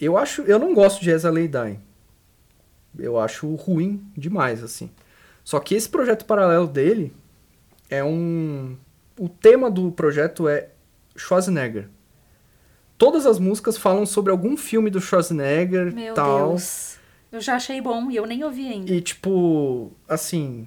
Eu 0.00 0.16
acho, 0.16 0.42
eu 0.42 0.58
não 0.58 0.72
gosto 0.72 1.02
de 1.02 1.12
As 1.12 1.24
I 1.24 1.28
Lay 1.28 1.48
Dying. 1.48 1.80
Eu 2.98 3.18
acho 3.18 3.54
ruim 3.54 4.02
demais, 4.16 4.64
assim. 4.64 4.90
Só 5.44 5.60
que 5.60 5.74
esse 5.74 5.88
projeto 5.88 6.24
paralelo 6.24 6.66
dele 6.66 7.14
é 7.88 8.02
um... 8.02 8.76
O 9.18 9.28
tema 9.28 9.70
do 9.70 9.92
projeto 9.92 10.48
é 10.48 10.70
Schwarzenegger. 11.14 11.88
Todas 12.96 13.26
as 13.26 13.38
músicas 13.38 13.76
falam 13.76 14.06
sobre 14.06 14.32
algum 14.32 14.56
filme 14.56 14.90
do 14.90 15.00
Schwarzenegger 15.00 15.92
Meu 15.94 16.14
tal. 16.14 16.48
Deus. 16.50 16.96
Eu 17.30 17.40
já 17.40 17.56
achei 17.56 17.80
bom 17.80 18.10
e 18.10 18.16
eu 18.16 18.26
nem 18.26 18.42
ouvi 18.42 18.68
ainda. 18.68 18.92
E, 18.92 19.00
tipo, 19.00 19.92
assim, 20.08 20.66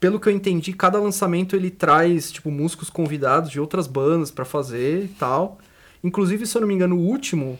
pelo 0.00 0.18
que 0.18 0.28
eu 0.28 0.32
entendi, 0.32 0.72
cada 0.72 0.98
lançamento 0.98 1.54
ele 1.54 1.70
traz, 1.70 2.32
tipo, 2.32 2.50
músicos 2.50 2.88
convidados 2.88 3.50
de 3.50 3.60
outras 3.60 3.86
bandas 3.86 4.30
pra 4.30 4.44
fazer 4.44 5.04
e 5.04 5.08
tal. 5.08 5.58
Inclusive, 6.02 6.46
se 6.46 6.56
eu 6.56 6.60
não 6.60 6.68
me 6.68 6.74
engano, 6.74 6.96
o 6.96 7.00
último, 7.00 7.58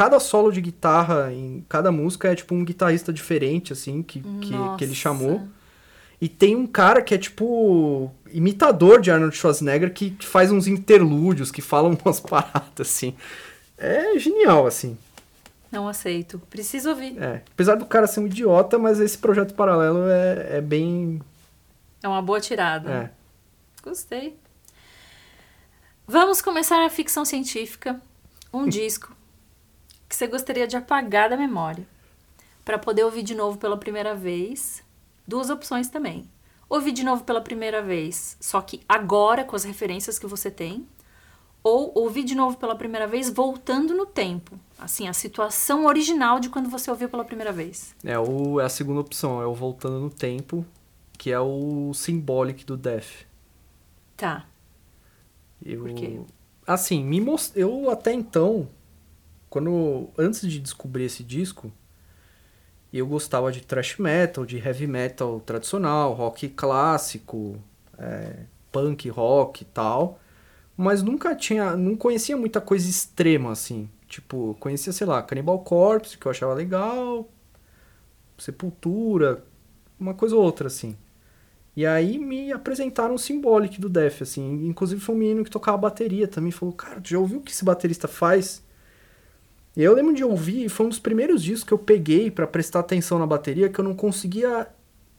cada 0.00 0.18
solo 0.18 0.50
de 0.50 0.62
guitarra 0.62 1.30
em 1.30 1.62
cada 1.68 1.92
música 1.92 2.32
é, 2.32 2.34
tipo, 2.34 2.54
um 2.54 2.64
guitarrista 2.64 3.12
diferente, 3.12 3.74
assim, 3.74 4.02
que, 4.02 4.22
que, 4.40 4.54
que 4.78 4.82
ele 4.82 4.94
chamou. 4.94 5.46
E 6.18 6.26
tem 6.26 6.56
um 6.56 6.66
cara 6.66 7.02
que 7.02 7.14
é, 7.14 7.18
tipo, 7.18 8.10
imitador 8.32 9.02
de 9.02 9.10
Arnold 9.10 9.36
Schwarzenegger, 9.36 9.92
que, 9.92 10.12
que 10.12 10.24
faz 10.26 10.50
uns 10.50 10.66
interlúdios, 10.66 11.50
que 11.50 11.60
falam 11.60 11.98
umas 12.02 12.18
paradas, 12.18 12.80
assim. 12.80 13.14
É 13.76 14.18
genial, 14.18 14.66
assim. 14.66 14.96
Não 15.70 15.86
aceito. 15.86 16.40
Preciso 16.48 16.88
ouvir. 16.88 17.22
É. 17.22 17.42
Apesar 17.52 17.74
do 17.74 17.84
cara 17.84 18.06
ser 18.06 18.20
um 18.20 18.26
idiota, 18.26 18.78
mas 18.78 19.00
esse 19.00 19.18
projeto 19.18 19.52
paralelo 19.52 20.08
é, 20.08 20.56
é 20.56 20.60
bem 20.62 21.20
É 22.02 22.08
uma 22.08 22.22
boa 22.22 22.40
tirada. 22.40 22.90
É. 22.90 23.10
Gostei. 23.82 24.34
Vamos 26.08 26.40
começar 26.40 26.86
a 26.86 26.88
ficção 26.88 27.22
científica. 27.26 28.00
Um 28.50 28.64
disco 28.66 29.19
que 30.10 30.16
você 30.16 30.26
gostaria 30.26 30.66
de 30.66 30.76
apagar 30.76 31.30
da 31.30 31.36
memória 31.36 31.86
para 32.64 32.76
poder 32.76 33.04
ouvir 33.04 33.22
de 33.22 33.32
novo 33.32 33.58
pela 33.58 33.76
primeira 33.76 34.12
vez. 34.12 34.82
Duas 35.24 35.48
opções 35.50 35.88
também. 35.88 36.28
Ouvir 36.68 36.90
de 36.90 37.04
novo 37.04 37.22
pela 37.22 37.40
primeira 37.40 37.80
vez, 37.80 38.36
só 38.40 38.60
que 38.60 38.80
agora 38.88 39.44
com 39.44 39.54
as 39.54 39.62
referências 39.62 40.18
que 40.18 40.26
você 40.26 40.50
tem, 40.50 40.84
ou 41.62 41.92
ouvir 41.94 42.24
de 42.24 42.34
novo 42.34 42.56
pela 42.56 42.74
primeira 42.74 43.06
vez 43.06 43.30
voltando 43.30 43.94
no 43.94 44.04
tempo. 44.04 44.58
Assim, 44.76 45.06
a 45.06 45.12
situação 45.12 45.86
original 45.86 46.40
de 46.40 46.48
quando 46.48 46.68
você 46.68 46.90
ouviu 46.90 47.08
pela 47.08 47.24
primeira 47.24 47.52
vez. 47.52 47.94
É, 48.04 48.18
o, 48.18 48.60
é 48.60 48.64
a 48.64 48.68
segunda 48.68 49.00
opção, 49.00 49.40
é 49.40 49.46
o 49.46 49.54
Voltando 49.54 50.00
no 50.00 50.10
Tempo, 50.10 50.66
que 51.18 51.30
é 51.30 51.38
o 51.38 51.92
Symbolic 51.94 52.64
do 52.64 52.76
Death. 52.76 53.26
Tá. 54.16 54.46
Eu, 55.64 55.82
Por 55.82 55.94
quê? 55.94 56.20
Assim, 56.66 57.04
me 57.04 57.20
most... 57.20 57.56
eu 57.58 57.90
até 57.90 58.12
então, 58.12 58.68
quando 59.50 60.08
antes 60.16 60.48
de 60.48 60.60
descobrir 60.60 61.04
esse 61.04 61.24
disco, 61.24 61.72
eu 62.92 63.06
gostava 63.06 63.52
de 63.52 63.60
thrash 63.60 63.98
metal, 63.98 64.46
de 64.46 64.56
heavy 64.58 64.86
metal 64.86 65.40
tradicional, 65.40 66.12
rock 66.14 66.48
clássico, 66.48 67.56
é, 67.98 68.44
punk 68.72 69.08
rock 69.08 69.62
e 69.62 69.66
tal, 69.66 70.20
mas 70.76 71.02
nunca 71.02 71.34
tinha, 71.34 71.76
não 71.76 71.96
conhecia 71.96 72.36
muita 72.36 72.60
coisa 72.60 72.88
extrema 72.88 73.52
assim. 73.52 73.90
Tipo, 74.08 74.56
conhecia, 74.58 74.92
sei 74.92 75.06
lá, 75.06 75.22
Cannibal 75.22 75.60
Corpse, 75.60 76.18
que 76.18 76.26
eu 76.26 76.30
achava 76.30 76.54
legal, 76.54 77.28
Sepultura, 78.38 79.44
uma 79.98 80.14
coisa 80.14 80.34
ou 80.36 80.42
outra 80.42 80.66
assim. 80.68 80.96
E 81.76 81.86
aí 81.86 82.18
me 82.18 82.52
apresentaram 82.52 83.14
o 83.14 83.18
Symbolic 83.18 83.80
do 83.80 83.88
Def, 83.88 84.22
assim. 84.22 84.66
Inclusive 84.66 85.00
foi 85.00 85.14
um 85.14 85.18
menino 85.18 85.44
que 85.44 85.50
tocava 85.50 85.78
bateria 85.78 86.26
também. 86.26 86.50
Falou, 86.50 86.74
cara, 86.74 87.00
já 87.04 87.18
ouviu 87.18 87.38
o 87.38 87.42
que 87.42 87.52
esse 87.52 87.64
baterista 87.64 88.08
faz? 88.08 88.62
E 89.76 89.82
eu 89.82 89.94
lembro 89.94 90.14
de 90.14 90.24
ouvir, 90.24 90.68
foi 90.68 90.86
um 90.86 90.88
dos 90.88 90.98
primeiros 90.98 91.42
discos 91.42 91.64
que 91.64 91.72
eu 91.72 91.78
peguei 91.78 92.30
pra 92.30 92.46
prestar 92.46 92.80
atenção 92.80 93.18
na 93.18 93.26
bateria, 93.26 93.68
que 93.68 93.78
eu 93.78 93.84
não 93.84 93.94
conseguia 93.94 94.66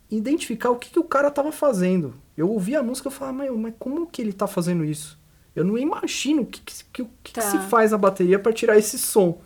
identificar 0.10 0.70
o 0.72 0.76
que, 0.76 0.90
que 0.90 1.00
o 1.00 1.04
cara 1.06 1.32
tava 1.32 1.52
fazendo. 1.52 2.14
Eu 2.36 2.50
ouvia 2.50 2.80
a 2.80 2.84
música 2.84 3.08
e 3.10 3.12
falava, 3.12 3.38
mas, 3.38 3.52
mas 3.52 3.74
como 3.80 4.06
que 4.08 4.22
ele 4.22 4.34
tá 4.34 4.48
fazendo 4.48 4.84
isso? 4.84 5.18
Eu 5.56 5.64
não 5.64 5.78
imagino 5.78 6.42
o 6.42 6.46
que, 6.46 6.62
que, 6.62 6.84
que, 6.92 7.08
que 7.24 7.34
Tá. 7.34 7.42
se 7.42 7.58
faz 7.70 7.92
na 7.92 7.98
bateria 7.98 8.38
pra 8.40 8.52
tirar 8.54 8.78
esse 8.78 8.98
som. 8.98 9.40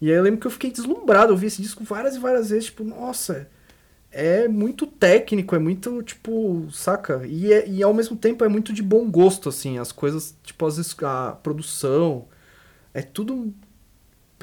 E 0.00 0.10
aí 0.10 0.16
eu 0.16 0.22
lembro 0.22 0.40
que 0.40 0.46
eu 0.46 0.50
fiquei 0.50 0.70
deslumbrado, 0.70 1.28
eu 1.28 1.32
ouvi 1.34 1.46
esse 1.46 1.62
disco 1.62 1.84
várias 1.84 2.16
e 2.16 2.18
várias 2.18 2.50
vezes, 2.50 2.66
tipo, 2.66 2.82
nossa, 2.84 3.48
é 4.10 4.46
muito 4.48 4.86
técnico, 4.86 5.54
é 5.54 5.58
muito, 5.58 6.02
tipo, 6.02 6.66
saca? 6.72 7.22
E, 7.26 7.52
é- 7.52 7.68
e 7.68 7.82
ao 7.82 7.94
mesmo 7.94 8.16
tempo 8.16 8.44
é 8.44 8.48
muito 8.48 8.72
de 8.72 8.82
bom 8.82 9.08
gosto, 9.10 9.48
assim, 9.48 9.78
as 9.78 9.92
coisas, 9.92 10.36
tipo, 10.42 10.66
as, 10.66 10.96
a 11.02 11.32
produção, 11.42 12.26
é 12.92 13.00
tudo 13.02 13.54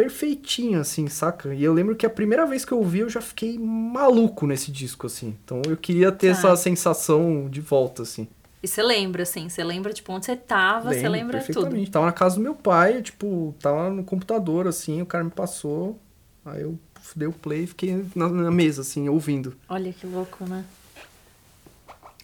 perfeitinho, 0.03 0.79
assim, 0.79 1.07
saca? 1.09 1.53
E 1.53 1.61
eu 1.61 1.73
lembro 1.73 1.93
que 1.93 2.05
a 2.05 2.09
primeira 2.09 2.45
vez 2.45 2.63
que 2.63 2.71
eu 2.71 2.77
ouvi, 2.77 2.99
eu 2.99 3.09
já 3.09 3.19
fiquei 3.19 3.57
maluco 3.59 4.47
nesse 4.47 4.71
disco, 4.71 5.07
assim. 5.07 5.35
Então 5.43 5.61
eu 5.67 5.75
queria 5.75 6.09
ter 6.09 6.27
Tá. 6.27 6.39
essa 6.39 6.55
sensação 6.55 7.49
de 7.49 7.59
volta, 7.59 8.03
assim. 8.03 8.25
E 8.63 8.67
você 8.67 8.81
lembra, 8.81 9.23
assim, 9.23 9.49
você 9.49 9.61
lembra, 9.61 9.91
tipo, 9.91 10.13
onde 10.13 10.25
você 10.25 10.37
tava, 10.37 10.93
você 10.93 11.07
lembra 11.09 11.39
tudo. 11.39 11.47
perfeitamente. 11.47 11.91
Tava 11.91 12.05
na 12.05 12.11
casa 12.13 12.35
do 12.35 12.41
meu 12.41 12.55
pai, 12.55 13.01
tipo, 13.01 13.53
tava 13.59 13.89
no 13.89 14.03
computador, 14.05 14.67
assim, 14.67 15.01
o 15.01 15.05
cara 15.05 15.23
me 15.23 15.31
passou, 15.31 15.99
aí 16.45 16.61
eu 16.61 16.79
dei 17.13 17.27
o 17.27 17.33
play 17.33 17.63
e 17.63 17.67
fiquei 17.67 18.05
na, 18.15 18.29
na 18.29 18.51
mesa, 18.51 18.81
assim, 18.81 19.09
ouvindo. 19.09 19.55
Olha 19.67 19.91
que 19.91 20.07
louco, 20.07 20.45
né? 20.45 20.63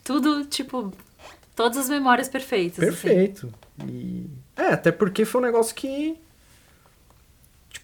Tudo, 0.02 0.44
tipo, 0.46 0.92
todas 1.54 1.76
as 1.76 1.88
memórias 1.90 2.28
perfeitas. 2.28 2.78
assim. 2.78 2.86
Perfeito. 2.86 3.52
E... 3.86 4.26
É, 4.56 4.68
até 4.72 4.90
porque 4.90 5.26
foi 5.26 5.42
um 5.42 5.44
negócio 5.44 5.74
que. 5.74 6.16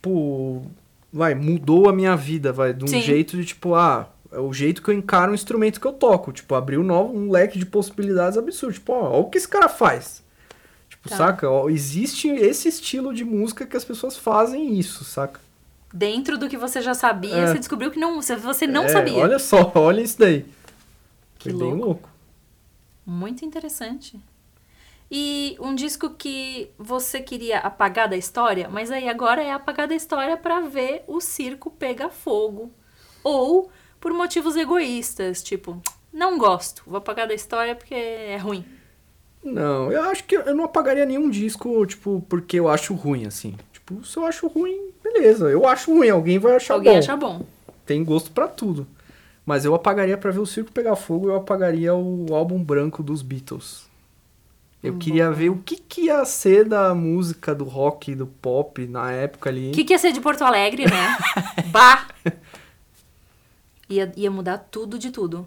Tipo. 0.03 0.67
Vai, 1.13 1.35
mudou 1.35 1.89
a 1.89 1.93
minha 1.93 2.17
vida, 2.17 2.53
vai, 2.55 2.73
de 2.73 2.85
um 2.85 2.89
Sim. 2.89 3.03
jeito 3.03 3.37
de 3.37 3.45
tipo, 3.45 3.75
ah, 3.75 4.09
é 4.33 4.39
o 4.41 4.51
jeito 4.51 4.83
que 4.83 4.89
eu 4.89 4.95
encaro 4.95 5.31
um 5.31 5.35
instrumento 5.35 5.79
que 5.79 5.87
eu 5.87 5.93
toco. 5.93 6.33
Tipo, 6.33 6.55
abriu 6.55 6.83
novo, 6.83 7.15
um 7.15 7.31
leque 7.31 7.59
de 7.59 7.67
possibilidades 7.67 8.39
absurdo. 8.39 8.73
Tipo, 8.73 8.93
ó, 8.95 9.11
olha 9.11 9.19
o 9.19 9.29
que 9.31 9.37
esse 9.37 9.47
cara 9.47 9.69
faz. 9.69 10.23
Tipo, 10.89 11.11
Tá. 11.11 11.17
saca? 11.19 11.51
Ó, 11.51 11.69
existe 11.69 12.29
esse 12.29 12.67
estilo 12.69 13.13
de 13.13 13.25
música 13.27 13.67
que 13.67 13.77
as 13.77 13.85
pessoas 13.85 14.17
fazem 14.17 14.79
isso, 14.79 15.05
saca? 15.05 15.39
Dentro 15.93 16.39
do 16.39 16.49
que 16.49 16.57
você 16.57 16.81
já 16.81 16.95
sabia, 16.95 17.35
É. 17.37 17.47
você 17.49 17.59
descobriu 17.59 17.91
que 17.91 18.01
não, 18.01 18.21
você- 18.23 18.67
não 18.67 18.85
É, 18.85 18.89
sabia. 18.89 19.19
Olha 19.19 19.39
só, 19.39 19.71
olha 19.77 20.01
isso 20.01 20.19
daí. 20.19 20.47
Que 21.39 21.51
Foi 21.51 21.53
bem 21.59 21.69
louco. 21.75 21.85
louco. 21.85 22.09
Muito 23.05 23.45
interessante. 23.45 24.19
E 25.15 25.59
um 25.61 25.75
disco 25.75 26.09
que 26.09 26.71
você 26.79 27.21
queria 27.21 27.59
apagar 27.59 28.09
da 28.09 28.17
história, 28.17 28.67
mas 28.71 28.91
aí 28.91 29.11
agora 29.11 29.43
é 29.43 29.53
apagar 29.53 29.87
da 29.87 29.95
história 29.95 30.39
pra 30.39 30.63
ver 30.63 31.05
o 31.07 31.21
circo 31.21 31.71
pegar 31.71 32.09
fogo. 32.09 32.71
Ou 33.23 33.71
por 34.01 34.11
motivos 34.15 34.57
egoístas, 34.57 35.43
tipo, 35.43 35.83
não 36.11 36.39
gosto, 36.39 36.83
vou 36.87 36.97
apagar 36.97 37.29
da 37.29 37.35
história 37.35 37.75
porque 37.77 37.95
é 37.95 38.39
ruim. 38.39 38.65
Não, 39.45 39.93
eu 39.93 40.03
acho 40.05 40.25
que 40.25 40.35
eu 40.35 40.55
não 40.55 40.65
apagaria 40.65 41.05
nenhum 41.05 41.29
disco, 41.29 41.85
tipo, 41.85 42.25
porque 42.27 42.59
eu 42.59 42.67
acho 42.67 42.95
ruim, 42.95 43.27
assim. 43.27 43.55
Tipo, 43.71 44.03
se 44.07 44.17
eu 44.17 44.25
acho 44.25 44.47
ruim, 44.47 44.93
beleza. 45.05 45.51
Eu 45.51 45.67
acho 45.69 45.93
ruim, 45.95 46.09
alguém 46.09 46.39
vai 46.39 46.57
achar 46.57 46.73
Alguém 46.73 46.95
bom. 46.95 46.99
acha 46.99 47.17
bom. 47.19 47.45
Tem 47.85 48.03
gosto 48.03 48.31
pra 48.31 48.49
tudo. 48.49 48.87
Mas 49.45 49.67
eu 49.67 49.75
apagaria 49.75 50.17
pra 50.17 50.31
ver 50.31 50.39
o 50.39 50.47
circo 50.47 50.73
pegar 50.73 50.97
fogo, 50.97 51.29
eu 51.29 51.37
apagaria 51.37 51.95
o 51.95 52.35
álbum 52.35 52.65
branco 52.65 53.03
dos 53.03 53.21
Beatles. 53.21 53.92
Eu 54.83 54.95
Hum, 54.95 54.99
queria 54.99 55.31
ver 55.31 55.49
o 55.51 55.59
que, 55.59 55.77
que 55.77 56.03
ia 56.07 56.25
ser 56.25 56.65
da 56.69 56.93
música, 56.95 57.55
do 57.55 57.65
rock, 57.65 58.15
do 58.17 58.27
pop 58.27 58.85
na 58.87 59.13
época 59.13 59.49
ali. 59.49 59.69
O 59.71 59.73
que, 59.73 59.85
que 59.85 59.93
ia 59.93 59.99
ser 59.99 60.11
de 60.13 60.21
Porto 60.21 60.43
Alegre, 60.43 60.85
né? 60.87 61.17
bah! 61.71 62.09
Ia, 63.89 64.13
ia 64.17 64.31
mudar 64.31 64.59
tudo 64.59 64.99
de 64.99 65.11
tudo. 65.11 65.47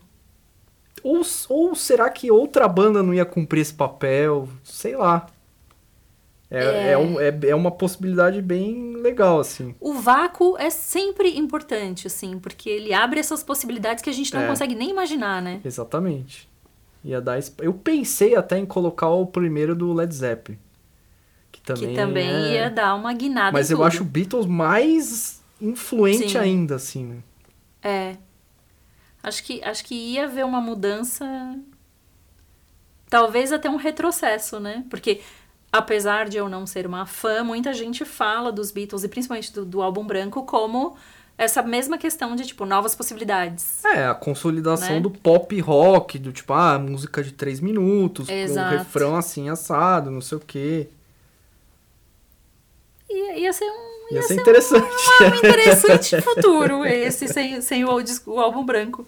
Ou, 1.04 1.22
ou 1.50 1.76
será 1.76 2.10
que 2.10 2.32
outra 2.32 2.68
banda 2.68 3.02
não 3.04 3.14
ia 3.14 3.26
cumprir 3.26 3.62
esse 3.62 3.74
papel? 3.74 4.48
Sei 4.64 4.96
lá. 4.96 5.28
É, 6.50 6.64
É. 6.64 6.92
é. 6.92 6.98
um- 6.98 7.20
é- 7.20 7.40
é 7.50 7.56
uma 7.56 7.72
possibilidade 7.72 8.42
bem 8.42 8.96
legal, 8.98 9.40
assim. 9.40 9.76
O 9.80 9.94
vácuo 9.96 10.56
é 10.58 10.70
sempre 10.70 11.38
importante, 11.38 12.08
assim, 12.08 12.40
porque 12.40 12.70
ele 12.70 12.94
abre 12.94 13.20
essas 13.20 13.44
possibilidades 13.44 14.04
que 14.04 14.10
a 14.10 14.14
gente 14.14 14.34
não 14.34 14.42
É. 14.42 14.48
consegue 14.48 14.76
nem 14.76 14.90
imaginar, 14.92 15.42
né? 15.42 15.60
Exatamente. 15.66 16.48
Ia 17.06 17.22
dar 17.22 17.38
Eu 17.60 17.72
pensei 17.72 18.36
até 18.36 18.58
em 18.58 18.66
colocar 18.66 19.10
o 19.10 19.28
primeiro 19.28 19.76
do 19.76 19.94
Led 19.94 20.14
Zeppelin. 20.14 20.58
Que 21.52 21.62
também, 21.62 21.90
que 21.90 21.96
também 21.96 22.28
é- 22.30 22.54
ia 22.56 22.70
dar 22.70 22.96
uma 22.96 23.14
guinada 23.14 23.52
Mas 23.52 23.70
eu 23.70 23.78
tudo. 23.78 23.86
acho 23.86 24.02
o 24.02 24.06
Beatles 24.06 24.48
mais 24.48 25.44
influente 25.62 26.32
Sim. 26.32 26.38
ainda, 26.40 26.76
assim, 26.76 27.06
né? 27.06 27.18
É. 27.84 28.18
Acho 29.22 29.44
que, 29.44 29.64
acho 29.64 29.86
que 29.86 29.94
ia 29.94 30.26
haver 30.26 30.44
uma 30.44 30.60
mudança. 30.60 31.26
Talvez 33.08 33.52
até 33.52 33.70
um 33.70 33.76
retrocesso, 33.76 34.60
né? 34.60 34.84
Porque, 34.90 35.22
apesar 35.72 36.28
de 36.28 36.38
eu 36.38 36.50
não 36.50 36.66
ser 36.66 36.88
uma 36.88 37.06
fã, 37.06 37.44
muita 37.44 37.72
gente 37.72 38.04
fala 38.04 38.52
dos 38.52 38.72
Beatles, 38.72 39.04
e 39.04 39.08
principalmente 39.08 39.54
do, 39.54 39.64
do 39.64 39.82
álbum 39.82 40.06
branco, 40.06 40.44
como 40.44 40.98
essa 41.38 41.62
mesma 41.62 41.98
questão 41.98 42.36
de, 42.36 42.46
tipo, 42.46 42.66
novas 42.66 42.96
possibilidades. 42.96 43.84
É, 43.86 44.06
a 44.08 44.14
consolidação 44.16 44.96
Né? 44.96 45.00
do 45.02 45.10
pop 45.12 45.60
rock, 45.60 46.18
do 46.18 46.32
tipo, 46.32 46.54
ah, 46.54 46.80
música 46.80 47.22
de 47.24 47.32
três 47.34 47.60
minutos, 47.60 48.28
com 48.28 48.34
um 48.34 48.38
Exato. 48.38 48.78
refrão 48.78 49.16
assim, 49.16 49.50
assado, 49.50 50.10
não 50.10 50.22
sei 50.22 50.38
o 50.38 50.42
quê. 50.42 50.88
Ia, 53.10 53.38
ia 53.38 53.54
ser 53.54 53.66
um. 53.66 53.96
Ia, 54.14 54.22
ser 54.24 54.34
um- 54.38 54.42
interessante. 54.42 54.86
um 55.22 55.36
interessante 55.36 56.22
futuro 56.22 56.86
esse, 56.86 57.28
sem, 57.28 57.60
sem 57.62 57.84
o, 57.86 57.90
o 58.28 58.40
álbum 58.40 58.64
branco. 58.66 59.06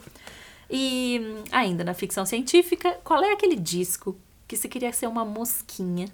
E 0.69 1.21
hum, 1.23 1.43
ainda 1.51 1.83
na 1.83 1.93
ficção 1.93 2.25
científica, 2.25 2.97
qual 3.03 3.23
é 3.23 3.31
aquele 3.31 3.55
disco 3.55 4.17
que 4.47 4.55
você 4.57 4.67
queria 4.67 4.91
ser 4.91 5.07
uma 5.07 5.23
mosquinha 5.23 6.07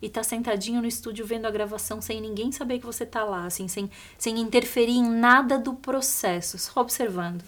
e 0.00 0.08
tá 0.08 0.22
sentadinho 0.22 0.80
no 0.80 0.86
estúdio 0.86 1.26
vendo 1.26 1.46
a 1.46 1.50
gravação 1.50 2.00
sem 2.00 2.20
ninguém 2.20 2.52
saber 2.52 2.78
que 2.78 2.86
você 2.86 3.04
tá 3.04 3.24
lá, 3.24 3.46
assim, 3.46 3.66
sem, 3.66 3.90
sem 4.16 4.38
interferir 4.38 4.92
em 4.92 5.08
nada 5.08 5.58
do 5.58 5.74
processo, 5.74 6.58
só 6.58 6.80
observando? 6.80 7.42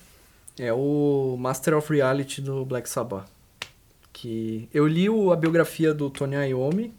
É 0.58 0.72
o 0.72 1.36
Master 1.38 1.76
of 1.76 1.92
Reality 1.92 2.40
do 2.40 2.64
Black 2.64 2.88
Sabbath. 2.88 3.26
Que 4.12 4.68
eu 4.74 4.86
li 4.86 5.06
a 5.06 5.36
biografia 5.36 5.94
do 5.94 6.10
Tony 6.10 6.36
Iommi 6.36 6.92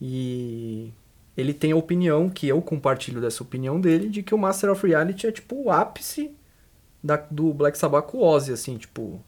e 0.00 0.92
ele 1.36 1.52
tem 1.52 1.72
a 1.72 1.76
opinião, 1.76 2.30
que 2.30 2.48
eu 2.48 2.62
compartilho 2.62 3.20
dessa 3.20 3.42
opinião 3.42 3.80
dele, 3.80 4.08
de 4.08 4.22
que 4.22 4.34
o 4.34 4.38
Master 4.38 4.70
of 4.70 4.86
Reality 4.86 5.26
é 5.26 5.32
tipo 5.32 5.64
o 5.64 5.70
ápice 5.70 6.34
da, 7.02 7.16
do 7.16 7.52
Black 7.52 7.76
Sabbath 7.76 8.06
com 8.06 8.18
o 8.18 8.24
Ozzy, 8.24 8.52
assim, 8.52 8.76
tipo... 8.78 9.22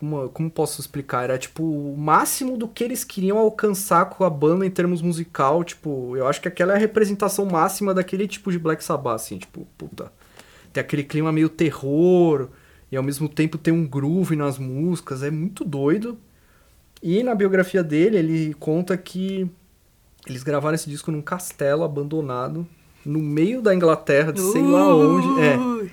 Como, 0.00 0.28
como 0.30 0.50
posso 0.50 0.80
explicar? 0.80 1.24
Era 1.24 1.38
tipo 1.38 1.62
o 1.62 1.96
máximo 1.96 2.56
do 2.56 2.66
que 2.66 2.82
eles 2.82 3.04
queriam 3.04 3.38
alcançar 3.38 4.06
com 4.06 4.24
a 4.24 4.30
banda 4.30 4.66
em 4.66 4.70
termos 4.70 5.00
musical, 5.02 5.62
tipo, 5.62 6.16
eu 6.16 6.26
acho 6.26 6.40
que 6.40 6.48
aquela 6.48 6.72
é 6.72 6.76
a 6.76 6.78
representação 6.78 7.46
máxima 7.46 7.94
daquele 7.94 8.26
tipo 8.26 8.50
de 8.50 8.58
Black 8.58 8.82
Sabbath, 8.82 9.16
assim, 9.16 9.38
tipo, 9.38 9.66
puta 9.78 10.10
tem 10.72 10.80
aquele 10.80 11.04
clima 11.04 11.32
meio 11.32 11.48
terror 11.48 12.48
e 12.90 12.96
ao 12.96 13.02
mesmo 13.02 13.28
tempo 13.28 13.58
tem 13.58 13.72
um 13.72 13.86
groove 13.86 14.36
nas 14.36 14.58
músicas, 14.58 15.22
é 15.22 15.30
muito 15.30 15.64
doido. 15.64 16.18
E 17.02 17.22
na 17.22 17.34
biografia 17.34 17.82
dele, 17.82 18.18
ele 18.18 18.54
conta 18.54 18.96
que 18.96 19.48
eles 20.26 20.42
gravaram 20.42 20.74
esse 20.74 20.90
disco 20.90 21.10
num 21.10 21.22
castelo 21.22 21.82
abandonado 21.82 22.66
no 23.04 23.18
meio 23.18 23.62
da 23.62 23.74
Inglaterra, 23.74 24.32
de 24.32 24.40
sei 24.40 24.62
lá 24.62 24.94
onde. 24.94 25.40
É. 25.40 25.90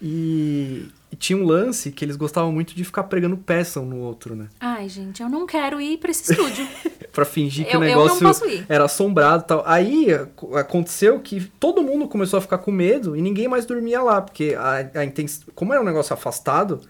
E, 0.00 0.88
e 1.14 1.16
tinha 1.16 1.38
um 1.38 1.44
lance 1.46 1.92
que 1.92 2.04
eles 2.04 2.16
gostavam 2.16 2.50
muito 2.50 2.74
de 2.74 2.82
ficar 2.84 3.04
pregando 3.04 3.36
peça 3.36 3.78
um 3.78 3.86
no 3.86 3.98
outro, 4.00 4.34
né? 4.34 4.48
Ai, 4.58 4.88
gente, 4.88 5.22
eu 5.22 5.28
não 5.28 5.46
quero 5.46 5.80
ir 5.80 5.98
pra 5.98 6.10
esse 6.10 6.32
estúdio. 6.32 6.66
Pra 7.14 7.24
fingir 7.24 7.64
que 7.64 7.76
Eu- 7.76 7.78
o 7.80 7.84
negócio 7.84 8.26
era 8.68 8.86
assombrado 8.86 9.44
e 9.44 9.46
tal. 9.46 9.62
Aí 9.64 10.12
ac- 10.12 10.56
aconteceu 10.56 11.20
que 11.20 11.40
todo 11.60 11.80
mundo 11.80 12.08
começou 12.08 12.38
a 12.38 12.40
ficar 12.40 12.58
com 12.58 12.72
medo 12.72 13.14
e 13.14 13.22
ninguém 13.22 13.46
mais 13.46 13.64
dormia 13.64 14.02
lá, 14.02 14.20
porque 14.20 14.56
a, 14.58 14.90
a 14.98 15.04
intens... 15.04 15.42
como 15.54 15.72
era 15.72 15.80
um 15.80 15.84
negócio 15.84 16.12
afastado, 16.12 16.80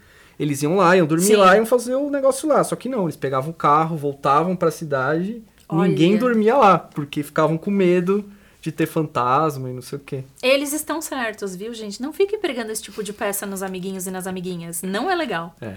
eles 0.41 0.63
iam 0.63 0.77
lá, 0.77 0.97
iam 0.97 1.07
dormir 1.07 1.27
Sim. 1.27 1.37
lá, 1.37 1.55
iam 1.57 1.67
fazer 1.67 1.95
o 1.97 2.09
negócio 2.09 2.49
lá. 2.49 2.65
Só 2.65 2.75
que 2.75 2.89
não, 2.89 3.03
eles 3.03 3.17
pegavam 3.17 3.51
o 3.51 3.55
carro, 3.55 3.99
voltavam 3.99 4.57
pra 4.57 4.71
cidade, 4.71 5.43
Olha. 5.69 5.91
ninguém 5.91 6.17
dormia 6.17 6.57
lá, 6.57 6.79
porque 6.79 7.23
ficavam 7.23 7.59
com 7.59 7.71
medo 7.71 8.25
de 8.65 8.73
ter 8.73 8.87
fantasma 8.87 9.69
e 9.69 9.75
não 9.75 9.83
sei 9.83 9.99
o 9.99 10.01
quê. 10.01 10.25
Eles 10.43 10.73
estão 10.73 11.03
certos, 11.03 11.55
viu, 11.55 11.75
gente? 11.75 12.01
Não 12.01 12.15
fiquem 12.15 12.39
pregando 12.41 12.73
esse 12.73 12.83
tipo 12.83 13.05
de 13.05 13.13
peça 13.13 13.45
nos 13.45 13.63
amiguinhos 13.63 14.07
e 14.07 14.11
nas 14.11 14.27
amiguinhas. 14.27 14.81
Não 14.81 15.11
é 15.11 15.15
legal. 15.15 15.55
É. 15.61 15.75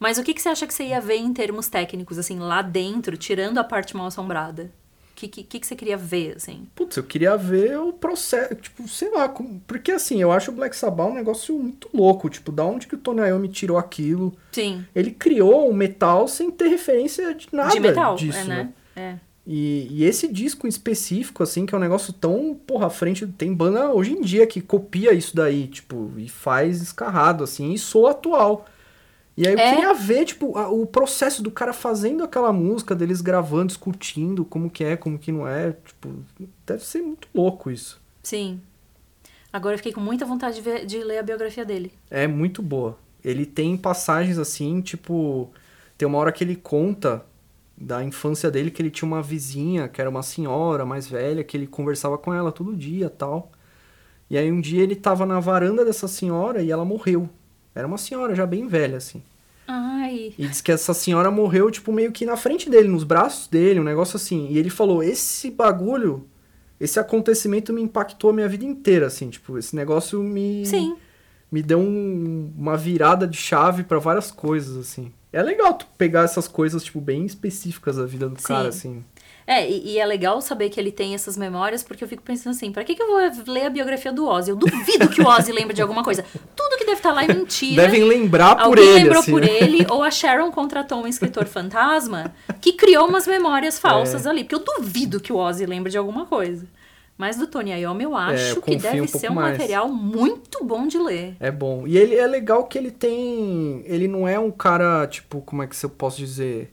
Mas 0.00 0.18
o 0.18 0.24
que, 0.24 0.34
que 0.34 0.42
você 0.42 0.48
acha 0.48 0.66
que 0.66 0.74
você 0.74 0.82
ia 0.86 1.00
ver 1.00 1.14
em 1.18 1.32
termos 1.32 1.68
técnicos, 1.68 2.18
assim, 2.18 2.40
lá 2.40 2.60
dentro, 2.60 3.16
tirando 3.16 3.58
a 3.58 3.62
parte 3.62 3.96
mal 3.96 4.08
assombrada? 4.08 4.72
O 5.12 5.14
que, 5.14 5.28
que, 5.28 5.60
que 5.60 5.64
você 5.64 5.76
queria 5.76 5.96
ver, 5.96 6.34
assim? 6.36 6.66
Putz, 6.74 6.96
eu 6.96 7.04
queria 7.04 7.36
ver 7.36 7.78
o 7.78 7.92
processo, 7.92 8.52
tipo, 8.56 8.88
sei 8.88 9.12
lá, 9.12 9.28
como- 9.28 9.62
porque 9.64 9.92
assim, 9.92 10.20
eu 10.20 10.32
acho 10.32 10.50
o 10.50 10.54
Black 10.54 10.74
Sabbath 10.76 11.08
um 11.12 11.14
negócio 11.14 11.56
muito 11.56 11.88
louco, 11.94 12.28
tipo, 12.28 12.50
da 12.50 12.64
onde 12.64 12.88
que 12.88 12.96
o 12.96 12.98
Tony 12.98 13.20
Iommi 13.20 13.46
tirou 13.48 13.78
aquilo? 13.78 14.36
Sim. 14.50 14.84
Ele 14.92 15.12
criou 15.12 15.70
um 15.70 15.72
metal 15.72 16.26
sem 16.26 16.50
ter 16.50 16.66
referência 16.66 17.32
de 17.32 17.46
nada 17.52 17.70
de 17.70 17.78
metal, 17.78 18.16
disso, 18.16 18.38
é, 18.38 18.44
né? 18.44 18.72
É. 18.96 19.14
E, 19.46 19.88
e 19.90 20.04
esse 20.04 20.26
disco 20.26 20.66
em 20.66 20.70
específico, 20.70 21.42
assim, 21.42 21.66
que 21.66 21.74
é 21.74 21.78
um 21.78 21.80
negócio 21.80 22.12
tão, 22.14 22.54
porra, 22.66 22.86
à 22.86 22.90
frente, 22.90 23.26
tem 23.26 23.52
banda 23.52 23.90
hoje 23.92 24.12
em 24.12 24.22
dia 24.22 24.46
que 24.46 24.60
copia 24.60 25.12
isso 25.12 25.36
daí, 25.36 25.66
tipo, 25.68 26.10
e 26.16 26.28
faz 26.28 26.80
escarrado, 26.80 27.44
assim, 27.44 27.72
e 27.72 27.78
soa 27.78 28.12
atual. 28.12 28.66
E 29.36 29.46
aí 29.46 29.52
eu 29.52 29.58
É. 29.58 29.74
queria 29.74 29.92
ver, 29.94 30.24
tipo, 30.24 30.56
a- 30.56 30.68
o 30.70 30.86
processo 30.86 31.42
do 31.42 31.50
cara 31.50 31.72
fazendo 31.74 32.24
aquela 32.24 32.52
música, 32.52 32.94
deles 32.94 33.20
gravando, 33.20 33.66
discutindo 33.66 34.44
como 34.44 34.70
que 34.70 34.82
é, 34.84 34.96
como 34.96 35.18
que 35.18 35.30
não 35.32 35.46
é, 35.46 35.72
tipo, 35.72 36.14
deve 36.64 36.84
ser 36.84 37.02
muito 37.02 37.28
louco 37.34 37.70
isso. 37.70 38.00
Sim. 38.22 38.60
Agora 39.52 39.74
eu 39.74 39.78
fiquei 39.78 39.92
com 39.92 40.00
muita 40.00 40.24
vontade 40.24 40.56
de, 40.56 40.62
ver- 40.62 40.86
de 40.86 41.02
ler 41.04 41.18
a 41.18 41.22
biografia 41.22 41.64
dele. 41.64 41.92
É 42.10 42.26
muito 42.26 42.62
boa. 42.62 42.96
Ele 43.24 43.44
tem 43.46 43.76
passagens 43.76 44.38
assim, 44.38 44.80
tipo. 44.80 45.50
Tem 45.96 46.06
uma 46.08 46.18
hora 46.18 46.32
que 46.32 46.42
ele 46.42 46.56
conta 46.56 47.24
da 47.76 48.02
infância 48.04 48.50
dele 48.50 48.70
que 48.70 48.80
ele 48.80 48.90
tinha 48.90 49.06
uma 49.06 49.22
vizinha, 49.22 49.88
que 49.88 50.00
era 50.00 50.08
uma 50.08 50.22
senhora 50.22 50.84
mais 50.84 51.06
velha, 51.06 51.42
que 51.42 51.56
ele 51.56 51.66
conversava 51.66 52.16
com 52.16 52.32
ela 52.32 52.52
todo 52.52 52.74
dia 52.74 53.10
tal. 53.10 53.50
E 54.30 54.38
aí 54.38 54.50
um 54.50 54.60
dia 54.60 54.82
ele 54.82 54.96
tava 54.96 55.26
na 55.26 55.40
varanda 55.40 55.84
dessa 55.84 56.08
senhora 56.08 56.62
e 56.62 56.70
ela 56.70 56.84
morreu. 56.84 57.28
Era 57.74 57.86
uma 57.86 57.98
senhora 57.98 58.34
já 58.34 58.46
bem 58.46 58.66
velha, 58.68 58.96
assim. 58.96 59.22
Ai. 59.66 60.34
E 60.38 60.46
diz 60.46 60.60
que 60.60 60.70
essa 60.70 60.94
senhora 60.94 61.30
morreu, 61.30 61.70
tipo, 61.70 61.92
meio 61.92 62.12
que 62.12 62.24
na 62.24 62.36
frente 62.36 62.70
dele, 62.70 62.88
nos 62.88 63.04
braços 63.04 63.48
dele, 63.48 63.80
um 63.80 63.84
negócio 63.84 64.16
assim. 64.16 64.48
E 64.50 64.58
ele 64.58 64.70
falou: 64.70 65.02
esse 65.02 65.50
bagulho, 65.50 66.26
esse 66.78 67.00
acontecimento 67.00 67.72
me 67.72 67.82
impactou 67.82 68.30
a 68.30 68.32
minha 68.32 68.48
vida 68.48 68.64
inteira, 68.64 69.06
assim, 69.06 69.30
tipo, 69.30 69.58
esse 69.58 69.74
negócio 69.74 70.22
me 70.22 70.64
Sim. 70.66 70.96
Me 71.54 71.62
deu 71.62 71.78
um- 71.78 72.52
uma 72.58 72.76
virada 72.76 73.28
de 73.28 73.36
chave 73.36 73.84
pra 73.84 74.00
várias 74.00 74.32
coisas, 74.32 74.76
assim. 74.76 75.12
É 75.32 75.40
legal 75.40 75.74
tu 75.74 75.86
pegar 75.96 76.22
essas 76.22 76.48
coisas, 76.48 76.82
tipo, 76.82 77.00
bem 77.00 77.24
específicas 77.24 77.94
da 77.96 78.04
vida 78.04 78.28
do 78.28 78.40
Sim. 78.40 78.46
cara, 78.46 78.68
assim. 78.68 79.04
É, 79.46 79.68
e, 79.70 79.92
e 79.92 79.98
é 79.98 80.04
legal 80.06 80.40
saber 80.40 80.68
que 80.70 80.80
ele 80.80 80.90
tem 80.90 81.14
essas 81.14 81.36
memórias, 81.36 81.82
porque 81.84 82.02
eu 82.02 82.08
fico 82.08 82.22
pensando 82.22 82.54
assim, 82.56 82.72
pra 82.72 82.82
que, 82.82 82.94
que 82.96 83.02
eu 83.02 83.06
vou 83.06 83.52
ler 83.52 83.66
a 83.66 83.70
biografia 83.70 84.10
do 84.12 84.26
Ozzy? 84.26 84.50
Eu 84.50 84.56
duvido 84.56 85.08
que 85.08 85.20
o 85.20 85.26
Ozzy 85.28 85.52
lembre 85.52 85.74
de 85.74 85.82
alguma 85.82 86.02
coisa. 86.02 86.24
Tudo 86.56 86.76
que 86.78 86.84
deve 86.86 86.96
estar 86.98 87.12
lá 87.12 87.22
é 87.24 87.28
mentira. 87.28 87.82
Devem 87.82 88.02
lembrar 88.04 88.56
por 88.56 88.64
Alguém 88.64 88.84
ele, 88.88 88.94
lembrou 89.04 89.20
assim. 89.20 89.30
por 89.30 89.40
né? 89.42 89.48
ele, 89.60 89.86
ou 89.90 90.02
a 90.02 90.10
Sharon 90.10 90.50
contratou 90.50 91.02
um 91.02 91.06
escritor 91.06 91.44
fantasma 91.46 92.34
que 92.60 92.72
criou 92.72 93.06
umas 93.06 93.26
memórias 93.28 93.76
É. 93.76 93.80
falsas 93.80 94.26
ali. 94.26 94.42
Porque 94.44 94.54
eu 94.56 94.64
duvido 94.78 95.20
que 95.20 95.32
o 95.32 95.36
Ozzy 95.36 95.66
lembre 95.66 95.90
de 95.92 95.98
alguma 95.98 96.24
coisa. 96.26 96.66
Mas 97.16 97.36
do 97.36 97.46
Tony 97.46 97.70
Iommi 97.72 98.04
eu 98.04 98.16
acho 98.16 98.42
É, 98.42 98.50
eu 98.58 98.62
que 98.62 98.76
deve 98.76 99.00
um 99.02 99.06
ser 99.06 99.30
um 99.30 99.34
mais. 99.34 99.56
material 99.56 99.88
muito 99.88 100.64
bom 100.64 100.86
de 100.86 100.98
ler. 100.98 101.36
É 101.38 101.50
bom. 101.50 101.86
E 101.86 101.96
ele 101.96 102.16
é 102.16 102.26
legal 102.26 102.64
que 102.64 102.76
ele 102.76 102.90
tem. 102.90 103.82
Ele 103.86 104.08
não 104.08 104.26
é 104.26 104.38
um 104.38 104.50
cara, 104.50 105.06
tipo, 105.06 105.40
como 105.42 105.62
é 105.62 105.66
que 105.66 105.76
eu 105.84 105.90
posso 105.90 106.18
dizer? 106.18 106.72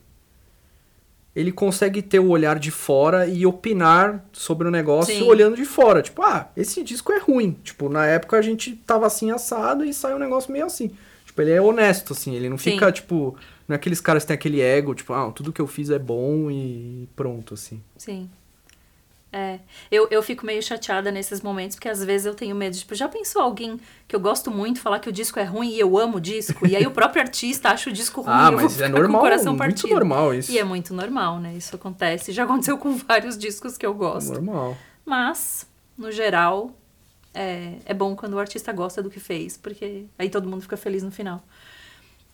Ele 1.34 1.50
consegue 1.50 2.02
ter 2.02 2.18
o 2.18 2.28
olhar 2.28 2.58
de 2.58 2.70
fora 2.70 3.26
e 3.26 3.46
opinar 3.46 4.22
sobre 4.32 4.68
o 4.68 4.70
negócio 4.70 5.14
Sim. 5.14 5.22
olhando 5.22 5.56
de 5.56 5.64
fora. 5.64 6.02
Tipo, 6.02 6.22
ah, 6.22 6.50
esse 6.56 6.82
disco 6.82 7.10
é 7.12 7.18
ruim. 7.18 7.56
Tipo, 7.64 7.88
na 7.88 8.04
época 8.06 8.36
a 8.36 8.42
gente 8.42 8.74
tava 8.76 9.06
assim 9.06 9.30
assado 9.30 9.84
e 9.84 9.94
saiu 9.94 10.16
um 10.16 10.20
negócio 10.20 10.52
meio 10.52 10.66
assim. 10.66 10.90
Tipo, 11.24 11.40
ele 11.40 11.52
é 11.52 11.62
honesto, 11.62 12.12
assim. 12.12 12.34
Ele 12.34 12.50
não 12.50 12.58
Sim. 12.58 12.72
fica, 12.72 12.90
tipo. 12.92 13.34
Não 13.66 13.74
é 13.74 13.76
aqueles 13.76 14.00
caras 14.00 14.24
que 14.24 14.28
têm 14.28 14.34
aquele 14.34 14.60
ego, 14.60 14.92
tipo, 14.94 15.12
ah, 15.14 15.30
tudo 15.32 15.52
que 15.52 15.60
eu 15.60 15.66
fiz 15.68 15.88
é 15.88 15.98
bom 15.98 16.50
e 16.50 17.08
pronto, 17.16 17.54
assim. 17.54 17.80
Sim. 17.96 18.28
É, 19.34 19.60
eu, 19.90 20.06
eu 20.10 20.22
fico 20.22 20.44
meio 20.44 20.62
chateada 20.62 21.10
nesses 21.10 21.40
momentos, 21.40 21.76
porque 21.76 21.88
às 21.88 22.04
vezes 22.04 22.26
eu 22.26 22.34
tenho 22.34 22.54
medo, 22.54 22.76
tipo, 22.76 22.94
já 22.94 23.08
pensou 23.08 23.40
alguém 23.40 23.80
que 24.06 24.14
eu 24.14 24.20
gosto 24.20 24.50
muito 24.50 24.78
falar 24.78 24.98
que 24.98 25.08
o 25.08 25.12
disco 25.12 25.38
é 25.40 25.42
ruim 25.42 25.70
e 25.70 25.80
eu 25.80 25.96
amo 25.96 26.18
o 26.18 26.20
disco? 26.20 26.66
E 26.66 26.76
aí 26.76 26.86
o 26.86 26.90
próprio 26.90 27.22
artista 27.24 27.70
acha 27.70 27.88
o 27.88 27.92
disco 27.94 28.20
ruim 28.20 28.34
Ah, 28.34 28.50
e 28.50 28.52
eu 28.52 28.60
mas 28.60 28.78
é 28.80 28.88
normal, 28.88 29.22
coração 29.22 29.54
muito 29.54 29.58
partido. 29.58 29.88
normal 29.94 30.34
isso. 30.34 30.52
E 30.52 30.58
é 30.58 30.64
muito 30.64 30.92
normal, 30.92 31.40
né? 31.40 31.54
Isso 31.54 31.74
acontece. 31.74 32.30
Já 32.30 32.44
aconteceu 32.44 32.76
com 32.76 32.92
vários 33.08 33.38
discos 33.38 33.78
que 33.78 33.86
eu 33.86 33.94
gosto. 33.94 34.32
Normal. 34.34 34.76
Mas, 35.02 35.66
no 35.96 36.12
geral, 36.12 36.70
é, 37.32 37.76
é 37.86 37.94
bom 37.94 38.14
quando 38.14 38.34
o 38.34 38.38
artista 38.38 38.70
gosta 38.70 39.02
do 39.02 39.08
que 39.08 39.18
fez, 39.18 39.56
porque 39.56 40.04
aí 40.18 40.28
todo 40.28 40.46
mundo 40.46 40.60
fica 40.60 40.76
feliz 40.76 41.02
no 41.02 41.10
final. 41.10 41.42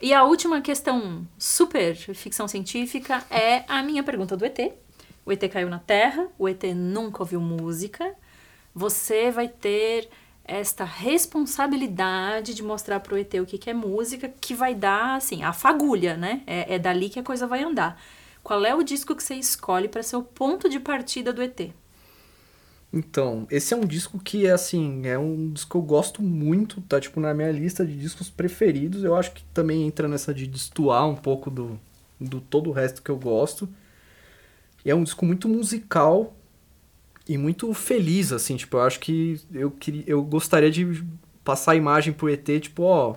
E 0.03 0.13
a 0.13 0.25
última 0.25 0.61
questão 0.61 1.25
super 1.39 1.95
ficção 1.97 2.49
científica 2.49 3.23
é 3.31 3.63
a 3.69 3.83
minha 3.85 4.03
pergunta 4.03 4.37
do 4.37 4.45
ET. 4.45 4.59
O 5.29 5.33
ET 5.33 5.47
caiu 5.51 5.68
na 5.68 5.79
Terra, 5.79 6.26
o 6.39 6.49
ET 6.49 6.64
nunca 6.74 7.22
ouviu 7.22 7.39
música. 7.39 8.14
Você 8.74 9.31
vai 9.31 9.47
ter 9.47 10.09
esta 10.43 10.85
responsabilidade 10.85 12.55
de 12.55 12.62
mostrar 12.62 12.99
pro 13.01 13.18
ET 13.18 13.35
o 13.35 13.45
que, 13.45 13.59
que 13.59 13.68
é 13.68 13.74
música, 13.74 14.33
que 14.41 14.55
vai 14.55 14.74
dar, 14.74 15.16
assim, 15.16 15.43
a 15.43 15.53
fagulha, 15.53 16.16
né? 16.16 16.41
É, 16.47 16.76
é 16.76 16.79
dali 16.79 17.11
que 17.11 17.20
a 17.20 17.22
coisa 17.22 17.47
vai 17.47 17.62
andar. 17.62 18.01
Qual 18.43 18.64
é 18.64 18.74
o 18.74 18.83
disco 18.83 19.14
que 19.14 19.22
você 19.22 19.35
escolhe 19.35 19.87
para 19.87 20.03
ser 20.03 20.16
o 20.16 20.22
ponto 20.22 20.66
de 20.66 20.81
partida 20.81 21.31
do 21.31 21.43
ET? 21.43 21.74
Então, 22.91 23.47
esse 23.51 23.74
é 23.74 23.76
um 23.76 23.85
disco 23.85 24.18
que 24.18 24.47
é 24.47 24.53
assim, 24.53 25.07
é 25.07 25.18
um 25.18 25.51
disco 25.51 25.72
que 25.72 25.76
eu 25.76 25.83
gosto 25.83 26.22
muito, 26.22 26.81
tá 26.81 26.99
tipo 26.99 27.20
na 27.20 27.35
minha 27.35 27.53
lista 27.53 27.85
de 27.85 27.95
discos 27.95 28.31
preferidos. 28.31 29.05
Eu 29.05 29.14
acho 29.14 29.33
que 29.33 29.45
também 29.53 29.87
entra 29.87 30.09
nessa 30.09 30.33
de 30.33 30.47
destoar 30.47 31.07
um 31.07 31.16
pouco 31.16 31.51
do, 31.51 31.79
do 32.18 32.41
todo 32.41 32.70
o 32.70 32.72
resto 32.72 33.03
que 33.03 33.11
eu 33.11 33.18
gosto. 33.18 33.68
E 34.85 34.91
é 34.91 34.95
um 34.95 35.03
disco 35.03 35.24
muito 35.26 35.49
musical 35.49 36.35
e 37.29 37.37
muito 37.37 37.72
feliz, 37.74 38.33
assim, 38.33 38.57
tipo, 38.57 38.76
eu 38.76 38.83
acho 38.83 38.99
que 39.01 39.41
eu, 39.53 39.70
queria, 39.70 40.05
eu 40.07 40.22
gostaria 40.22 40.70
de 40.70 41.05
passar 41.45 41.72
a 41.72 41.76
imagem 41.76 42.12
pro 42.12 42.29
ET, 42.29 42.47
tipo, 42.61 42.83
ó, 42.85 43.16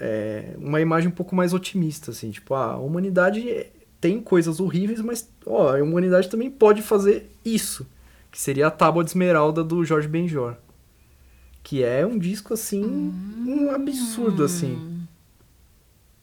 é, 0.00 0.54
uma 0.56 0.80
imagem 0.80 1.08
um 1.08 1.12
pouco 1.14 1.34
mais 1.34 1.52
otimista, 1.52 2.12
assim, 2.12 2.30
tipo, 2.30 2.54
ah, 2.54 2.72
a 2.72 2.78
humanidade 2.78 3.66
tem 4.00 4.20
coisas 4.20 4.60
horríveis, 4.60 5.00
mas, 5.00 5.28
ó, 5.44 5.76
a 5.76 5.82
humanidade 5.82 6.28
também 6.28 6.50
pode 6.50 6.80
fazer 6.80 7.28
isso, 7.44 7.86
que 8.30 8.40
seria 8.40 8.68
a 8.68 8.70
Tábua 8.70 9.02
de 9.02 9.10
Esmeralda 9.10 9.64
do 9.64 9.84
Jorge 9.84 10.08
Benjor, 10.08 10.56
que 11.62 11.82
é 11.82 12.06
um 12.06 12.18
disco, 12.18 12.54
assim, 12.54 12.84
um 12.84 13.70
absurdo, 13.70 14.44
assim, 14.44 15.01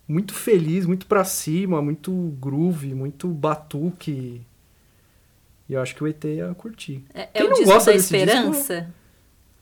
muito 0.09 0.33
feliz, 0.33 0.85
muito 0.87 1.05
pra 1.05 1.23
cima, 1.23 1.81
muito 1.83 2.11
groove, 2.41 2.95
muito 2.95 3.27
batuque, 3.27 4.41
e 5.69 5.73
eu 5.73 5.79
acho 5.81 5.93
que 5.95 6.03
o 6.03 6.07
ET 6.07 6.23
ia 6.25 6.51
curtir. 6.55 7.03
É, 7.13 7.21
é 7.21 7.25
Quem 7.27 7.43
o 7.45 7.49
não 7.49 7.55
disco 7.57 7.71
gosta 7.71 7.91
da 7.91 7.97
desse 7.97 8.15
esperança? 8.15 8.89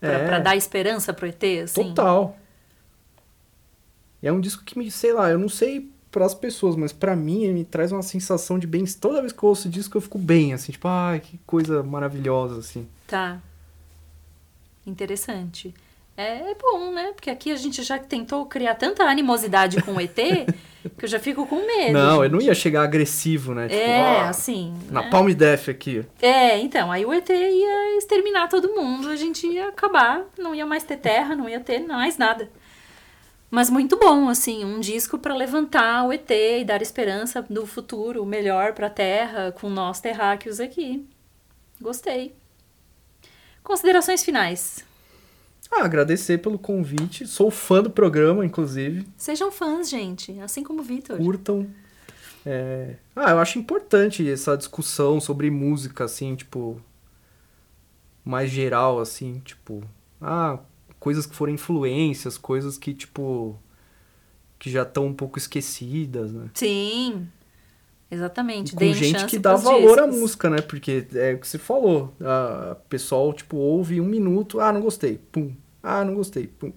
Pra, 0.00 0.08
É. 0.10 0.26
pra 0.26 0.38
dar 0.38 0.56
esperança 0.56 1.12
pro 1.12 1.26
ET, 1.26 1.42
assim? 1.64 1.82
Total. 1.84 2.36
É 4.22 4.32
um 4.32 4.40
disco 4.40 4.64
que 4.64 4.78
me, 4.78 4.90
sei 4.90 5.12
lá, 5.12 5.28
eu 5.30 5.38
não 5.38 5.50
sei 5.50 5.90
pras 6.10 6.34
pessoas, 6.34 6.74
mas 6.76 6.92
pra 6.94 7.14
mim 7.14 7.44
ele 7.44 7.52
me 7.52 7.64
traz 7.64 7.92
uma 7.92 8.02
sensação 8.02 8.58
de 8.58 8.66
bem. 8.66 8.84
Toda 8.86 9.20
vez 9.20 9.32
que 9.32 9.42
eu 9.42 9.48
ouço 9.50 9.68
o 9.68 9.70
disco 9.70 9.98
eu 9.98 10.00
fico 10.00 10.18
bem, 10.18 10.54
assim, 10.54 10.72
tipo, 10.72 10.88
ai, 10.88 11.20
que 11.20 11.38
coisa 11.46 11.82
maravilhosa, 11.82 12.58
assim. 12.58 12.88
Tá. 13.06 13.38
Interessante. 14.86 15.74
É 16.20 16.52
bom, 16.60 16.90
né? 16.90 17.12
Porque 17.14 17.30
aqui 17.30 17.52
a 17.52 17.56
gente 17.56 17.80
já 17.84 17.96
tentou 17.96 18.44
criar 18.46 18.74
tanta 18.74 19.04
animosidade 19.04 19.80
com 19.82 19.92
o 19.92 20.00
ET 20.00 20.16
que 20.98 21.04
eu 21.04 21.08
já 21.08 21.20
fico 21.20 21.46
com 21.46 21.64
medo. 21.64 21.92
não, 21.92 22.16
eu 22.16 22.22
gente. 22.24 22.32
não 22.32 22.40
ia 22.40 22.54
chegar 22.54 22.82
agressivo, 22.82 23.54
né? 23.54 23.68
Tipo, 23.68 23.80
É, 23.80 24.20
assim. 24.22 24.74
Na 24.90 25.02
né? 25.02 25.10
Palm 25.10 25.28
Death 25.32 25.68
aqui. 25.68 26.04
É, 26.20 26.58
então, 26.58 26.90
aí 26.90 27.06
o 27.06 27.12
ET 27.12 27.28
ia 27.30 27.98
exterminar 27.98 28.48
todo 28.48 28.74
mundo, 28.74 29.08
a 29.08 29.14
gente 29.14 29.46
ia 29.46 29.68
acabar, 29.68 30.24
não 30.36 30.52
ia 30.56 30.66
mais 30.66 30.82
ter 30.82 30.96
terra, 30.96 31.36
não 31.36 31.48
ia 31.48 31.60
ter 31.60 31.86
mais 31.86 32.18
nada. 32.18 32.50
Mas 33.48 33.70
muito 33.70 33.96
bom, 33.96 34.28
assim, 34.28 34.64
um 34.64 34.80
disco 34.80 35.18
pra 35.18 35.36
levantar 35.36 36.04
o 36.04 36.12
ET 36.12 36.28
e 36.30 36.64
dar 36.64 36.82
esperança 36.82 37.40
do 37.48 37.64
futuro 37.64 38.26
melhor 38.26 38.72
pra 38.74 38.90
Terra, 38.90 39.52
com 39.52 39.70
nós 39.70 40.00
terráqueos 40.00 40.58
aqui. 40.60 41.06
Gostei. 41.80 42.34
Considerações 43.62 44.22
finais. 44.24 44.84
Ah, 45.70 45.84
agradecer 45.84 46.38
pelo 46.38 46.58
convite. 46.58 47.26
Sou 47.26 47.50
fã 47.50 47.82
do 47.82 47.90
programa, 47.90 48.44
inclusive. 48.44 49.06
Sejam 49.16 49.50
fãs, 49.52 49.88
gente, 49.90 50.38
assim 50.40 50.62
como 50.62 50.80
o 50.80 50.84
Vitor. 50.84 51.16
Curtam. 51.18 51.66
É, 52.46 52.94
Ah, 53.14 53.32
eu 53.32 53.38
acho 53.38 53.58
importante 53.58 54.28
essa 54.30 54.56
discussão 54.56 55.20
sobre 55.20 55.50
música, 55.50 56.04
assim, 56.04 56.34
tipo. 56.34 56.80
Mais 58.24 58.50
geral, 58.50 58.98
assim, 59.00 59.40
tipo. 59.44 59.82
Ah, 60.20 60.58
coisas 60.98 61.26
que 61.26 61.34
foram 61.36 61.52
influências, 61.52 62.38
coisas 62.38 62.78
que, 62.78 62.94
tipo. 62.94 63.58
Que 64.58 64.70
já 64.70 64.82
estão 64.82 65.06
um 65.06 65.14
pouco 65.14 65.38
esquecidas, 65.38 66.32
né? 66.32 66.48
Sim, 66.54 67.28
exatamente. 68.10 68.72
Com 68.72 68.78
Deem 68.78 68.94
gente 68.94 69.26
que 69.26 69.38
dá 69.38 69.54
valor 69.54 69.98
à 69.98 70.02
discos. 70.02 70.20
música, 70.20 70.50
né? 70.50 70.60
Porque 70.60 71.06
é 71.14 71.34
o 71.34 71.38
que 71.38 71.48
você 71.48 71.58
falou. 71.58 72.14
A 72.20 72.76
o 72.78 72.88
pessoal, 72.88 73.32
tipo, 73.32 73.56
ouve 73.56 74.00
um 74.00 74.06
minuto. 74.06 74.60
Ah, 74.60 74.72
não 74.72 74.80
gostei. 74.80 75.20
Pum. 75.30 75.52
Ah, 75.82 76.04
não 76.04 76.14
gostei. 76.14 76.46
Pum. 76.46 76.72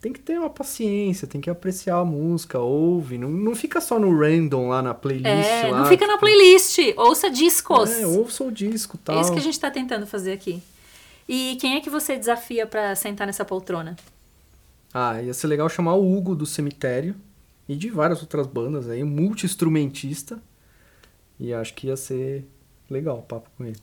Tem 0.00 0.12
que 0.12 0.20
ter 0.20 0.38
uma 0.38 0.50
paciência, 0.50 1.26
tem 1.26 1.40
que 1.40 1.50
apreciar 1.50 1.96
a 1.96 2.04
música, 2.04 2.58
ouve. 2.58 3.18
Não, 3.18 3.28
não 3.28 3.54
fica 3.56 3.80
só 3.80 3.98
no 3.98 4.16
random 4.16 4.68
lá 4.68 4.82
na 4.82 4.94
playlist. 4.94 5.26
É, 5.26 5.66
lá, 5.68 5.80
não 5.80 5.86
fica 5.86 6.06
na 6.06 6.12
tipo, 6.12 6.26
playlist, 6.26 6.78
ouça 6.96 7.30
discos. 7.30 7.90
É, 7.90 8.06
ouça 8.06 8.44
o 8.44 8.52
disco 8.52 8.98
tal. 8.98 9.16
É 9.16 9.20
isso 9.20 9.32
que 9.32 9.38
a 9.38 9.42
gente 9.42 9.58
tá 9.58 9.70
tentando 9.70 10.06
fazer 10.06 10.32
aqui. 10.32 10.62
E 11.28 11.56
quem 11.60 11.74
é 11.76 11.80
que 11.80 11.90
você 11.90 12.16
desafia 12.16 12.66
pra 12.66 12.94
sentar 12.94 13.26
nessa 13.26 13.44
poltrona? 13.44 13.96
Ah, 14.94 15.20
ia 15.20 15.34
ser 15.34 15.48
legal 15.48 15.68
chamar 15.68 15.94
o 15.94 16.16
Hugo 16.16 16.36
do 16.36 16.46
Cemitério 16.46 17.16
e 17.68 17.74
de 17.76 17.90
várias 17.90 18.22
outras 18.22 18.46
bandas 18.46 18.88
aí, 18.88 19.02
um 19.02 19.08
multi-instrumentista. 19.08 20.40
E 21.38 21.52
acho 21.52 21.74
que 21.74 21.88
ia 21.88 21.96
ser 21.96 22.46
legal 22.88 23.18
o 23.18 23.22
papo 23.22 23.50
com 23.56 23.64
ele. 23.64 23.76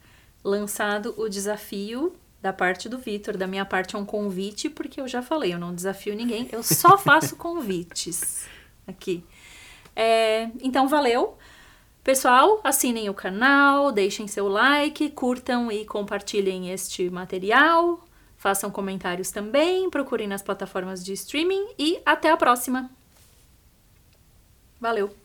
Lançado 0.43 1.13
o 1.17 1.29
desafio 1.29 2.13
da 2.41 2.51
parte 2.51 2.89
do 2.89 2.97
Vitor, 2.97 3.37
da 3.37 3.47
minha 3.47 3.65
parte 3.65 3.95
é 3.95 3.99
um 3.99 4.05
convite, 4.05 4.69
porque 4.69 4.99
eu 4.99 5.07
já 5.07 5.21
falei, 5.21 5.53
eu 5.53 5.59
não 5.59 5.73
desafio 5.73 6.15
ninguém, 6.15 6.47
eu 6.51 6.61
só 6.61 6.97
faço 6.99 7.35
convites 7.35 8.45
aqui. 8.85 9.23
É, 9.95 10.49
então, 10.61 10.87
valeu. 10.87 11.37
Pessoal, 12.03 12.59
assinem 12.65 13.09
o 13.09 13.13
canal, 13.13 13.91
deixem 13.91 14.27
seu 14.27 14.49
like, 14.49 15.09
curtam 15.11 15.71
e 15.71 15.85
compartilhem 15.85 16.69
este 16.71 17.09
material. 17.09 18.03
Façam 18.35 18.69
comentários 18.69 19.31
também, 19.31 19.89
procurem 19.89 20.27
nas 20.27 20.41
plataformas 20.41 21.01
de 21.01 21.13
streaming 21.13 21.65
e 21.79 22.01
até 22.05 22.29
a 22.29 22.35
próxima. 22.35 22.91
Valeu! 24.83 25.15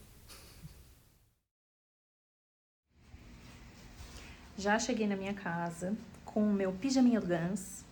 Já 4.56 4.78
cheguei 4.78 5.08
na 5.08 5.16
minha 5.16 5.34
casa 5.34 5.96
com 6.24 6.48
o 6.48 6.52
meu 6.52 6.70
pijaminha 6.70 7.20
do 7.20 7.26
Gans. 7.26 7.84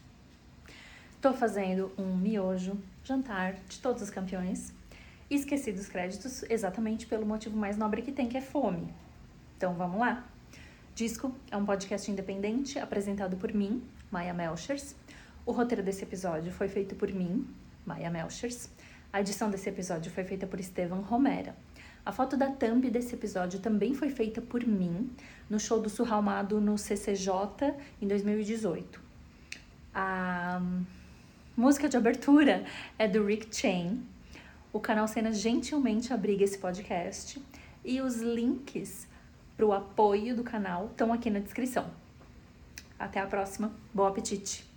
Tô 1.21 1.33
fazendo 1.33 1.91
um 1.99 2.17
miojo, 2.17 2.81
jantar 3.03 3.55
de 3.69 3.81
todos 3.81 4.01
os 4.01 4.11
campeões. 4.11 4.73
Esqueci 5.29 5.73
dos 5.73 5.89
créditos 5.89 6.45
exatamente 6.45 7.05
pelo 7.05 7.27
motivo 7.27 7.57
mais 7.57 7.77
nobre 7.77 8.01
que 8.01 8.13
tem, 8.13 8.29
que 8.29 8.39
é 8.39 8.41
fome. 8.41 8.87
Então 9.57 9.75
vamos 9.75 9.99
lá. 9.99 10.25
Disco 10.95 11.35
é 11.51 11.57
um 11.57 11.67
podcast 11.67 12.09
independente 12.09 12.79
apresentado 12.79 13.37
por 13.37 13.53
mim, 13.53 13.83
Maia 14.09 14.33
Melchers. 14.33 14.95
O 15.45 15.51
roteiro 15.51 15.83
desse 15.83 16.05
episódio 16.05 16.53
foi 16.53 16.69
feito 16.69 16.95
por 16.95 17.13
mim, 17.13 17.45
Maia 17.85 18.09
Melchers. 18.09 18.71
A 19.17 19.21
edição 19.23 19.49
desse 19.49 19.67
episódio 19.67 20.13
foi 20.13 20.25
feita 20.25 20.47
por 20.47 20.61
Estevam 20.61 21.01
Romera. 21.01 21.57
A 22.05 22.13
foto 22.13 22.37
da 22.37 22.51
thumb 22.51 22.91
desse 22.91 23.15
episódio 23.15 23.61
também 23.61 23.95
foi 23.95 24.11
feita 24.11 24.43
por 24.43 24.63
mim 24.67 25.11
no 25.49 25.59
show 25.59 25.81
do 25.81 25.89
Surralmado 25.89 26.61
no 26.61 26.77
CCJ 26.77 27.73
em 28.03 28.07
2018. 28.07 29.01
A 29.95 30.61
música 31.57 31.89
de 31.89 31.97
abertura 31.97 32.67
é 32.99 33.09
do 33.09 33.25
Rick 33.25 33.57
Chain. 33.57 34.07
O 34.71 34.81
canal 34.81 35.09
Cenas 35.09 35.39
gentilmente 35.39 36.13
abriga 36.13 36.45
esse 36.45 36.59
podcast 36.59 37.43
e 37.83 38.03
os 38.03 38.17
links 38.17 39.09
para 39.57 39.65
o 39.65 39.73
apoio 39.73 40.37
do 40.37 40.45
canal 40.45 40.89
estão 40.89 41.11
aqui 41.11 41.31
na 41.31 41.39
descrição. 41.39 41.87
Até 42.99 43.19
a 43.21 43.27
próxima. 43.27 43.73
Bom 43.95 44.05
apetite! 44.05 44.76